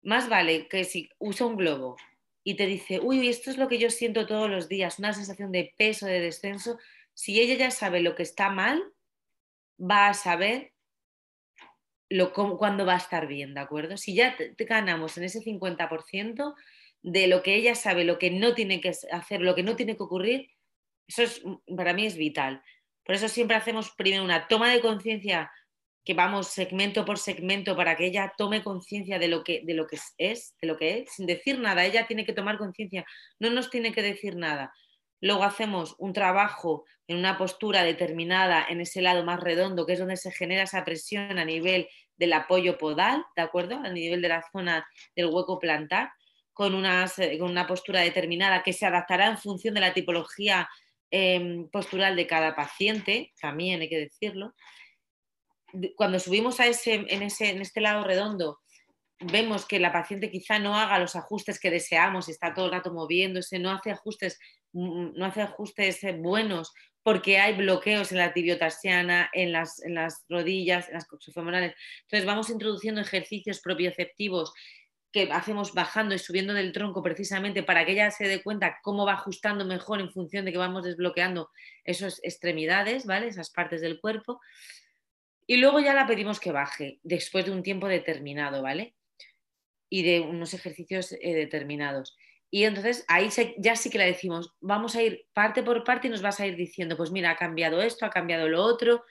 más 0.00 0.30
vale 0.30 0.68
que 0.68 0.84
si 0.84 1.10
usa 1.18 1.44
un 1.44 1.58
globo 1.58 1.98
y 2.44 2.54
te 2.54 2.64
dice, 2.64 2.98
uy, 2.98 3.28
esto 3.28 3.50
es 3.50 3.58
lo 3.58 3.68
que 3.68 3.76
yo 3.76 3.90
siento 3.90 4.26
todos 4.26 4.48
los 4.48 4.70
días, 4.70 4.98
una 4.98 5.12
sensación 5.12 5.52
de 5.52 5.74
peso, 5.76 6.06
de 6.06 6.18
descenso, 6.18 6.78
si 7.22 7.40
ella 7.40 7.54
ya 7.54 7.70
sabe 7.70 8.00
lo 8.00 8.16
que 8.16 8.24
está 8.24 8.50
mal, 8.50 8.82
va 9.78 10.08
a 10.08 10.14
saber 10.14 10.72
lo, 12.08 12.32
cuándo 12.32 12.84
va 12.84 12.94
a 12.94 12.96
estar 12.96 13.28
bien, 13.28 13.54
¿de 13.54 13.60
acuerdo? 13.60 13.96
Si 13.96 14.12
ya 14.12 14.36
te, 14.36 14.56
ganamos 14.64 15.16
en 15.16 15.22
ese 15.22 15.38
50% 15.38 16.52
de 17.02 17.26
lo 17.28 17.44
que 17.44 17.54
ella 17.54 17.76
sabe, 17.76 18.02
lo 18.02 18.18
que 18.18 18.32
no 18.32 18.54
tiene 18.54 18.80
que 18.80 18.90
hacer, 19.12 19.40
lo 19.40 19.54
que 19.54 19.62
no 19.62 19.76
tiene 19.76 19.96
que 19.96 20.02
ocurrir, 20.02 20.50
eso 21.06 21.22
es, 21.22 21.40
para 21.76 21.92
mí 21.92 22.06
es 22.06 22.16
vital. 22.16 22.60
Por 23.04 23.14
eso 23.14 23.28
siempre 23.28 23.56
hacemos 23.56 23.92
primero 23.92 24.24
una 24.24 24.48
toma 24.48 24.72
de 24.72 24.80
conciencia 24.80 25.48
que 26.04 26.14
vamos 26.14 26.48
segmento 26.48 27.04
por 27.04 27.20
segmento 27.20 27.76
para 27.76 27.96
que 27.96 28.06
ella 28.06 28.32
tome 28.36 28.64
conciencia 28.64 29.20
de, 29.20 29.28
de 29.28 29.74
lo 29.74 29.86
que 29.86 29.98
es, 30.18 30.56
de 30.60 30.66
lo 30.66 30.76
que 30.76 30.98
es, 30.98 31.12
sin 31.12 31.26
decir 31.26 31.60
nada. 31.60 31.84
Ella 31.84 32.08
tiene 32.08 32.26
que 32.26 32.32
tomar 32.32 32.58
conciencia, 32.58 33.06
no 33.38 33.48
nos 33.50 33.70
tiene 33.70 33.92
que 33.92 34.02
decir 34.02 34.34
nada. 34.34 34.72
Luego 35.22 35.44
hacemos 35.44 35.94
un 35.98 36.12
trabajo 36.12 36.84
en 37.06 37.16
una 37.16 37.38
postura 37.38 37.84
determinada 37.84 38.66
en 38.68 38.80
ese 38.80 39.00
lado 39.00 39.24
más 39.24 39.38
redondo, 39.38 39.86
que 39.86 39.92
es 39.92 40.00
donde 40.00 40.16
se 40.16 40.32
genera 40.32 40.64
esa 40.64 40.84
presión 40.84 41.38
a 41.38 41.44
nivel 41.44 41.88
del 42.16 42.32
apoyo 42.32 42.76
podal, 42.76 43.24
¿de 43.36 43.42
acuerdo? 43.42 43.76
A 43.76 43.88
nivel 43.88 44.20
de 44.20 44.28
la 44.28 44.44
zona 44.50 44.84
del 45.14 45.26
hueco 45.26 45.60
plantar, 45.60 46.10
con, 46.52 46.74
una 46.74 47.66
postura 47.68 48.00
determinada 48.00 48.64
que 48.64 48.72
se 48.72 48.84
adaptará 48.84 49.28
en 49.28 49.38
función 49.38 49.74
de 49.74 49.80
la 49.80 49.94
tipología 49.94 50.68
em, 51.08 51.68
postural 51.68 52.16
de 52.16 52.26
cada 52.26 52.56
paciente, 52.56 53.32
también 53.40 53.80
hay 53.80 53.88
que 53.88 54.00
decirlo. 54.00 54.54
Cuando 55.94 56.18
subimos 56.18 56.58
a 56.58 56.66
ese, 56.66 56.94
en, 56.94 57.22
ese, 57.22 57.50
en 57.50 57.62
este 57.62 57.80
lado 57.80 58.02
redondo, 58.02 58.58
vemos 59.20 59.66
que 59.66 59.78
la 59.78 59.92
paciente 59.92 60.32
quizá 60.32 60.58
no 60.58 60.76
haga 60.76 60.98
los 60.98 61.14
ajustes 61.14 61.60
que 61.60 61.70
deseamos, 61.70 62.28
está 62.28 62.52
todo 62.52 62.66
el 62.66 62.72
rato 62.72 62.92
moviéndose, 62.92 63.60
no 63.60 63.70
hace 63.70 63.92
ajustes 63.92 64.40
no 64.72 65.24
hace 65.24 65.42
ajustes 65.42 66.00
buenos 66.18 66.72
porque 67.02 67.38
hay 67.38 67.54
bloqueos 67.56 68.12
en 68.12 68.18
la 68.18 68.32
tibiotasiana, 68.32 69.28
en 69.32 69.52
las, 69.52 69.82
en 69.82 69.94
las 69.94 70.24
rodillas, 70.28 70.88
en 70.88 70.94
las 70.94 71.06
coxofemonales. 71.06 71.74
Entonces 72.02 72.26
vamos 72.26 72.50
introduciendo 72.50 73.00
ejercicios 73.00 73.60
propioceptivos 73.60 74.52
que 75.12 75.28
hacemos 75.30 75.74
bajando 75.74 76.14
y 76.14 76.18
subiendo 76.18 76.54
del 76.54 76.72
tronco 76.72 77.02
precisamente 77.02 77.62
para 77.62 77.84
que 77.84 77.92
ella 77.92 78.10
se 78.10 78.26
dé 78.26 78.42
cuenta 78.42 78.78
cómo 78.82 79.04
va 79.04 79.12
ajustando 79.12 79.64
mejor 79.66 80.00
en 80.00 80.10
función 80.10 80.44
de 80.44 80.52
que 80.52 80.58
vamos 80.58 80.84
desbloqueando 80.84 81.50
esas 81.84 82.18
extremidades, 82.22 83.04
¿vale? 83.04 83.28
Esas 83.28 83.50
partes 83.50 83.82
del 83.82 84.00
cuerpo. 84.00 84.40
Y 85.46 85.58
luego 85.58 85.80
ya 85.80 85.92
la 85.92 86.06
pedimos 86.06 86.40
que 86.40 86.52
baje 86.52 86.98
después 87.02 87.44
de 87.44 87.50
un 87.50 87.62
tiempo 87.62 87.88
determinado, 87.88 88.62
¿vale? 88.62 88.94
Y 89.90 90.02
de 90.02 90.20
unos 90.20 90.54
ejercicios 90.54 91.12
eh, 91.12 91.34
determinados. 91.34 92.16
Y 92.54 92.64
entonces 92.64 93.02
ahí 93.08 93.30
ya 93.56 93.76
sí 93.76 93.88
que 93.88 93.96
le 93.96 94.04
decimos, 94.04 94.52
vamos 94.60 94.94
a 94.94 95.02
ir 95.02 95.24
parte 95.32 95.62
por 95.62 95.82
parte 95.84 96.08
y 96.08 96.10
nos 96.10 96.20
vas 96.20 96.38
a 96.38 96.46
ir 96.46 96.54
diciendo, 96.54 96.98
pues 96.98 97.10
mira, 97.10 97.30
ha 97.30 97.36
cambiado 97.36 97.80
esto, 97.80 98.04
ha 98.04 98.10
cambiado 98.10 98.46
lo 98.46 98.62
otro, 98.62 99.02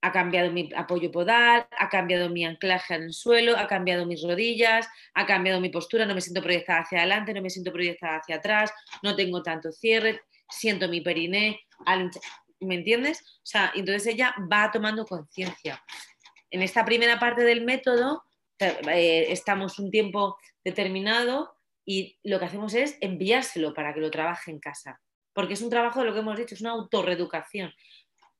ha 0.00 0.10
cambiado 0.10 0.50
mi 0.50 0.68
apoyo 0.74 1.12
podal, 1.12 1.68
ha 1.78 1.88
cambiado 1.88 2.28
mi 2.28 2.44
anclaje 2.44 2.96
en 2.96 3.04
el 3.04 3.12
suelo, 3.12 3.56
ha 3.56 3.68
cambiado 3.68 4.04
mis 4.04 4.20
rodillas, 4.20 4.88
ha 5.14 5.26
cambiado 5.26 5.60
mi 5.60 5.68
postura, 5.68 6.06
no 6.06 6.14
me 6.16 6.20
siento 6.20 6.42
proyectada 6.42 6.80
hacia 6.80 6.98
adelante, 6.98 7.32
no 7.32 7.40
me 7.40 7.50
siento 7.50 7.72
proyectada 7.72 8.16
hacia 8.16 8.34
atrás, 8.34 8.72
no 9.00 9.14
tengo 9.14 9.44
tanto 9.44 9.70
cierre, 9.70 10.22
siento 10.50 10.88
mi 10.88 11.02
periné, 11.02 11.60
¿me 12.58 12.74
entiendes? 12.74 13.20
O 13.20 13.46
sea, 13.46 13.70
entonces 13.76 14.12
ella 14.12 14.34
va 14.52 14.72
tomando 14.72 15.06
conciencia. 15.06 15.80
En 16.50 16.62
esta 16.62 16.84
primera 16.84 17.20
parte 17.20 17.42
del 17.42 17.64
método 17.64 18.24
eh, 18.58 19.26
estamos 19.28 19.78
un 19.78 19.92
tiempo 19.92 20.36
determinado 20.64 21.55
y 21.86 22.18
lo 22.24 22.38
que 22.40 22.46
hacemos 22.46 22.74
es 22.74 22.98
enviárselo 23.00 23.72
para 23.72 23.94
que 23.94 24.00
lo 24.00 24.10
trabaje 24.10 24.50
en 24.50 24.58
casa. 24.58 25.00
Porque 25.32 25.54
es 25.54 25.62
un 25.62 25.70
trabajo 25.70 26.00
de 26.00 26.06
lo 26.06 26.12
que 26.12 26.18
hemos 26.18 26.36
dicho, 26.36 26.54
es 26.54 26.60
una 26.60 26.72
autorreeducación. 26.72 27.72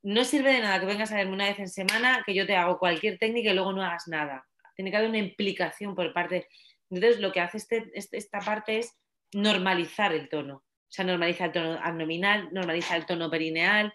No 0.03 0.25
sirve 0.25 0.53
de 0.53 0.61
nada 0.61 0.81
que 0.81 0.87
vengas 0.87 1.13
a 1.13 1.17
verme 1.17 1.35
una 1.35 1.47
vez 1.47 1.59
en 1.61 1.69
semana, 1.69 2.23
que 2.27 2.35
yo 2.35 2.47
te 2.47 2.57
hago 2.57 2.79
cualquier 2.79 3.19
técnica 3.19 3.51
y 3.51 3.55
luego 3.55 3.73
no 3.73 3.85
hagas 3.85 4.09
nada. 4.09 4.45
Tiene 4.75 4.91
que 4.91 4.97
haber 4.97 5.09
una 5.09 5.19
implicación 5.19 5.95
por 5.95 6.13
parte. 6.13 6.49
Entonces, 6.91 7.21
lo 7.21 7.33
que 7.33 7.41
hace 7.41 7.59
este, 7.59 7.91
este, 7.95 8.19
esta 8.19 8.41
parte 8.41 8.79
es 8.79 8.99
normalizar 9.33 10.13
el 10.13 10.29
tono. 10.29 10.57
O 10.57 10.89
sea, 10.89 11.05
normaliza 11.05 11.47
el 11.47 11.53
tono 11.53 11.79
abdominal, 11.83 12.49
normaliza 12.53 12.97
el 12.97 13.07
tono 13.07 13.31
perineal, 13.31 13.95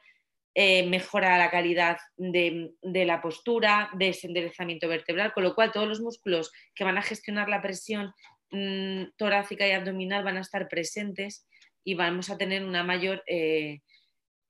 eh, 0.54 0.86
mejora 0.88 1.38
la 1.38 1.49
calidad 1.49 1.97
de, 2.18 2.72
de, 2.82 3.06
la 3.06 3.22
postura, 3.22 3.89
de 3.93 4.10
ese 4.10 4.28
enderezamiento 4.28 4.88
vertebral, 4.88 5.34
con 5.34 5.43
lo 5.43 5.56
cual 5.56 5.72
todos 5.72 5.88
los 5.88 6.02
músculos 6.02 6.52
que 6.76 6.84
van 6.84 6.97
a 6.97 7.02
gestionar 7.02 7.47
la 7.47 7.62
presión 7.62 8.14
Mm, 8.52 9.12
torácica 9.16 9.66
y 9.66 9.72
abdominal 9.72 10.26
van 10.26 10.36
a 10.36 10.41
estar 10.41 10.68
presentes 10.68 11.47
y 11.86 11.93
vamos 11.93 12.30
a 12.30 12.38
tener 12.38 12.66
una 12.66 12.84
mayor, 12.84 13.24
eh, 13.26 13.80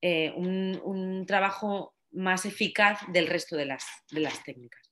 eh, 0.00 0.32
un, 0.34 1.24
trabajo 1.24 1.94
más 2.10 2.44
eficaz 2.44 2.98
del 3.12 3.28
resto 3.28 3.54
de 3.56 3.66
las, 3.66 3.86
de 4.10 4.20
las 4.20 4.42
técnicas. 4.42 4.82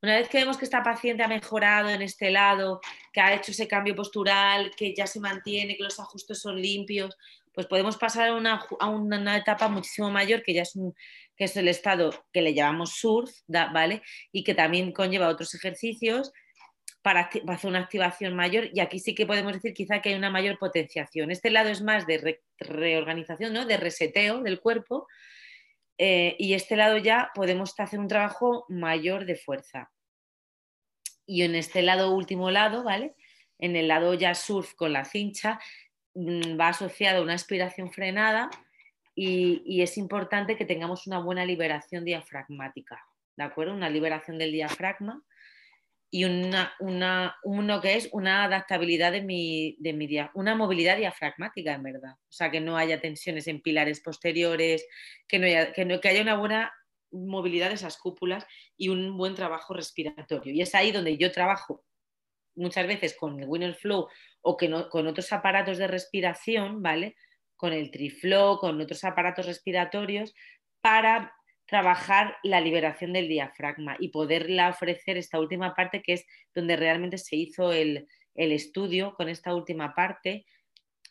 Una 0.00 0.16
vez 0.16 0.28
que 0.28 0.38
vemos 0.38 0.56
que 0.56 0.64
esta 0.64 0.82
paciente 0.82 1.24
ha 1.24 1.28
mejorado 1.28 1.90
en 1.90 2.02
este 2.02 2.30
lado, 2.30 2.80
que 3.12 3.20
ha 3.20 3.34
hecho 3.34 3.50
ese 3.50 3.66
cambio 3.66 3.96
postural, 3.96 4.70
que 4.76 4.94
ya 4.94 5.08
se 5.08 5.18
mantiene, 5.18 5.76
que 5.76 5.82
los 5.82 5.98
ajustes 5.98 6.40
son 6.40 6.60
limpios, 6.62 7.16
pues 7.52 7.66
podemos 7.66 7.96
pasar 7.96 8.28
a 8.28 8.34
una, 8.34 8.64
a 8.78 8.88
una 8.88 9.36
etapa 9.36 9.68
muchísimo 9.68 10.10
mayor, 10.10 10.42
que 10.42 10.54
ya 10.54 10.62
es, 10.62 10.76
un, 10.76 10.94
que 11.36 11.44
es 11.44 11.56
el 11.56 11.66
estado 11.66 12.24
que 12.32 12.42
le 12.42 12.54
llamamos 12.54 12.94
surf, 12.94 13.30
¿vale? 13.48 14.02
Y 14.30 14.44
que 14.44 14.54
también 14.54 14.92
conlleva 14.92 15.28
otros 15.28 15.52
ejercicios 15.54 16.32
para, 17.02 17.28
hacer 17.48 17.68
una 17.68 17.80
activación 17.80 18.34
mayor 18.34 18.70
y 18.72 18.80
aquí 18.80 19.00
sí 19.00 19.14
que 19.14 19.26
podemos 19.26 19.52
decir 19.52 19.74
quizá 19.74 20.00
que 20.00 20.10
hay 20.10 20.14
una 20.14 20.30
mayor 20.30 20.58
potenciación. 20.58 21.30
Este 21.30 21.50
lado 21.50 21.68
es 21.68 21.82
más 21.82 22.06
de 22.06 22.40
reorganización, 22.58 23.52
¿no? 23.52 23.66
de 23.66 23.76
reseteo 23.76 24.40
del 24.42 24.60
cuerpo 24.60 25.08
eh, 25.98 26.36
y 26.38 26.54
este 26.54 26.76
lado 26.76 26.96
ya 26.98 27.30
podemos 27.34 27.78
hacer 27.78 27.98
un 27.98 28.08
trabajo 28.08 28.64
mayor 28.68 29.26
de 29.26 29.36
fuerza. 29.36 29.90
Y 31.26 31.42
en 31.42 31.54
este 31.54 31.82
lado, 31.82 32.14
último 32.14 32.50
lado, 32.50 32.82
¿vale? 32.82 33.14
En 33.58 33.76
el 33.76 33.88
lado 33.88 34.14
ya 34.14 34.34
surf 34.34 34.74
con 34.74 34.92
la 34.92 35.04
cincha 35.04 35.60
mm, 36.14 36.58
va 36.58 36.68
asociado 36.68 37.20
a 37.20 37.22
una 37.22 37.34
aspiración 37.34 37.92
frenada 37.92 38.50
y, 39.14 39.62
y 39.64 39.82
es 39.82 39.98
importante 39.98 40.56
que 40.56 40.64
tengamos 40.64 41.06
una 41.06 41.18
buena 41.18 41.44
liberación 41.44 42.04
diafragmática, 42.04 43.04
¿de 43.36 43.44
acuerdo? 43.44 43.74
Una 43.74 43.90
liberación 43.90 44.38
del 44.38 44.52
diafragma 44.52 45.22
y 46.14 46.26
una, 46.26 46.74
una, 46.78 47.36
uno 47.42 47.80
que 47.80 47.96
es 47.96 48.10
una 48.12 48.44
adaptabilidad 48.44 49.12
de 49.12 49.22
mi, 49.22 49.76
de 49.78 49.94
mi 49.94 50.06
una 50.34 50.54
movilidad 50.54 50.98
diafragmática, 50.98 51.72
en 51.72 51.82
verdad. 51.82 52.12
O 52.28 52.32
sea, 52.32 52.50
que 52.50 52.60
no 52.60 52.76
haya 52.76 53.00
tensiones 53.00 53.48
en 53.48 53.62
pilares 53.62 54.00
posteriores, 54.00 54.86
que, 55.26 55.38
no 55.38 55.46
haya, 55.46 55.72
que, 55.72 55.86
no, 55.86 56.00
que 56.00 56.10
haya 56.10 56.20
una 56.20 56.36
buena 56.36 56.70
movilidad 57.12 57.70
de 57.70 57.76
esas 57.76 57.96
cúpulas 57.96 58.44
y 58.76 58.88
un 58.88 59.16
buen 59.16 59.34
trabajo 59.34 59.72
respiratorio. 59.72 60.52
Y 60.52 60.60
es 60.60 60.74
ahí 60.74 60.92
donde 60.92 61.16
yo 61.16 61.32
trabajo 61.32 61.82
muchas 62.56 62.86
veces 62.86 63.16
con 63.16 63.40
el 63.40 63.48
Winner 63.48 63.74
Flow 63.74 64.06
o 64.42 64.56
que 64.58 64.68
no, 64.68 64.90
con 64.90 65.06
otros 65.06 65.32
aparatos 65.32 65.78
de 65.78 65.86
respiración, 65.86 66.82
¿vale? 66.82 67.16
Con 67.56 67.72
el 67.72 67.90
Triflow, 67.90 68.58
con 68.58 68.78
otros 68.82 69.02
aparatos 69.04 69.46
respiratorios, 69.46 70.34
para 70.82 71.32
trabajar 71.66 72.36
la 72.42 72.60
liberación 72.60 73.12
del 73.12 73.28
diafragma 73.28 73.96
y 73.98 74.08
poderla 74.08 74.68
ofrecer 74.68 75.16
esta 75.16 75.40
última 75.40 75.74
parte 75.74 76.02
que 76.02 76.14
es 76.14 76.26
donde 76.54 76.76
realmente 76.76 77.18
se 77.18 77.36
hizo 77.36 77.72
el, 77.72 78.08
estudio 78.34 79.14
con 79.14 79.28
esta 79.28 79.54
última 79.54 79.94
parte 79.94 80.46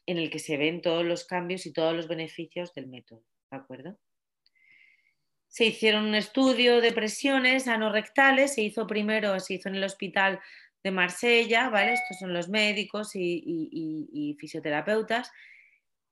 en 0.07 0.17
el 0.17 0.29
que 0.31 0.39
se 0.39 0.57
ven 0.57 0.81
todos 0.81 1.05
los 1.05 1.25
cambios 1.25 1.65
y 1.65 1.73
todos 1.73 1.95
los 1.95 2.07
beneficios 2.07 2.73
del 2.73 2.87
método. 2.87 3.23
¿De 3.51 3.57
acuerdo? 3.57 3.97
Se 5.47 5.65
hicieron 5.65 6.05
un 6.05 6.15
estudio 6.15 6.81
de 6.81 6.91
presiones 6.91 7.67
anorrectales, 7.67 8.55
se 8.55 8.63
hizo 8.63 8.87
primero, 8.87 9.39
se 9.39 9.55
hizo 9.55 9.69
en 9.69 9.75
el 9.75 9.83
hospital 9.83 10.39
de 10.83 10.91
Marsella, 10.91 11.69
¿vale? 11.69 11.93
Estos 11.93 12.17
son 12.19 12.33
los 12.33 12.49
médicos 12.49 13.11
y 13.13 14.35
fisioterapeutas. 14.39 15.31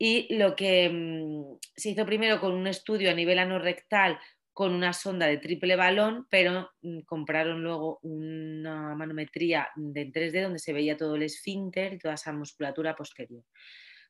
Y 0.01 0.33
lo 0.33 0.55
que 0.55 0.89
mm, 0.89 1.59
se 1.75 1.89
hizo 1.89 2.05
primero 2.05 2.39
con 2.39 2.53
un 2.53 2.67
estudio 2.67 3.11
a 3.11 3.13
nivel 3.13 3.37
anorrectal 3.37 4.17
con 4.53 4.73
una 4.73 4.93
sonda 4.93 5.27
de 5.27 5.37
triple 5.37 5.75
balón, 5.75 6.25
pero 6.29 6.71
mm, 6.81 7.01
compraron 7.01 7.61
luego 7.61 7.99
una 8.01 8.95
manometría 8.95 9.69
de 9.75 10.11
3D 10.11 10.41
donde 10.41 10.59
se 10.59 10.73
veía 10.73 10.97
todo 10.97 11.15
el 11.15 11.23
esfínter 11.23 11.93
y 11.93 11.99
toda 11.99 12.15
esa 12.15 12.33
musculatura 12.33 12.95
posterior. 12.95 13.43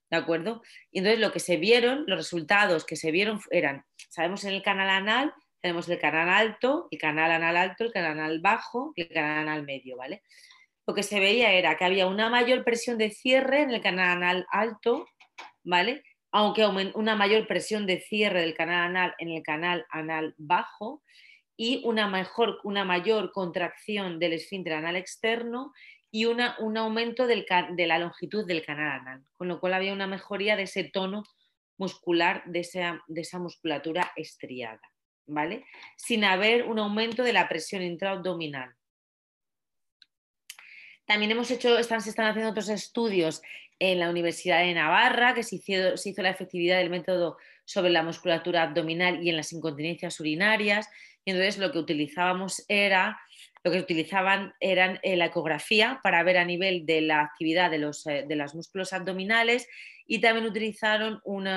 ¿De 0.10 0.18
acuerdo? 0.18 0.62
Y 0.92 1.00
entonces 1.00 1.20
lo 1.20 1.32
que 1.32 1.40
se 1.40 1.58
vieron, 1.58 2.06
los 2.08 2.18
resultados 2.18 2.86
que 2.86 2.96
se 2.96 3.12
vieron 3.12 3.40
eran, 3.52 3.86
sabemos 4.10 4.44
en 4.44 4.54
el 4.54 4.64
canal 4.64 4.90
anal, 4.90 5.34
tenemos 5.62 5.90
el 5.90 6.00
canal 6.00 6.30
alto, 6.30 6.88
el 6.90 7.00
canal 7.00 7.32
anal 7.32 7.58
alto, 7.58 7.84
el 7.84 7.92
canal 7.92 8.14
anal 8.14 8.40
bajo 8.40 8.94
y 8.96 9.02
el 9.04 9.10
canal 9.10 9.48
anal 9.48 9.64
medio, 9.64 9.98
¿vale? 9.98 10.24
Lo 10.88 10.96
que 10.96 11.04
se 11.04 11.20
veía 11.20 11.52
era 11.52 11.78
que 11.78 11.86
había 11.86 12.08
una 12.08 12.30
mayor 12.30 12.64
presión 12.64 12.98
de 12.98 13.12
cierre 13.12 13.62
en 13.62 13.72
el 13.72 13.82
canal 13.82 14.18
anal 14.18 14.48
alto, 14.50 15.06
¿vale? 15.64 16.03
aunque 16.32 16.66
una 16.66 17.16
mayor 17.16 17.47
presión 17.47 17.86
de 17.86 18.01
cierre 18.01 18.41
del 18.41 18.53
canal 18.53 18.89
anal 18.89 19.16
en 19.18 19.30
el 19.30 19.43
canal 19.43 19.86
anal 19.89 20.36
bajo 20.38 21.03
y 21.57 21.82
una, 21.86 22.12
una 22.64 22.86
mayor 22.86 23.32
contracción 23.32 24.20
del 24.20 24.34
esfínter 24.34 24.74
anal 24.74 24.95
externo 24.95 25.74
y 26.12 26.26
una, 26.26 26.55
un 26.60 26.78
aumento 26.78 27.28
de 27.28 27.45
la 27.88 27.99
longitud 27.99 28.45
del 28.45 28.66
canal 28.66 29.01
anal, 29.01 29.24
con 29.36 29.47
lo 29.47 29.60
cual 29.60 29.74
había 29.74 29.93
una 29.93 30.07
mejoría 30.07 30.55
de 30.55 30.64
ese 30.64 30.84
tono 30.84 31.24
muscular, 31.78 32.43
de 32.45 32.60
esa, 32.60 33.03
de 33.07 33.22
esa 33.22 33.39
musculatura 33.39 34.12
estriada, 34.16 34.82
¿vale? 35.28 35.66
Sin 35.97 36.24
haber 36.24 36.66
un 36.66 36.80
aumento 36.80 37.24
de 37.24 37.34
la 37.34 37.47
presión 37.47 37.82
intraabdominal. 37.82 38.74
También 41.10 41.32
hemos 41.32 41.49
hecho, 41.49 41.80
están, 41.80 42.01
se 42.01 42.12
están 42.12 42.28
haciendo 42.28 42.51
otros 42.51 42.70
estudios 42.70 43.41
en 43.80 43.97
la 43.97 44.12
Universidad 44.12 44.60
de 44.60 44.76
Navarra, 44.76 45.34
que 45.34 45.41
se 45.41 45.55
hizo, 45.55 46.22
la 46.22 46.30
efectividad 46.30 46.78
del 46.78 46.91
método 46.91 47.38
sobre 47.66 47.89
la 47.89 48.03
musculatura 48.03 48.62
abdominal 48.62 49.24
y 49.24 49.32
en 49.32 49.38
las 49.38 49.51
incontinencias 49.51 50.20
urinarias. 50.20 50.88
Y 51.26 51.32
entonces 51.32 51.57
lo 51.57 51.72
que 51.72 51.80
utilizábamos 51.80 52.64
era, 52.68 53.20
lo 53.64 53.72
que 53.72 53.80
utilizaban 53.80 54.53
eran 54.60 54.99
eh, 55.01 55.16
la 55.16 55.26
ecografía 55.26 55.99
para 56.03 56.22
ver 56.22 56.38
a 56.38 56.45
nivel 56.45 56.86
de 56.86 57.01
la 57.01 57.22
actividad 57.22 57.72
de 57.72 57.80
los, 57.80 58.05
eh, 58.05 58.26
de 58.28 58.36
los 58.36 58.53
músculos 58.53 58.93
abdominales 58.93 59.68
y 60.05 60.22
también 60.22 60.45
utilizaron 60.45 61.22
un 61.24 61.47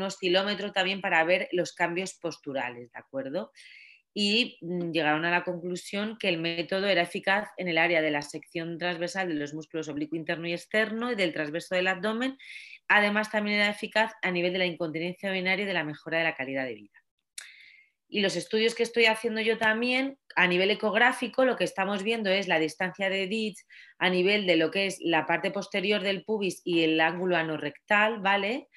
oscilómetro 0.00 0.72
también 0.72 1.02
para 1.02 1.22
ver 1.24 1.50
los 1.52 1.74
cambios 1.74 2.14
posturales, 2.14 2.90
¿de 2.90 2.98
acuerdo? 2.98 3.52
Y 4.14 4.58
mm, 4.60 4.92
llegaron 4.92 5.24
a 5.24 5.30
la 5.30 5.42
conclusión 5.42 6.16
que 6.18 6.28
el 6.28 6.38
método 6.38 6.86
era 6.86 7.02
eficaz 7.02 7.48
en 7.56 7.68
el 7.68 7.76
área 7.76 8.00
de 8.00 8.12
la 8.12 8.22
sección 8.22 8.78
transversal 8.78 9.28
de 9.28 9.34
los 9.34 9.52
músculos 9.52 9.88
oblicuo 9.88 10.16
interno 10.16 10.46
y 10.46 10.52
externo 10.52 11.10
y 11.10 11.16
del 11.16 11.32
transverso 11.32 11.74
del 11.74 11.88
abdomen. 11.88 12.38
Además, 12.86 13.30
también 13.30 13.56
era 13.56 13.70
eficaz 13.70 14.12
a 14.22 14.30
nivel 14.30 14.52
de 14.52 14.60
la 14.60 14.66
incontinencia 14.66 15.30
urinaria 15.30 15.64
y 15.64 15.66
de 15.66 15.74
la 15.74 15.84
mejora 15.84 16.18
de 16.18 16.24
la 16.24 16.36
calidad 16.36 16.64
de 16.64 16.74
vida. 16.74 17.02
Y 18.08 18.20
los 18.20 18.36
estudios 18.36 18.76
que 18.76 18.84
estoy 18.84 19.06
haciendo 19.06 19.40
yo 19.40 19.58
también, 19.58 20.18
a 20.36 20.46
nivel 20.46 20.70
ecográfico, 20.70 21.44
lo 21.44 21.56
que 21.56 21.64
estamos 21.64 22.04
viendo 22.04 22.30
es 22.30 22.46
la 22.46 22.60
distancia 22.60 23.10
de 23.10 23.26
Ditch 23.26 23.58
a 23.98 24.08
nivel 24.08 24.46
de 24.46 24.56
lo 24.56 24.70
que 24.70 24.86
es 24.86 24.98
la 25.00 25.26
parte 25.26 25.50
posterior 25.50 26.02
del 26.02 26.24
pubis 26.24 26.60
y 26.64 26.84
el 26.84 27.00
ángulo 27.00 27.36
anorrectal, 27.36 28.20
¿vale? 28.20 28.68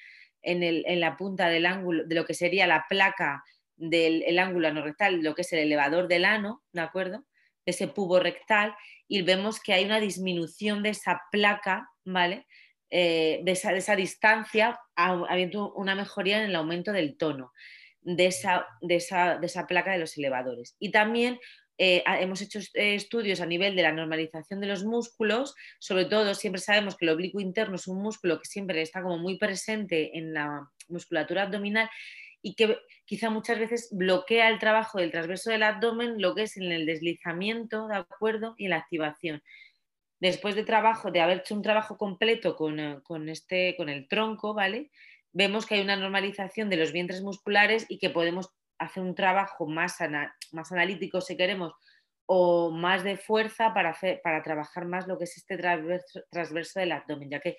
en, 0.42 1.00
la 1.00 1.16
punta 1.16 1.48
del 1.48 1.66
ángulo, 1.66 2.04
de 2.04 2.14
lo 2.14 2.24
que 2.24 2.34
sería 2.34 2.66
la 2.66 2.86
placa 2.88 3.44
del 3.78 4.38
ángulo 4.38 4.68
anorrectal, 4.68 5.22
lo 5.22 5.34
que 5.34 5.42
es 5.42 5.52
el 5.52 5.60
elevador 5.60 6.08
del 6.08 6.24
ano, 6.24 6.62
¿de 6.72 6.80
acuerdo? 6.80 7.24
Ese 7.64 7.88
pubo 7.88 8.20
rectal, 8.20 8.74
y 9.06 9.22
vemos 9.22 9.60
que 9.60 9.72
hay 9.72 9.84
una 9.84 10.00
disminución 10.00 10.82
de 10.82 10.90
esa 10.90 11.22
placa, 11.30 11.88
¿vale? 12.04 12.46
Eh, 12.90 13.40
de, 13.44 13.52
esa, 13.52 13.72
de, 13.72 13.78
esa, 13.78 13.96
distancia, 13.96 14.78
habiendo 14.96 15.72
una 15.74 15.94
mejoría 15.94 16.38
en 16.38 16.50
el 16.50 16.56
aumento 16.56 16.92
del 16.92 17.16
tono 17.18 17.52
de 18.00 18.26
esa, 18.26 18.66
de 18.80 18.96
esa, 18.96 19.38
de 19.38 19.46
esa 19.46 19.66
placa 19.66 19.92
de 19.92 19.98
los 19.98 20.16
elevadores. 20.16 20.74
Y 20.78 20.90
también 20.90 21.38
eh, 21.76 22.02
hemos 22.06 22.40
hecho 22.40 22.58
eh, 22.74 22.94
estudios 22.94 23.40
a 23.40 23.46
nivel 23.46 23.76
de 23.76 23.82
la 23.82 23.92
normalización 23.92 24.60
de 24.60 24.66
los 24.66 24.84
músculos, 24.84 25.54
sobre 25.78 26.06
todo 26.06 26.34
siempre 26.34 26.60
sabemos 26.60 26.96
que 26.96 27.04
el 27.04 27.10
oblicuo 27.10 27.40
interno 27.40 27.76
es 27.76 27.86
un 27.86 28.02
músculo 28.02 28.38
que 28.38 28.46
siempre 28.46 28.80
está 28.82 29.02
como 29.02 29.18
muy 29.18 29.38
presente 29.38 30.16
en 30.16 30.34
la 30.34 30.68
musculatura 30.88 31.42
abdominal 31.42 31.88
y 32.42 32.54
que 32.54 32.78
quizá 33.04 33.30
muchas 33.30 33.58
veces 33.58 33.88
bloquea 33.92 34.48
el 34.48 34.58
trabajo 34.58 34.98
del 34.98 35.10
transverso 35.10 35.50
del 35.50 35.62
abdomen, 35.62 36.20
lo 36.20 36.34
que 36.34 36.42
es 36.42 36.56
en 36.56 36.70
el 36.70 36.86
deslizamiento, 36.86 37.88
¿de 37.88 37.96
acuerdo? 37.96 38.54
Y 38.58 38.68
la 38.68 38.76
activación. 38.76 39.42
Después 40.20 40.54
de 40.54 40.64
trabajo, 40.64 41.10
de 41.10 41.20
haber 41.20 41.38
hecho 41.38 41.54
un 41.54 41.62
trabajo 41.62 41.96
completo 41.96 42.56
con, 42.56 42.80
eh, 42.80 42.98
con, 43.02 43.28
este, 43.28 43.74
con 43.76 43.88
el 43.88 44.08
tronco, 44.08 44.54
¿vale? 44.54 44.90
Vemos 45.32 45.66
que 45.66 45.76
hay 45.76 45.80
una 45.80 45.96
normalización 45.96 46.70
de 46.70 46.76
los 46.76 46.92
vientres 46.92 47.22
musculares 47.22 47.86
y 47.88 47.98
que 47.98 48.10
podemos 48.10 48.50
hacer 48.78 49.02
un 49.02 49.14
trabajo 49.14 49.66
más, 49.66 49.98
más 50.52 50.72
analítico, 50.72 51.20
si 51.20 51.36
queremos, 51.36 51.72
o 52.26 52.70
más 52.70 53.04
de 53.04 53.16
fuerza 53.16 53.72
para, 53.72 53.90
hacer, 53.90 54.20
para 54.22 54.42
trabajar 54.42 54.84
más 54.86 55.06
lo 55.06 55.18
que 55.18 55.24
es 55.24 55.36
este 55.36 55.56
transverso, 55.56 56.80
del 56.80 56.92
abdomen, 56.92 57.30
ya 57.30 57.40
que 57.40 57.56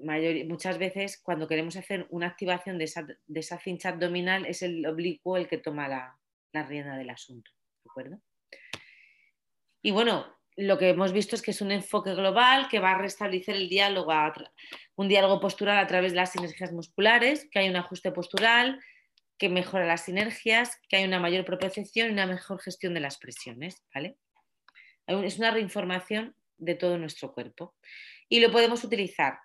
muchas 0.00 0.78
veces 0.78 1.20
cuando 1.22 1.46
queremos 1.46 1.76
hacer 1.76 2.06
una 2.10 2.26
activación 2.26 2.78
de 2.78 2.84
esa, 2.84 3.02
de 3.04 3.40
esa 3.40 3.58
cincha 3.58 3.90
abdominal 3.90 4.46
es 4.46 4.62
el 4.62 4.86
oblicuo 4.86 5.36
el 5.36 5.48
que 5.48 5.58
toma 5.58 5.88
la, 5.88 6.18
la 6.52 6.62
rienda 6.64 6.96
del 6.96 7.10
asunto. 7.10 7.50
¿De 7.84 7.90
acuerdo? 7.90 8.20
Y 9.82 9.90
bueno, 9.90 10.26
lo 10.56 10.78
que 10.78 10.90
hemos 10.90 11.12
visto 11.12 11.34
es 11.34 11.42
que 11.42 11.50
es 11.50 11.60
un 11.60 11.72
enfoque 11.72 12.14
global 12.14 12.68
que 12.68 12.78
va 12.78 12.92
a 12.92 12.98
restablecer 12.98 13.56
el 13.56 13.68
diálogo, 13.68 14.12
un 14.96 15.08
diálogo 15.08 15.40
postural 15.40 15.78
a 15.78 15.86
través 15.86 16.12
de 16.12 16.16
las 16.16 16.32
sinergias 16.32 16.72
musculares, 16.72 17.48
que 17.50 17.60
hay 17.60 17.68
un 17.68 17.76
ajuste 17.76 18.12
postural, 18.12 18.80
que 19.38 19.48
mejora 19.48 19.86
las 19.86 20.04
sinergias, 20.04 20.78
que 20.88 20.96
hay 20.96 21.04
una 21.04 21.18
mayor 21.18 21.44
propiocepción 21.44 22.08
y 22.08 22.12
una 22.12 22.26
mejor 22.26 22.60
gestión 22.60 22.94
de 22.94 23.00
las 23.00 23.18
presiones. 23.18 23.82
¿vale? 23.94 24.16
Es 25.06 25.38
una 25.38 25.50
reinformación 25.50 26.36
de 26.58 26.74
todo 26.74 26.98
nuestro 26.98 27.32
cuerpo. 27.32 27.74
Y 28.28 28.40
lo 28.40 28.52
podemos 28.52 28.84
utilizar 28.84 29.38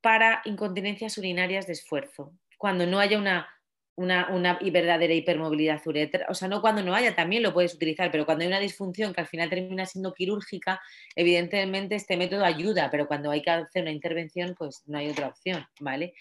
para 0.00 0.42
incontinencias 0.44 1.18
urinarias 1.18 1.66
de 1.66 1.74
esfuerzo, 1.74 2.32
cuando 2.58 2.86
no 2.86 3.00
haya 3.00 3.18
una, 3.18 3.48
una, 3.96 4.58
verdadera 4.72 5.12
hipermovilidad 5.14 5.80
uretra. 5.86 6.26
O 6.28 6.34
sea, 6.34 6.48
no 6.48 6.60
cuando 6.60 6.82
no 6.82 6.94
haya, 6.94 7.14
también 7.14 7.42
lo 7.42 7.52
puedes 7.52 7.74
utilizar, 7.74 8.10
pero 8.10 8.24
cuando 8.24 8.42
hay 8.42 8.48
una 8.48 8.60
disfunción 8.60 9.12
que 9.12 9.20
al 9.20 9.26
final 9.26 9.50
termina 9.50 9.86
siendo 9.86 10.14
quirúrgica, 10.14 10.80
evidentemente 11.14 11.94
este 11.94 12.16
método 12.16 12.44
ayuda, 12.44 12.90
pero 12.90 13.06
cuando 13.06 13.30
hay 13.30 13.42
que 13.42 13.50
hacer 13.50 13.82
una 13.82 13.92
intervención, 13.92 14.54
pues 14.58 14.82
no 14.86 14.98
hay 14.98 15.10
otra 15.10 15.28
opción, 15.28 15.66
¿vale? 15.80 16.14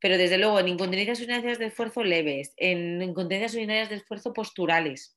pero 0.00 0.16
desde 0.16 0.38
luego 0.38 0.58
en 0.58 0.68
incontinencias 0.68 1.20
urinarias 1.20 1.58
de 1.58 1.66
esfuerzo 1.66 2.02
leves, 2.02 2.54
en 2.56 3.00
incontinencias 3.02 3.54
urinarias 3.54 3.90
de 3.90 3.96
esfuerzo 3.96 4.32
posturales, 4.32 5.16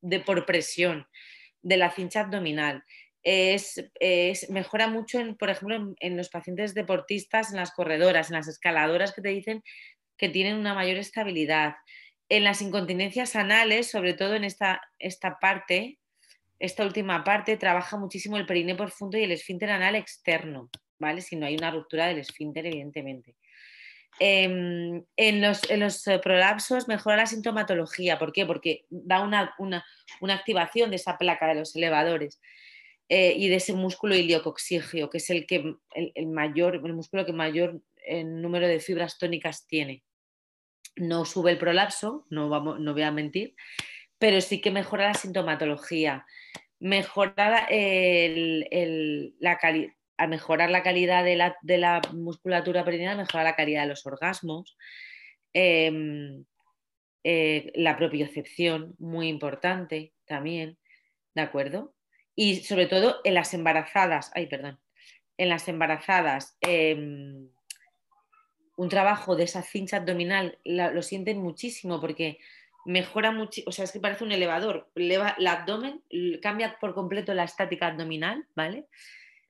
de 0.00 0.20
por 0.20 0.46
presión, 0.46 1.06
de 1.60 1.76
la 1.76 1.90
cincha 1.90 2.20
abdominal. 2.20 2.82
Es, 3.22 3.80
mejora 4.50 4.88
mucho, 4.88 5.20
en, 5.20 5.36
por 5.36 5.50
ejemplo, 5.50 5.94
en, 5.98 6.16
los 6.16 6.28
pacientes 6.28 6.74
deportistas, 6.74 7.50
en 7.50 7.56
las 7.56 7.72
corredoras, 7.72 8.30
en 8.30 8.36
las 8.36 8.48
escaladoras 8.48 9.12
que 9.12 9.22
te 9.22 9.28
dicen 9.28 9.62
que 10.16 10.28
tienen 10.28 10.56
una 10.56 10.74
mayor 10.74 10.98
estabilidad. 10.98 11.74
En 12.28 12.44
las 12.44 12.62
incontinencias 12.62 13.36
anales, 13.36 13.90
sobre 13.90 14.14
todo 14.14 14.34
en 14.34 14.44
esta, 14.44 14.80
esta 14.98 15.38
parte, 15.38 15.98
esta 16.58 16.84
última 16.84 17.24
parte, 17.24 17.56
trabaja 17.56 17.96
muchísimo 17.96 18.36
el 18.36 18.46
perine 18.46 18.74
profundo 18.74 19.18
y 19.18 19.24
el 19.24 19.32
esfínter 19.32 19.70
anal 19.70 19.96
externo, 19.96 20.70
¿vale? 20.98 21.20
Si 21.20 21.36
no 21.36 21.46
hay 21.46 21.56
una 21.56 21.70
ruptura 21.70 22.06
del 22.06 22.18
esfínter, 22.18 22.66
evidentemente. 22.66 23.36
Em, 24.18 25.04
en, 25.16 25.40
los, 25.40 26.06
eh, 26.06 26.18
prolapsos 26.18 26.86
mejora 26.86 27.16
la 27.16 27.26
sintomatología. 27.26 28.18
¿Por 28.18 28.32
qué? 28.32 28.46
Porque 28.46 28.84
da 28.90 29.20
una, 29.20 29.54
activación 30.28 30.90
de 30.90 30.96
esa 30.96 31.18
placa 31.18 31.48
de 31.48 31.54
los 31.54 31.74
elevadores 31.74 32.40
eh, 33.14 33.34
y 33.36 33.50
de 33.50 33.56
ese 33.56 33.74
músculo 33.74 34.16
iliocoxígeo, 34.16 35.10
que 35.10 35.18
es 35.18 35.28
el, 35.28 35.46
que, 35.46 35.76
el, 35.94 36.26
mayor, 36.28 36.76
el 36.76 36.94
músculo 36.94 37.26
que 37.26 37.34
mayor 37.34 37.82
eh, 38.06 38.24
número 38.24 38.66
de 38.66 38.80
fibras 38.80 39.18
tónicas 39.18 39.66
tiene. 39.66 40.02
No 40.96 41.26
sube 41.26 41.50
el 41.50 41.58
prolapso, 41.58 42.26
no, 42.30 42.48
vamos, 42.48 42.80
no 42.80 42.94
voy 42.94 43.02
a 43.02 43.10
mentir, 43.10 43.54
pero 44.16 44.40
sí 44.40 44.62
que 44.62 44.70
mejora 44.70 45.08
la 45.08 45.14
sintomatología, 45.14 46.24
mejora 46.78 47.66
la 47.68 49.58
calidad 49.58 49.90
al 50.16 50.28
mejorar 50.30 50.70
la 50.70 50.82
calidad 50.82 51.22
de 51.22 51.78
la, 51.78 52.00
musculatura 52.14 52.82
perineal, 52.82 53.18
mejora 53.18 53.44
la 53.44 53.56
calidad 53.56 53.82
de 53.82 53.88
los 53.88 54.06
orgasmos, 54.06 54.78
em, 55.52 56.46
eh, 57.24 57.72
la 57.74 57.94
propiocepción, 57.98 58.94
muy 58.98 59.28
importante 59.28 60.14
también, 60.24 60.78
¿de 61.34 61.42
acuerdo? 61.42 61.94
Y 62.34 62.56
sobre 62.62 62.86
todo 62.86 63.20
en 63.24 63.34
las 63.34 63.54
embarazadas, 63.54 64.30
ay, 64.34 64.46
perdón, 64.46 64.78
en 65.36 65.48
las 65.48 65.68
embarazadas, 65.68 66.56
em, 66.60 67.48
un 68.76 68.88
trabajo 68.88 69.36
de 69.36 69.44
esa 69.44 69.62
cincha 69.62 69.98
abdominal 69.98 70.58
lo 70.64 71.02
sienten 71.02 71.38
muchísimo 71.38 72.00
porque 72.00 72.38
mejora 72.84 73.30
mucho, 73.30 73.62
o 73.66 73.72
sea, 73.72 73.84
es 73.84 73.92
que 73.92 74.00
parece 74.00 74.24
un 74.24 74.32
elevador, 74.32 74.90
eleva 74.94 75.36
el 75.38 75.46
abdomen, 75.46 76.02
cambia 76.40 76.78
por 76.80 76.94
completo 76.94 77.34
la 77.34 77.44
estática 77.44 77.88
abdominal, 77.88 78.46
¿vale? 78.56 78.86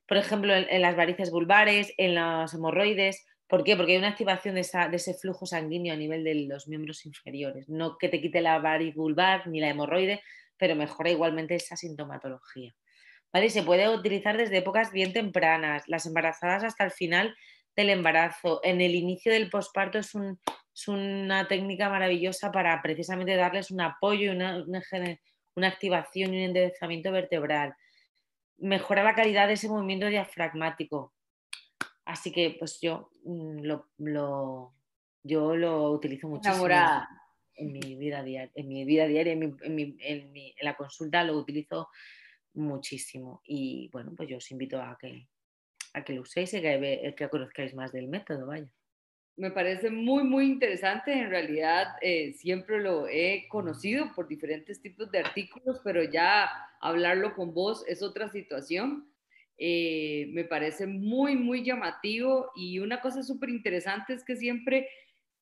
por 0.07 0.17
ejemplo, 0.17 0.53
en, 0.53 0.81
las 0.81 0.95
varices 0.95 1.31
vulvares, 1.31 1.93
en 1.97 2.15
los 2.15 2.53
hemorroides. 2.53 3.25
¿Por 3.47 3.63
qué? 3.63 3.75
Porque 3.75 3.93
hay 3.93 3.97
una 3.97 4.09
activación 4.09 4.55
de, 4.55 4.61
ese 4.61 5.13
flujo 5.13 5.45
sanguíneo 5.45 5.93
a 5.93 5.97
nivel 5.97 6.23
de 6.23 6.35
los 6.35 6.67
miembros 6.67 7.05
inferiores. 7.05 7.69
No 7.69 7.97
que 7.97 8.09
te 8.09 8.21
quite 8.21 8.41
la 8.41 8.59
variz 8.59 8.95
vulvar 8.95 9.47
ni 9.47 9.59
la 9.59 9.69
hemorroide, 9.69 10.21
pero 10.63 10.77
mejora 10.77 11.09
igualmente 11.09 11.55
esa 11.55 11.75
sintomatología. 11.75 12.73
¿Vale? 13.33 13.49
Se 13.49 13.63
puede 13.63 13.89
utilizar 13.89 14.37
desde 14.37 14.59
épocas 14.59 14.93
bien 14.93 15.11
tempranas, 15.11 15.83
las 15.87 16.05
embarazadas 16.05 16.63
hasta 16.63 16.85
el 16.85 16.91
final 16.91 17.35
del 17.75 17.89
embarazo. 17.89 18.61
En 18.63 18.79
el 18.79 18.95
inicio 18.95 19.33
del 19.33 19.49
posparto 19.49 19.99
es, 19.99 20.13
una 20.87 21.49
técnica 21.49 21.89
maravillosa 21.89 22.49
para 22.49 22.81
precisamente 22.81 23.35
darles 23.35 23.71
un 23.71 23.81
apoyo, 23.81 24.31
una, 24.31 24.63
una 25.55 25.67
activación 25.67 26.33
y 26.33 26.37
un 26.37 26.43
enderezamiento 26.43 27.11
vertebral 27.11 27.75
mejora 28.59 29.03
la 29.03 29.15
calidad 29.15 29.47
de 29.47 29.55
ese 29.55 29.67
movimiento 29.67 30.07
diafragmático. 30.07 31.13
Así 32.05 32.31
que 32.31 32.55
pues 32.57 32.79
yo 32.81 33.09
mm, 33.25 33.63
lo, 33.63 34.73
yo 35.23 35.57
lo 35.57 35.91
utilizo 35.91 36.29
muchísimo 36.29 36.67
en 37.55 37.71
mi 37.71 37.95
vida 37.95 38.23
diaria, 38.23 38.51
en 38.55 38.67
mi 38.67 38.85
vida 38.85 39.07
diaria, 39.07 39.33
en, 39.33 40.33
la 40.61 40.75
consulta 40.75 41.23
lo 41.23 41.37
utilizo 41.37 41.89
muchísimo. 42.53 43.41
Y 43.45 43.89
bueno, 43.91 44.13
pues 44.15 44.29
yo 44.29 44.37
os 44.37 44.51
invito 44.51 44.81
a 44.81 44.97
que, 44.99 45.27
a 45.93 46.03
que 46.03 46.13
lo 46.13 46.21
uséis 46.21 46.53
y 46.53 46.61
que, 46.61 47.13
que 47.17 47.29
conozcáis 47.29 47.73
más 47.73 47.91
del 47.91 48.07
método, 48.07 48.47
vaya. 48.47 48.69
Me 49.35 49.49
parece 49.49 49.89
muy, 49.89 50.23
muy 50.23 50.45
interesante. 50.45 51.11
En 51.11 51.29
realidad, 51.29 51.87
eh, 52.01 52.33
siempre 52.33 52.79
lo 52.79 53.07
he 53.07 53.47
conocido 53.49 54.11
por 54.15 54.27
diferentes 54.27 54.79
tipos 54.81 55.09
de 55.11 55.19
artículos, 55.19 55.81
pero 55.83 56.03
ya 56.03 56.49
hablarlo 56.79 57.33
con 57.33 57.53
vos 57.53 57.83
es 57.87 58.03
otra 58.03 58.29
situación. 58.29 59.11
Eh, 59.57 60.27
me 60.33 60.43
parece 60.43 60.85
muy, 60.85 61.35
muy 61.35 61.63
llamativo 61.63 62.51
y 62.55 62.79
una 62.79 63.01
cosa 63.01 63.23
súper 63.23 63.49
interesante 63.49 64.13
es 64.13 64.23
que 64.23 64.35
siempre 64.35 64.87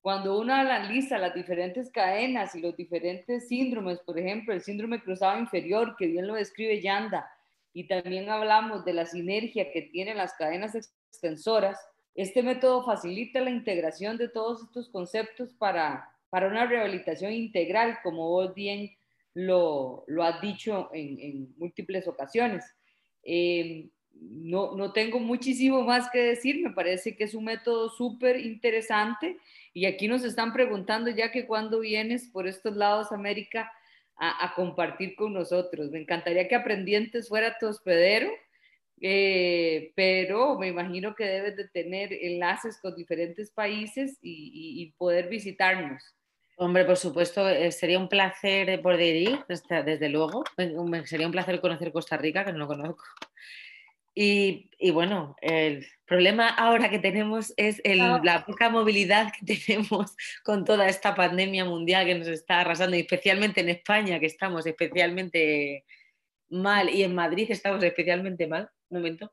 cuando 0.02 0.39
uno 0.39 0.54
analiza 0.54 1.20
las 1.20 1.36
diferentes 1.36 1.91
cadenas 1.91 2.56
y 2.56 2.62
los 2.62 2.76
diferentes 2.76 3.47
síndromes, 3.47 3.99
por 3.99 4.18
ejemplo, 4.18 4.54
el 4.54 4.62
síndrome 4.62 5.02
cruzado 5.02 5.39
inferior, 5.39 5.95
que 5.97 6.08
bien 6.08 6.28
lo 6.28 6.34
describe 6.34 6.82
Yanda, 6.82 7.30
y 7.74 7.88
también 7.88 8.30
hablamos 8.30 8.84
de 8.84 8.93
la 8.93 9.06
sinergia 9.06 9.72
que 9.72 9.84
tienen 9.84 10.18
las 10.18 10.34
cadenas 10.34 10.76
extensoras, 10.76 11.78
este 12.16 12.43
método 12.43 12.84
facilita 12.84 13.39
la 13.39 13.52
integración 13.52 14.18
de 14.18 14.28
todos 14.28 14.64
estos 14.64 14.89
conceptos 14.89 15.54
para, 15.54 16.10
para 16.30 16.47
una 16.47 16.66
rehabilitación 16.66 17.32
integral, 17.32 17.99
como 18.04 18.28
vos 18.28 18.54
bien 18.54 18.91
lo, 19.34 20.04
lo 20.08 20.24
has 20.24 20.41
dicho 20.41 20.89
en, 20.93 21.20
en 21.20 21.54
múltiples 21.58 22.08
ocasiones. 22.08 22.66
Eh, 23.24 23.88
no, 24.14 24.76
no, 24.76 24.91
tengo 24.93 25.20
muchísimo 25.20 25.82
más 25.84 26.09
que 26.12 26.20
decir, 26.20 26.62
me 26.64 26.72
parece 26.72 27.16
que 27.16 27.24
es 27.24 27.34
un 27.34 27.45
método 27.45 27.89
súper 27.89 28.39
interesante 28.39 29.38
y 29.74 29.86
aquí 29.86 30.07
nos 30.07 30.24
están 30.24 30.53
preguntando 30.53 31.09
ya 31.09 31.32
que 31.32 31.47
cuando 31.47 31.80
vienes 31.80 32.28
por 32.28 32.47
estos 32.47 32.76
lados, 32.76 33.12
América, 33.12 33.72
a, 34.18 34.53
compartir 34.55 35.16
con 35.16 35.34
nosotros. 35.34 35.89
Me 35.89 35.99
encantaría 35.99 36.47
que 36.47 36.53
Aprendientes 36.53 37.28
fuera 37.28 37.57
tu 37.59 37.66
hospedero 37.66 38.30
eh, 39.03 39.91
pero 39.95 40.59
me 40.59 40.68
imagino 40.68 41.16
que 41.16 41.26
debes 41.26 41.57
de 41.57 41.68
tener 41.70 42.14
enlaces 42.14 42.80
con 42.80 42.95
diferentes 42.95 43.49
países 43.49 44.20
y, 44.22 44.93
poder 44.97 45.28
visitarnos. 45.28 46.03
Hombre, 46.55 46.86
por 46.86 46.97
supuesto, 46.97 47.49
eh, 47.49 47.72
sería 47.72 47.97
un 47.97 48.07
placer 48.07 48.80
poder 48.82 49.16
ir, 49.16 49.39
desde, 49.47 50.09
luego. 50.09 50.43
Sería 51.05 51.26
un 51.26 51.32
placer 51.32 51.59
conocer 51.59 51.91
Costa 51.91 52.18
Rica, 52.18 52.45
que 52.45 52.51
no 52.51 52.59
lo 52.59 52.68
conozco. 52.68 53.03
Y, 54.14 54.70
bueno, 54.91 55.36
el 55.41 55.88
problema 56.05 56.49
ahora 56.49 56.89
que 56.89 56.99
tenemos 56.99 57.53
es 57.55 57.82
la 57.86 58.45
poca 58.45 58.70
movilidad 58.70 59.32
que 59.32 59.55
tenemos 59.66 60.16
con 60.43 60.66
toda 60.66 60.88
esta 60.88 61.16
pandemia 61.16 61.66
mundial 61.66 62.05
que 62.05 62.16
nos 62.16 62.28
está 62.28 62.62
arrasando, 62.62 62.97
y 62.97 63.01
especialmente 63.01 63.62
en 63.62 63.70
España, 63.70 64.20
que 64.20 64.26
estamos 64.26 64.66
especialmente 64.66 65.86
mal, 66.49 66.89
y 66.89 67.03
en 67.03 67.16
Madrid 67.16 67.47
estamos 67.49 67.84
especialmente 67.84 68.47
mal. 68.47 68.70
Un 68.89 68.97
momento. 68.97 69.32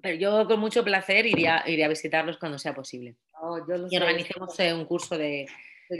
Pero 0.00 0.16
yo 0.16 0.46
con 0.46 0.60
mucho 0.60 0.84
placer 0.84 1.26
iría, 1.26 1.58
a 1.58 1.88
visitarlos 1.88 2.38
cuando 2.38 2.58
sea 2.58 2.74
posible. 2.74 3.16
Oh, 3.40 3.58
y 3.90 3.96
organicemos 3.96 4.56
un 4.58 4.84
curso 4.84 5.18
de, 5.18 5.46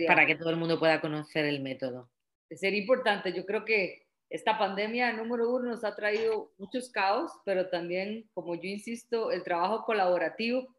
para 0.07 0.27
que 0.27 0.37
todo 0.37 0.51
el 0.51 0.57
mundo 0.57 0.79
pueda 0.79 1.01
conocer 1.01 1.45
el 1.45 1.61
método. 1.61 2.11
Sería 2.51 2.81
importante, 2.81 3.33
yo 3.33 3.47
creo 3.47 3.65
que 3.65 4.02
esta 4.33 4.57
pandemia 4.57 5.13
número 5.13 5.51
uno 5.51 5.73
nos 5.73 5.85
ha 5.85 5.95
traído 5.95 6.53
muchos 6.57 6.91
caos, 6.91 7.31
pero 7.45 7.69
también, 7.69 8.31
como 8.33 8.55
yo 8.55 8.63
insisto, 8.63 9.31
el 9.31 9.45
trabajo 9.45 9.85
colaborativo 9.85 10.75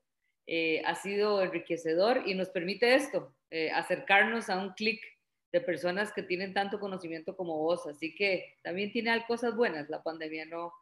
eh, 0.47 0.81
ha 0.85 0.95
sido 0.95 1.39
enriquecedor 1.39 2.23
y 2.25 2.33
nos 2.33 2.49
permite 2.49 2.95
esto, 2.95 3.35
eh, 3.51 3.69
acercarnos 3.69 4.49
a 4.49 4.57
un 4.57 4.73
clic 4.73 4.99
de 5.51 5.61
personas 5.61 6.11
que 6.11 6.23
tienen 6.23 6.55
tanto 6.55 6.79
conocimiento 6.79 7.37
como 7.37 7.59
vos. 7.59 7.85
Así 7.85 8.15
que 8.15 8.57
también 8.63 8.91
tiene 8.91 9.23
cosas 9.27 9.55
buenas 9.55 9.87
la 9.87 10.01
pandemia, 10.01 10.45
no, 10.45 10.73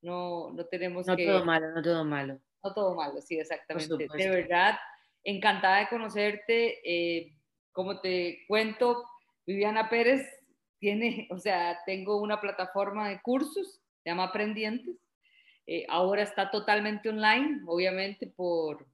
no, 0.00 0.54
no 0.54 0.64
tenemos 0.64 1.06
no 1.06 1.16
todo 1.18 1.44
malo, 1.44 1.70
no 1.74 1.82
todo 1.82 2.04
malo. 2.06 2.40
No 2.64 2.72
todo 2.72 2.94
malo, 2.94 3.20
sí, 3.20 3.38
exactamente. 3.38 4.08
De 4.16 4.30
verdad, 4.30 4.78
encantada 5.22 5.80
de 5.80 5.88
conocerte. 5.88 6.80
Eh, 6.82 7.36
como 7.72 8.00
te 8.00 8.46
cuento, 8.48 9.04
Viviana 9.44 9.90
Pérez 9.90 10.26
tiene, 10.78 11.28
o 11.30 11.38
sea, 11.38 11.78
tengo 11.86 12.20
una 12.20 12.40
plataforma 12.40 13.08
de 13.08 13.20
cursos, 13.20 13.80
se 14.02 14.10
llama 14.10 14.24
Aprendientes. 14.24 14.96
Eh, 15.66 15.84
ahora 15.88 16.22
está 16.22 16.50
totalmente 16.50 17.08
online, 17.08 17.62
obviamente 17.66 18.28
por, 18.28 18.86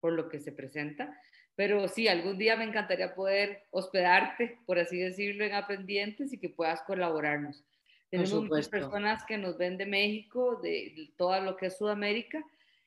por 0.00 0.12
lo 0.12 0.28
que 0.28 0.38
se 0.38 0.52
presenta, 0.52 1.12
pero 1.56 1.88
sí, 1.88 2.06
algún 2.06 2.38
día 2.38 2.54
me 2.54 2.62
encantaría 2.62 3.16
poder 3.16 3.64
hospedarte, 3.72 4.58
por 4.64 4.78
así 4.78 4.96
decirlo, 4.96 5.44
en 5.44 5.54
Aprendientes 5.54 6.32
y 6.32 6.38
que 6.38 6.48
puedas 6.48 6.82
colaborarnos. 6.82 7.64
Tenemos 8.10 8.44
muchas 8.44 8.68
personas 8.68 9.24
que 9.24 9.36
nos 9.36 9.58
ven 9.58 9.76
de 9.76 9.86
México, 9.86 10.60
de, 10.62 11.10
todo 11.16 11.40
lo 11.40 11.56
que 11.56 11.66
es 11.66 11.76
Sudamérica, 11.76 12.44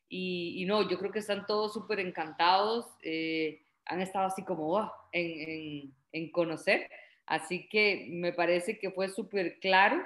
y, 0.07 0.63
no, 0.67 0.89
yo 0.89 0.97
creo 0.99 1.11
que 1.11 1.19
están 1.19 1.45
todos 1.45 1.73
súper 1.73 1.99
encantados, 1.99 2.85
eh, 3.03 3.61
han 3.85 3.99
estado 3.99 4.27
así 4.27 4.43
como 4.45 4.89
en, 5.11 5.93
en 6.13 6.31
conocer. 6.31 6.89
Así 7.25 7.67
que 7.69 8.07
me 8.09 8.33
parece 8.33 8.77
que 8.77 8.91
fue 8.91 9.09
súper 9.09 9.59
claro 9.59 10.03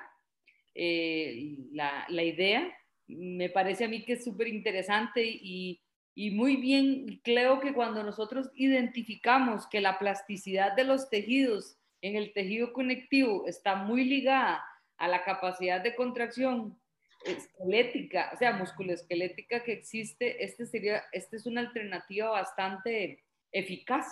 eh, 0.74 1.57
la, 1.72 2.05
la, 2.09 2.24
idea. 2.24 2.72
Me 3.07 3.49
parece 3.49 3.86
a 3.86 3.88
mí 3.88 4.03
que 4.03 4.13
es 4.13 4.24
súper 4.24 4.47
interesante 4.47 5.24
y, 5.26 5.82
y 6.13 6.32
muy 6.32 6.57
bien, 6.57 7.22
creo 7.24 7.59
que 7.59 7.74
cuando 7.74 8.03
nosotros 8.03 8.49
identificamos 8.55 9.68
que 9.68 9.82
la 9.82 9.99
plasticidad 9.99 10.76
de 10.76 10.84
los 10.84 11.09
tejidos 11.09 11.78
en 12.01 12.16
el 12.16 12.34
tejido 12.34 12.72
conectivo 12.74 13.47
está 13.47 13.76
muy 13.76 14.03
ligada 14.03 14.63
a 14.97 15.07
la 15.07 15.24
capacidad 15.24 15.82
de 15.82 15.95
contracción 15.95 16.80
esquelética, 17.26 18.32
o 18.34 18.38
sea, 18.38 18.53
musculoesquelética 18.53 19.63
que 19.63 19.74
existe, 19.74 20.43
este 20.43 20.66
sería, 20.66 21.03
esta 21.11 21.36
es 21.36 21.45
una 21.45 21.61
alternativa 21.61 22.30
bastante 22.30 23.24
eficaz, 23.51 24.05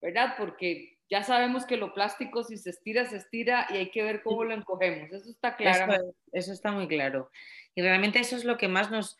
¿verdad? 0.00 0.34
Porque 0.36 0.91
ya 1.10 1.22
sabemos 1.22 1.66
que 1.66 1.76
lo 1.76 1.92
plástico 1.92 2.42
si 2.42 2.56
se 2.56 2.70
estira, 2.70 3.04
se 3.06 3.16
estira 3.16 3.66
y 3.70 3.76
hay 3.76 3.90
que 3.90 4.02
ver 4.02 4.22
cómo 4.22 4.44
lo 4.44 4.54
encogemos. 4.54 5.12
Eso 5.12 5.30
está 5.30 5.56
claro. 5.56 6.14
Eso, 6.32 6.52
está 6.52 6.72
muy 6.72 6.88
claro. 6.88 7.30
Y 7.74 7.82
realmente 7.82 8.18
eso 8.18 8.36
es 8.36 8.44
lo 8.44 8.56
que 8.56 8.68
más 8.68 8.90
nos... 8.90 9.18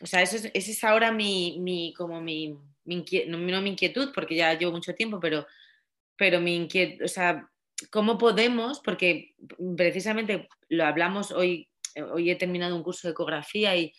O 0.00 0.06
sea, 0.06 0.22
eso 0.22 0.36
es, 0.36 0.50
esa 0.54 0.70
es 0.70 0.84
ahora 0.84 1.12
mi, 1.12 1.58
mi 1.60 1.92
como 1.94 2.20
mi, 2.20 2.56
no, 2.84 3.38
mi 3.38 3.70
inquietud, 3.70 4.12
porque 4.14 4.36
ya 4.36 4.54
llevo 4.54 4.72
mucho 4.72 4.94
tiempo, 4.94 5.20
pero, 5.20 5.46
pero 6.16 6.40
mi 6.40 6.56
inquietud, 6.56 7.04
o 7.04 7.08
sea, 7.08 7.50
¿cómo 7.90 8.16
podemos? 8.16 8.80
Porque 8.80 9.34
precisamente 9.76 10.48
lo 10.68 10.84
hablamos 10.84 11.32
hoy, 11.32 11.68
hoy 12.12 12.30
he 12.30 12.36
terminado 12.36 12.76
un 12.76 12.82
curso 12.82 13.08
de 13.08 13.12
ecografía 13.12 13.76
y 13.76 13.92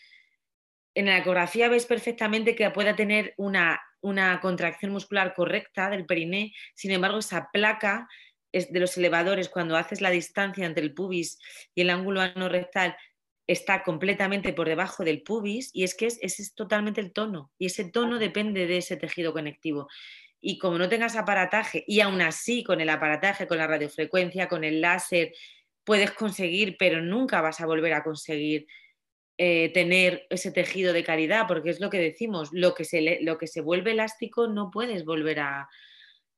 en 0.94 1.06
la 1.06 1.18
ecografía 1.18 1.68
ves 1.68 1.86
perfectamente 1.86 2.54
que 2.54 2.70
pueda 2.70 2.96
tener 2.96 3.34
una 3.36 3.80
una 4.02 4.38
contracción 4.40 4.92
muscular 4.92 5.32
correcta 5.34 5.88
del 5.88 6.04
periné, 6.04 6.52
sin 6.74 6.90
embargo 6.90 7.18
esa 7.18 7.48
placa 7.52 8.08
de 8.52 8.80
los 8.80 8.98
elevadores 8.98 9.48
cuando 9.48 9.76
haces 9.76 10.02
la 10.02 10.10
distancia 10.10 10.66
entre 10.66 10.84
el 10.84 10.92
pubis 10.92 11.38
y 11.74 11.80
el 11.80 11.90
ángulo 11.90 12.20
anorrectal 12.20 12.96
está 13.46 13.82
completamente 13.82 14.52
por 14.52 14.68
debajo 14.68 15.04
del 15.04 15.22
pubis 15.22 15.70
y 15.72 15.84
es 15.84 15.94
que 15.94 16.06
ese 16.06 16.24
es 16.24 16.54
totalmente 16.54 17.00
el 17.00 17.12
tono 17.12 17.50
y 17.58 17.66
ese 17.66 17.84
tono 17.84 18.18
depende 18.18 18.66
de 18.66 18.78
ese 18.78 18.96
tejido 18.96 19.32
conectivo. 19.32 19.88
Y 20.40 20.58
como 20.58 20.76
no 20.76 20.88
tengas 20.88 21.16
aparataje 21.16 21.84
y 21.86 22.00
aún 22.00 22.20
así 22.20 22.62
con 22.64 22.80
el 22.80 22.90
aparataje, 22.90 23.46
con 23.46 23.58
la 23.58 23.66
radiofrecuencia, 23.66 24.48
con 24.48 24.64
el 24.64 24.80
láser, 24.80 25.32
puedes 25.84 26.12
conseguir, 26.12 26.76
pero 26.78 27.00
nunca 27.00 27.40
vas 27.40 27.60
a 27.60 27.66
volver 27.66 27.94
a 27.94 28.02
conseguir 28.02 28.66
eh, 29.44 29.70
tener 29.70 30.24
ese 30.30 30.52
tejido 30.52 30.92
de 30.92 31.02
calidad, 31.02 31.48
porque 31.48 31.70
es 31.70 31.80
lo 31.80 31.90
que 31.90 31.98
decimos, 31.98 32.50
lo 32.52 32.74
que, 32.74 32.84
se 32.84 33.18
lo 33.22 33.38
que 33.38 33.48
se 33.48 33.60
vuelve 33.60 33.90
elástico 33.90 34.46
no 34.46 34.70
puedes 34.70 35.04
volver 35.04 35.40
a... 35.40 35.68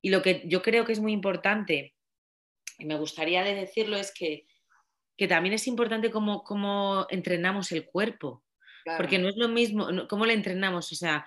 Y 0.00 0.08
lo 0.08 0.22
que 0.22 0.42
yo 0.46 0.62
creo 0.62 0.86
que 0.86 0.94
es 0.94 1.00
muy 1.00 1.12
importante, 1.12 1.94
y 2.78 2.86
me 2.86 2.96
gustaría 2.96 3.44
decirlo, 3.44 3.98
es 3.98 4.10
que, 4.10 4.46
también 5.28 5.54
es 5.54 5.66
importante 5.66 6.10
cómo, 6.10 7.06
entrenamos 7.10 7.72
el 7.72 7.84
cuerpo, 7.84 8.42
porque 8.96 9.18
no 9.18 9.28
es 9.28 9.36
lo 9.36 9.48
mismo, 9.48 9.86
cómo 10.08 10.24
le 10.24 10.32
entrenamos, 10.32 10.90
o 10.90 10.94
sea, 10.94 11.26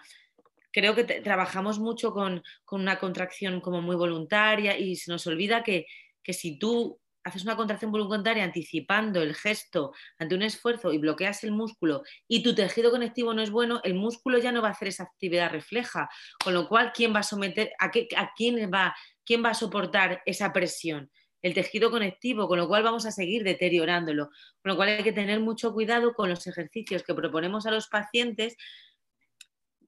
creo 0.72 0.96
que 0.96 1.04
trabajamos 1.04 1.78
mucho 1.78 2.12
con, 2.12 2.42
con, 2.66 2.82
una 2.82 2.98
contracción 2.98 3.62
como 3.62 3.84
muy 3.84 3.96
voluntaria 3.96 4.80
y 4.80 4.96
se 4.96 5.12
nos 5.12 5.28
olvida 5.28 5.62
que, 5.62 5.86
que 6.24 6.34
si 6.34 6.58
tú 6.58 7.00
haces 7.28 7.44
una 7.44 7.58
contracción 7.58 7.92
voluntaria 7.92 8.44
anticipando 8.44 9.22
el 9.22 9.36
gesto 9.36 9.92
ante 10.18 10.36
un 10.36 10.44
esfuerzo 10.44 10.94
y 10.94 10.98
bloqueas 10.98 11.44
el 11.44 11.52
músculo 11.52 12.04
y 12.28 12.42
tu 12.42 12.56
tejido 12.56 12.90
conectivo 12.90 13.34
no 13.34 13.42
es 13.42 13.52
bueno, 13.52 13.82
el 13.84 13.96
músculo 13.96 14.38
ya 14.38 14.52
no 14.52 14.62
va 14.62 14.70
a 14.70 14.72
hacer 14.72 14.88
esa 14.88 15.04
actividad 15.04 15.52
refleja, 15.52 16.10
con 16.42 16.54
lo 16.54 16.70
cual 16.70 16.92
¿quién 16.94 17.14
va 17.14 17.20
a 17.20 17.24
someter 17.24 17.72
a, 17.80 17.92
quién 17.92 18.72
va 18.74 18.96
quién 19.26 19.44
va 19.44 19.50
a 19.50 19.54
soportar 19.54 20.22
esa 20.26 20.54
presión? 20.54 21.12
El 21.42 21.54
tejido 21.54 21.92
conectivo, 21.92 22.48
con 22.48 22.58
lo 22.58 22.68
cual 22.68 22.84
vamos 22.84 23.06
a 23.06 23.12
seguir 23.12 23.44
deteriorándolo. 23.44 24.30
Con 24.62 24.72
lo 24.72 24.76
cual 24.76 24.90
hay 24.90 25.04
que 25.04 25.12
tener 25.12 25.40
mucho 25.40 25.72
cuidado 25.72 26.14
con 26.14 26.30
los 26.30 26.48
ejercicios 26.48 27.04
que 27.04 27.14
proponemos 27.14 27.66
a 27.68 27.72
los 27.72 27.88
pacientes 27.88 28.58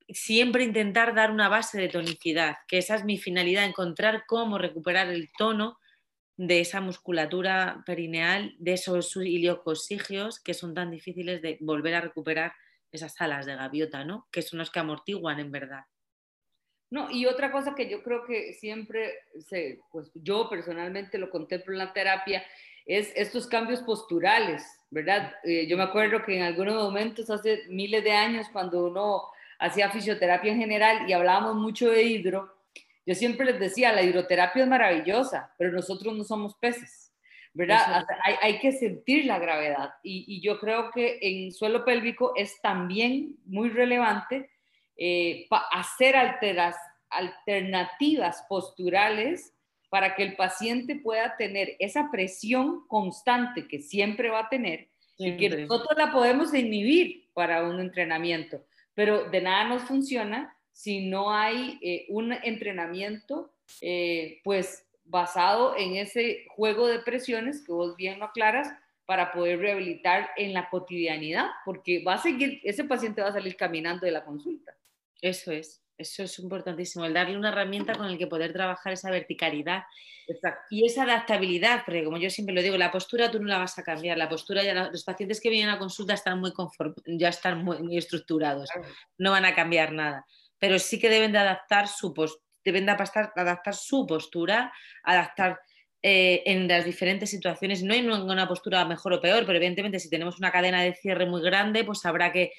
siempre 0.10 0.64
intentar 0.64 1.16
dar 1.16 1.32
una 1.32 1.50
base 1.50 1.80
de 1.80 1.88
tonicidad, 1.88 2.58
que 2.68 2.78
esa 2.78 2.96
es 2.96 3.04
mi 3.04 3.18
finalidad, 3.18 3.66
encontrar 3.66 4.24
cómo 4.28 4.58
recuperar 4.58 5.10
el 5.10 5.30
tono 5.38 5.79
de 6.40 6.62
esa 6.62 6.80
musculatura 6.80 7.84
perineal, 7.86 8.56
de 8.60 8.72
esos 8.72 9.14
iliocosigios 9.18 10.40
que 10.40 10.54
son 10.54 10.74
tan 10.74 10.90
difíciles 10.90 11.42
de 11.42 11.58
volver 11.60 11.96
a 11.96 12.02
recuperar 12.02 12.54
esas 12.94 13.20
alas 13.20 13.46
de 13.46 13.58
gaviota, 13.58 14.06
¿no? 14.06 14.30
Que 14.32 14.42
son 14.42 14.60
los 14.60 14.72
que 14.72 14.80
amortiguan 14.80 15.42
en 15.42 15.52
verdad. 15.52 15.84
No, 16.92 17.12
y 17.12 17.26
otra 17.26 17.52
cosa 17.52 17.76
que 17.76 17.90
yo 17.90 18.02
creo 18.04 18.26
que 18.26 18.54
siempre, 18.54 19.16
se, 19.50 19.82
pues 19.92 20.12
yo 20.14 20.50
personalmente 20.50 21.18
lo 21.18 21.30
contemplo 21.30 21.74
en 21.74 21.80
la 21.80 21.92
terapia, 21.92 22.42
es 22.86 23.12
estos 23.18 23.46
cambios 23.46 23.82
posturales, 23.82 24.64
¿verdad? 24.92 25.34
Eh, 25.44 25.68
yo 25.68 25.76
me 25.76 25.84
acuerdo 25.84 26.24
que 26.24 26.38
en 26.38 26.44
algunos 26.44 26.76
momentos, 26.76 27.30
hace 27.30 27.64
miles 27.68 28.02
de 28.06 28.14
años, 28.14 28.48
cuando 28.54 28.86
uno 28.86 29.24
hacía 29.60 29.92
fisioterapia 29.92 30.54
en 30.54 30.60
general 30.60 31.10
y 31.10 31.12
hablábamos 31.12 31.56
mucho 31.56 31.92
de 31.92 32.02
hidro, 32.02 32.59
yo 33.06 33.16
siempre 33.16 33.46
les 33.46 33.60
decía, 33.60 33.92
la 33.92 34.04
hidroterapia 34.04 34.64
es 34.64 34.70
maravillosa, 34.70 35.54
pero 35.58 35.72
nosotros 35.72 36.16
no 36.16 36.24
somos 36.24 36.56
peces, 36.56 37.14
¿verdad? 37.54 38.06
Hay, 38.42 38.60
que 38.60 38.72
sentir 38.72 39.26
la 39.26 39.40
gravedad. 39.40 39.92
Y, 40.04 40.42
yo 40.42 40.60
creo 40.60 40.92
que 40.92 41.18
en 41.22 41.52
suelo 41.52 41.86
pélvico 41.86 42.34
es 42.36 42.62
también 42.62 43.36
muy 43.46 43.70
relevante 43.70 44.50
eh, 44.96 45.48
hacer 45.72 46.16
alteras, 46.16 46.76
alternativas 47.10 48.46
posturales 48.48 49.54
para 49.90 50.16
que 50.16 50.24
el 50.24 50.36
paciente 50.36 50.96
pueda 50.96 51.36
tener 51.36 51.76
esa 51.80 52.12
presión 52.12 52.88
constante 52.88 53.68
que 53.68 53.80
siempre 53.80 54.30
va 54.30 54.42
a 54.42 54.50
tener 54.50 54.90
y 55.18 55.36
que 55.36 55.50
nosotros 55.50 55.98
la 55.98 56.12
podemos 56.12 56.54
inhibir 56.54 57.30
para 57.34 57.64
un 57.68 57.80
entrenamiento, 57.80 58.64
pero 58.94 59.30
de 59.30 59.42
nada 59.42 59.66
nos 59.66 59.84
funciona 59.84 60.56
si 60.80 61.10
no 61.10 61.34
hay 61.34 61.78
eh, 61.82 62.06
un 62.08 62.32
entrenamiento, 62.32 63.52
eh, 63.82 64.40
pues 64.46 64.88
basado 65.04 65.76
en 65.78 65.98
ese 65.98 66.46
juego 66.56 66.88
de 66.88 67.00
presiones 67.00 67.62
que 67.66 67.74
vos 67.74 67.98
bien 67.98 68.18
lo 68.18 68.26
aclaras, 68.26 68.70
para 69.06 69.34
poder 69.34 69.60
rehabilitar 69.60 70.30
en 70.38 70.54
la 70.54 70.70
cotidianidad, 70.70 71.48
porque 71.66 72.02
va 72.02 72.14
a 72.14 72.18
seguir, 72.20 72.62
ese 72.64 72.86
paciente 72.86 73.22
va 73.22 73.28
a 73.28 73.34
salir 73.34 73.58
caminando 73.58 74.06
de 74.06 74.12
la 74.14 74.24
consulta. 74.24 74.72
Eso 75.20 75.52
es, 75.52 75.84
eso 75.98 76.24
es 76.24 76.40
importantísimo, 76.40 77.04
el 77.04 77.14
darle 77.14 77.36
una 77.36 77.50
herramienta 77.50 77.96
con 77.96 78.10
la 78.10 78.18
que 78.18 78.28
poder 78.28 78.54
trabajar 78.54 78.94
esa 78.94 79.12
verticalidad 79.12 79.84
y 80.70 80.86
esa 80.86 81.04
adaptabilidad, 81.04 81.82
porque 81.86 82.06
como 82.06 82.18
yo 82.18 82.30
siempre 82.30 82.56
lo 82.56 82.62
digo, 82.62 82.78
la 82.78 82.92
postura 82.92 83.32
tú 83.32 83.40
no 83.40 83.48
la 83.48 83.58
vas 83.58 83.78
a 83.80 83.84
cambiar, 83.84 84.18
la 84.18 84.30
postura 84.30 84.64
ya 84.64 84.90
los 84.90 85.04
pacientes 85.04 85.42
que 85.42 85.50
vienen 85.50 85.72
a 85.72 85.80
consulta 85.80 86.14
están 86.14 86.40
muy 86.40 86.54
ya 87.06 87.30
están 87.30 87.66
muy, 87.66 87.98
estructurados, 87.98 88.70
no 89.18 89.32
van 89.32 89.44
a 89.44 89.56
cambiar 89.56 89.92
nada, 89.92 90.26
pero 90.60 90.78
sí 90.78 91.00
que 91.00 91.10
deben 91.10 91.32
de 91.32 91.40
adaptar 91.40 91.88
su 91.88 92.14
deben 92.64 92.86
de 92.86 92.92
adaptar 92.92 93.74
su 93.74 94.06
postura, 94.06 94.72
adaptar 95.04 95.60
eh, 96.02 96.44
en 96.46 96.68
las 96.70 96.86
diferentes 96.86 97.30
situaciones. 97.30 97.84
No 97.84 97.94
hay 97.94 98.02
una 98.08 98.48
postura 98.48 98.86
mejor 98.86 99.14
o 99.14 99.22
peor, 99.22 99.46
pero 99.46 99.58
evidentemente 99.58 100.00
si 100.00 100.10
tenemos 100.10 100.40
una 100.40 100.52
cadena 100.52 100.82
de 100.82 100.94
cierre 100.94 101.26
muy 101.26 101.42
grande, 101.42 101.84
pues 101.84 102.06
habrá 102.06 102.32
que, 102.32 102.52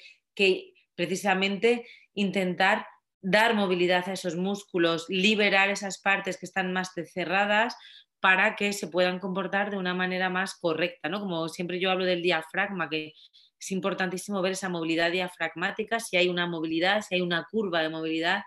precisamente 0.95 1.87
intentar 2.13 2.85
dar 3.21 3.55
movilidad 3.55 4.07
a 4.09 4.13
esos 4.13 4.35
músculos, 4.35 5.05
liberar 5.09 5.69
esas 5.69 5.99
partes 5.99 6.37
que 6.37 6.45
están 6.45 6.71
más 6.73 6.91
cerradas 7.13 7.75
para 8.19 8.55
que 8.55 8.73
se 8.73 8.87
puedan 8.87 9.19
comportar 9.19 9.71
de 9.71 9.77
una 9.77 9.95
manera 9.95 10.29
más 10.29 10.53
correcta, 10.53 11.09
¿no? 11.09 11.19
Como 11.19 11.49
siempre 11.49 11.79
yo 11.79 11.89
hablo 11.89 12.05
del 12.05 12.21
diafragma, 12.21 12.89
que 12.89 13.13
es 13.61 13.71
importantísimo 13.71 14.41
ver 14.41 14.53
esa 14.53 14.69
movilidad 14.69 15.11
diafragmática, 15.11 15.99
si 15.99 16.17
hay 16.17 16.27
una 16.29 16.47
movilidad, 16.47 17.01
si 17.01 17.15
hay 17.15 17.21
una 17.21 17.47
curva 17.49 17.83
de 17.83 17.89
movilidad 17.89 18.41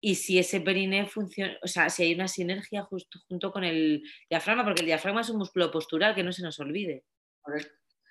y 0.00 0.14
si 0.14 0.38
ese 0.38 0.62
perine 0.62 1.06
funciona, 1.06 1.58
o 1.62 1.68
sea, 1.68 1.90
si 1.90 2.02
hay 2.04 2.14
una 2.14 2.26
sinergia 2.26 2.82
justo 2.82 3.18
junto 3.28 3.52
con 3.52 3.62
el 3.62 4.02
diafragma, 4.30 4.64
porque 4.64 4.80
el 4.80 4.86
diafragma 4.86 5.20
es 5.20 5.28
un 5.28 5.38
músculo 5.38 5.70
postural 5.70 6.14
que 6.14 6.22
no 6.22 6.32
se 6.32 6.42
nos 6.42 6.58
olvide. 6.60 7.04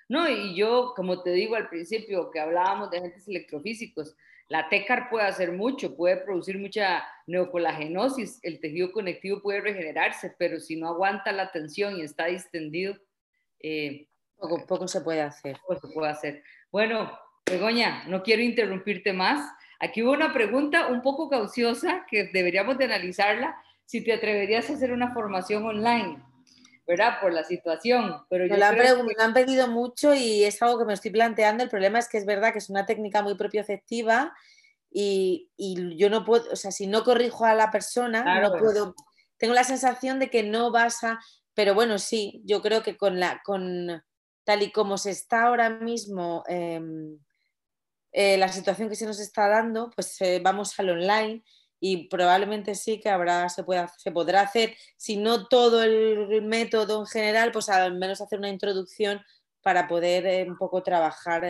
No, 0.08 0.28
y 0.28 0.54
yo, 0.54 0.92
como 0.94 1.22
te 1.24 1.30
digo 1.30 1.56
al 1.56 1.68
principio, 1.68 2.30
que 2.30 2.38
hablábamos 2.38 2.90
de 2.90 2.98
agentes 2.98 3.26
electrofísicos, 3.26 4.14
la 4.48 4.68
TECAR 4.68 5.10
puede 5.10 5.26
hacer 5.26 5.50
mucho, 5.50 5.96
puede 5.96 6.18
producir 6.18 6.56
mucha 6.58 7.04
neocolagenosis, 7.26 8.38
el 8.44 8.60
tejido 8.60 8.92
conectivo 8.92 9.42
puede 9.42 9.60
regenerarse, 9.60 10.36
pero 10.38 10.60
si 10.60 10.76
no 10.76 10.88
aguanta 10.88 11.32
la 11.32 11.50
tensión 11.50 11.96
y 11.96 12.02
está 12.02 12.26
distendido, 12.26 12.96
eh, 13.60 14.06
poco, 14.38 14.66
poco 14.66 14.88
se 14.88 15.00
puede 15.00 15.22
hacer. 15.22 15.58
Poco 15.66 15.86
se 15.86 15.92
puede 15.92 16.10
hacer. 16.10 16.42
Bueno, 16.70 17.18
Begoña, 17.48 18.04
no 18.08 18.22
quiero 18.22 18.42
interrumpirte 18.42 19.12
más. 19.12 19.52
Aquí 19.78 20.02
hubo 20.02 20.12
una 20.12 20.32
pregunta 20.32 20.88
un 20.88 21.02
poco 21.02 21.28
cauciosa 21.28 22.06
que 22.10 22.30
deberíamos 22.32 22.78
de 22.78 22.86
analizarla, 22.86 23.56
si 23.84 24.02
te 24.02 24.12
atreverías 24.12 24.68
a 24.68 24.72
hacer 24.72 24.92
una 24.92 25.12
formación 25.12 25.64
online, 25.64 26.22
¿verdad? 26.86 27.20
Por 27.20 27.32
la 27.32 27.44
situación. 27.44 28.16
Pero 28.28 28.46
me, 28.46 28.56
lo 28.56 28.64
han, 28.64 29.34
pedido 29.34 29.68
mucho 29.68 30.12
y 30.14 30.44
es 30.44 30.60
algo 30.60 30.78
que 30.78 30.86
me 30.86 30.94
estoy 30.94 31.12
planteando. 31.12 31.62
El 31.62 31.70
problema 31.70 31.98
es 31.98 32.08
que 32.08 32.18
es 32.18 32.26
verdad 32.26 32.52
que 32.52 32.58
es 32.58 32.68
una 32.68 32.86
técnica 32.86 33.22
muy 33.22 33.36
propioceptiva 33.36 34.34
y, 34.90 35.50
y 35.56 35.96
yo 35.96 36.10
no 36.10 36.24
puedo, 36.24 36.50
o 36.50 36.56
sea, 36.56 36.72
si 36.72 36.86
no 36.86 37.04
corrijo 37.04 37.44
a 37.44 37.54
la 37.54 37.70
persona, 37.70 38.40
no 38.40 38.58
puedo. 38.58 38.94
Tengo 39.36 39.54
la 39.54 39.64
sensación 39.64 40.18
de 40.18 40.30
que 40.30 40.42
no 40.42 40.72
vas 40.72 41.04
a. 41.04 41.20
Pero 41.54 41.74
bueno, 41.74 41.98
sí, 41.98 42.42
yo 42.44 42.60
creo 42.60 42.82
que 42.82 42.96
con 42.96 43.20
la, 43.20 43.40
con 43.44 44.02
tal 44.46 44.62
y 44.62 44.70
como 44.70 44.96
se 44.96 45.10
está 45.10 45.42
ahora 45.42 45.68
mismo. 45.68 46.44
Em, 46.46 47.18
eh, 48.12 48.38
la 48.38 48.48
situación 48.48 48.88
que 48.88 48.94
se 48.94 49.04
nos 49.04 49.18
está 49.18 49.48
dando, 49.48 49.90
pues 49.94 50.18
eh, 50.22 50.40
vamos 50.42 50.78
al 50.78 50.90
online 50.90 51.42
y 51.80 52.08
probablemente 52.08 52.74
sí 52.74 53.00
que 53.00 53.10
habrá, 53.10 53.48
se, 53.48 53.64
pueda, 53.64 53.88
se 53.88 54.12
podrá 54.12 54.42
hacer, 54.42 54.74
si 54.96 55.16
no 55.16 55.48
todo 55.48 55.82
el 55.82 56.42
método 56.42 57.00
en 57.00 57.06
general, 57.06 57.50
pues 57.52 57.68
al 57.68 57.98
menos 57.98 58.20
hacer 58.20 58.38
una 58.38 58.48
introducción 58.48 59.20
para 59.60 59.88
poder 59.88 60.26
eh, 60.26 60.46
un 60.48 60.56
poco 60.56 60.82
trabajar 60.82 61.42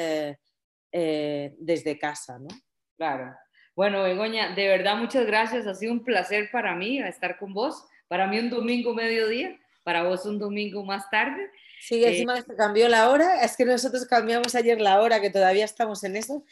desde 0.91 1.99
casa, 1.99 2.39
¿no? 2.39 2.49
Claro. 2.97 3.37
Bueno, 3.77 4.03
Begoña, 4.03 4.55
de 4.55 4.69
verdad 4.69 4.97
muchas 4.97 5.27
gracias. 5.27 5.67
Ha 5.67 5.75
sido 5.75 5.93
un 5.93 6.03
placer 6.03 6.49
para 6.51 6.75
mí 6.75 6.99
estar 7.01 7.39
con 7.39 7.53
vos. 7.53 7.85
Para 8.09 8.27
mí 8.27 8.39
un 8.39 8.49
domingo 8.49 8.95
mediodía, 8.95 9.59
para 9.87 10.03
vos 10.03 10.27
un 10.27 10.41
domingo 10.41 10.85
más 10.85 11.09
tarde. 11.11 11.49
Sí, 11.81 12.03
eh, 12.03 12.09
encima 12.09 12.43
se 12.43 12.57
cambió 12.57 12.89
la 12.89 13.09
hora. 13.09 13.45
Es 13.45 13.57
que 13.57 13.65
nosotros 13.65 14.05
cambiamos 14.05 14.57
ayer 14.57 14.81
la 14.81 15.01
hora, 15.01 15.21
que 15.21 15.31
todavía 15.31 15.65
estamos 15.65 16.03
en 16.03 16.17
eso. 16.17 16.45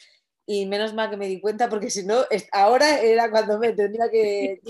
Y 0.45 0.65
menos 0.67 0.93
mal 0.93 1.09
que 1.09 1.17
me 1.17 1.27
di 1.27 1.41
cuenta, 1.41 1.67
porque 1.67 1.89
si 1.89 2.05
no, 2.05 2.23
ahora 2.53 3.01
era 3.01 3.29
cuando 3.29 3.59
me 3.59 3.73
tendría 3.73 4.09
que, 4.09 4.61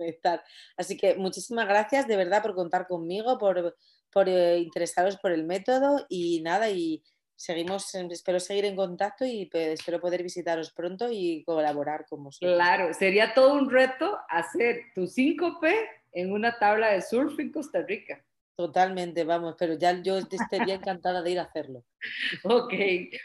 estar. 0.00 0.44
Así 0.76 0.98
que 0.98 1.14
muchísimas 1.14 1.66
gracias 1.66 2.06
de 2.06 2.16
verdad 2.16 2.42
por 2.42 2.54
contar 2.54 2.86
conmigo, 2.86 3.38
por, 3.38 3.74
por 4.12 4.28
eh, 4.28 4.58
interesaros 4.58 5.16
por 5.16 5.32
el 5.32 5.44
método 5.44 6.04
y 6.10 6.42
nada, 6.42 6.68
y 6.68 7.02
seguimos, 7.36 7.94
espero 7.94 8.38
seguir 8.38 8.66
en 8.66 8.76
contacto 8.76 9.24
y 9.24 9.48
espero 9.50 9.98
poder 9.98 10.22
visitaros 10.22 10.72
pronto 10.72 11.08
y 11.10 11.42
colaborar 11.44 12.04
con 12.06 12.24
vosotros. 12.24 12.54
Claro, 12.54 12.92
sería 12.92 13.32
todo 13.32 13.54
un 13.54 13.70
reto 13.70 14.18
hacer 14.28 14.82
tu 14.94 15.02
5P 15.06 15.74
en 16.14 16.32
una 16.32 16.58
tabla 16.58 16.92
de 16.92 17.02
surf 17.02 17.38
en 17.38 17.52
Costa 17.52 17.82
Rica. 17.82 18.24
Totalmente, 18.56 19.24
vamos, 19.24 19.56
pero 19.58 19.74
ya 19.74 20.00
yo 20.00 20.18
estaría 20.18 20.74
encantada 20.74 21.22
de 21.22 21.30
ir 21.32 21.38
a 21.40 21.42
hacerlo. 21.42 21.84
Ok, 22.44 22.72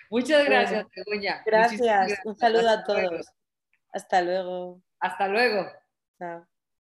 muchas 0.10 0.46
gracias, 0.46 0.88
Begoña. 0.96 1.44
Gracias, 1.46 2.20
un 2.26 2.36
saludo 2.36 2.70
a 2.70 2.84
todos. 2.84 3.28
Hasta 3.92 4.22
luego. 4.22 4.82
Hasta 5.00 5.28
luego. 5.28 5.70
Chao. 6.18 6.48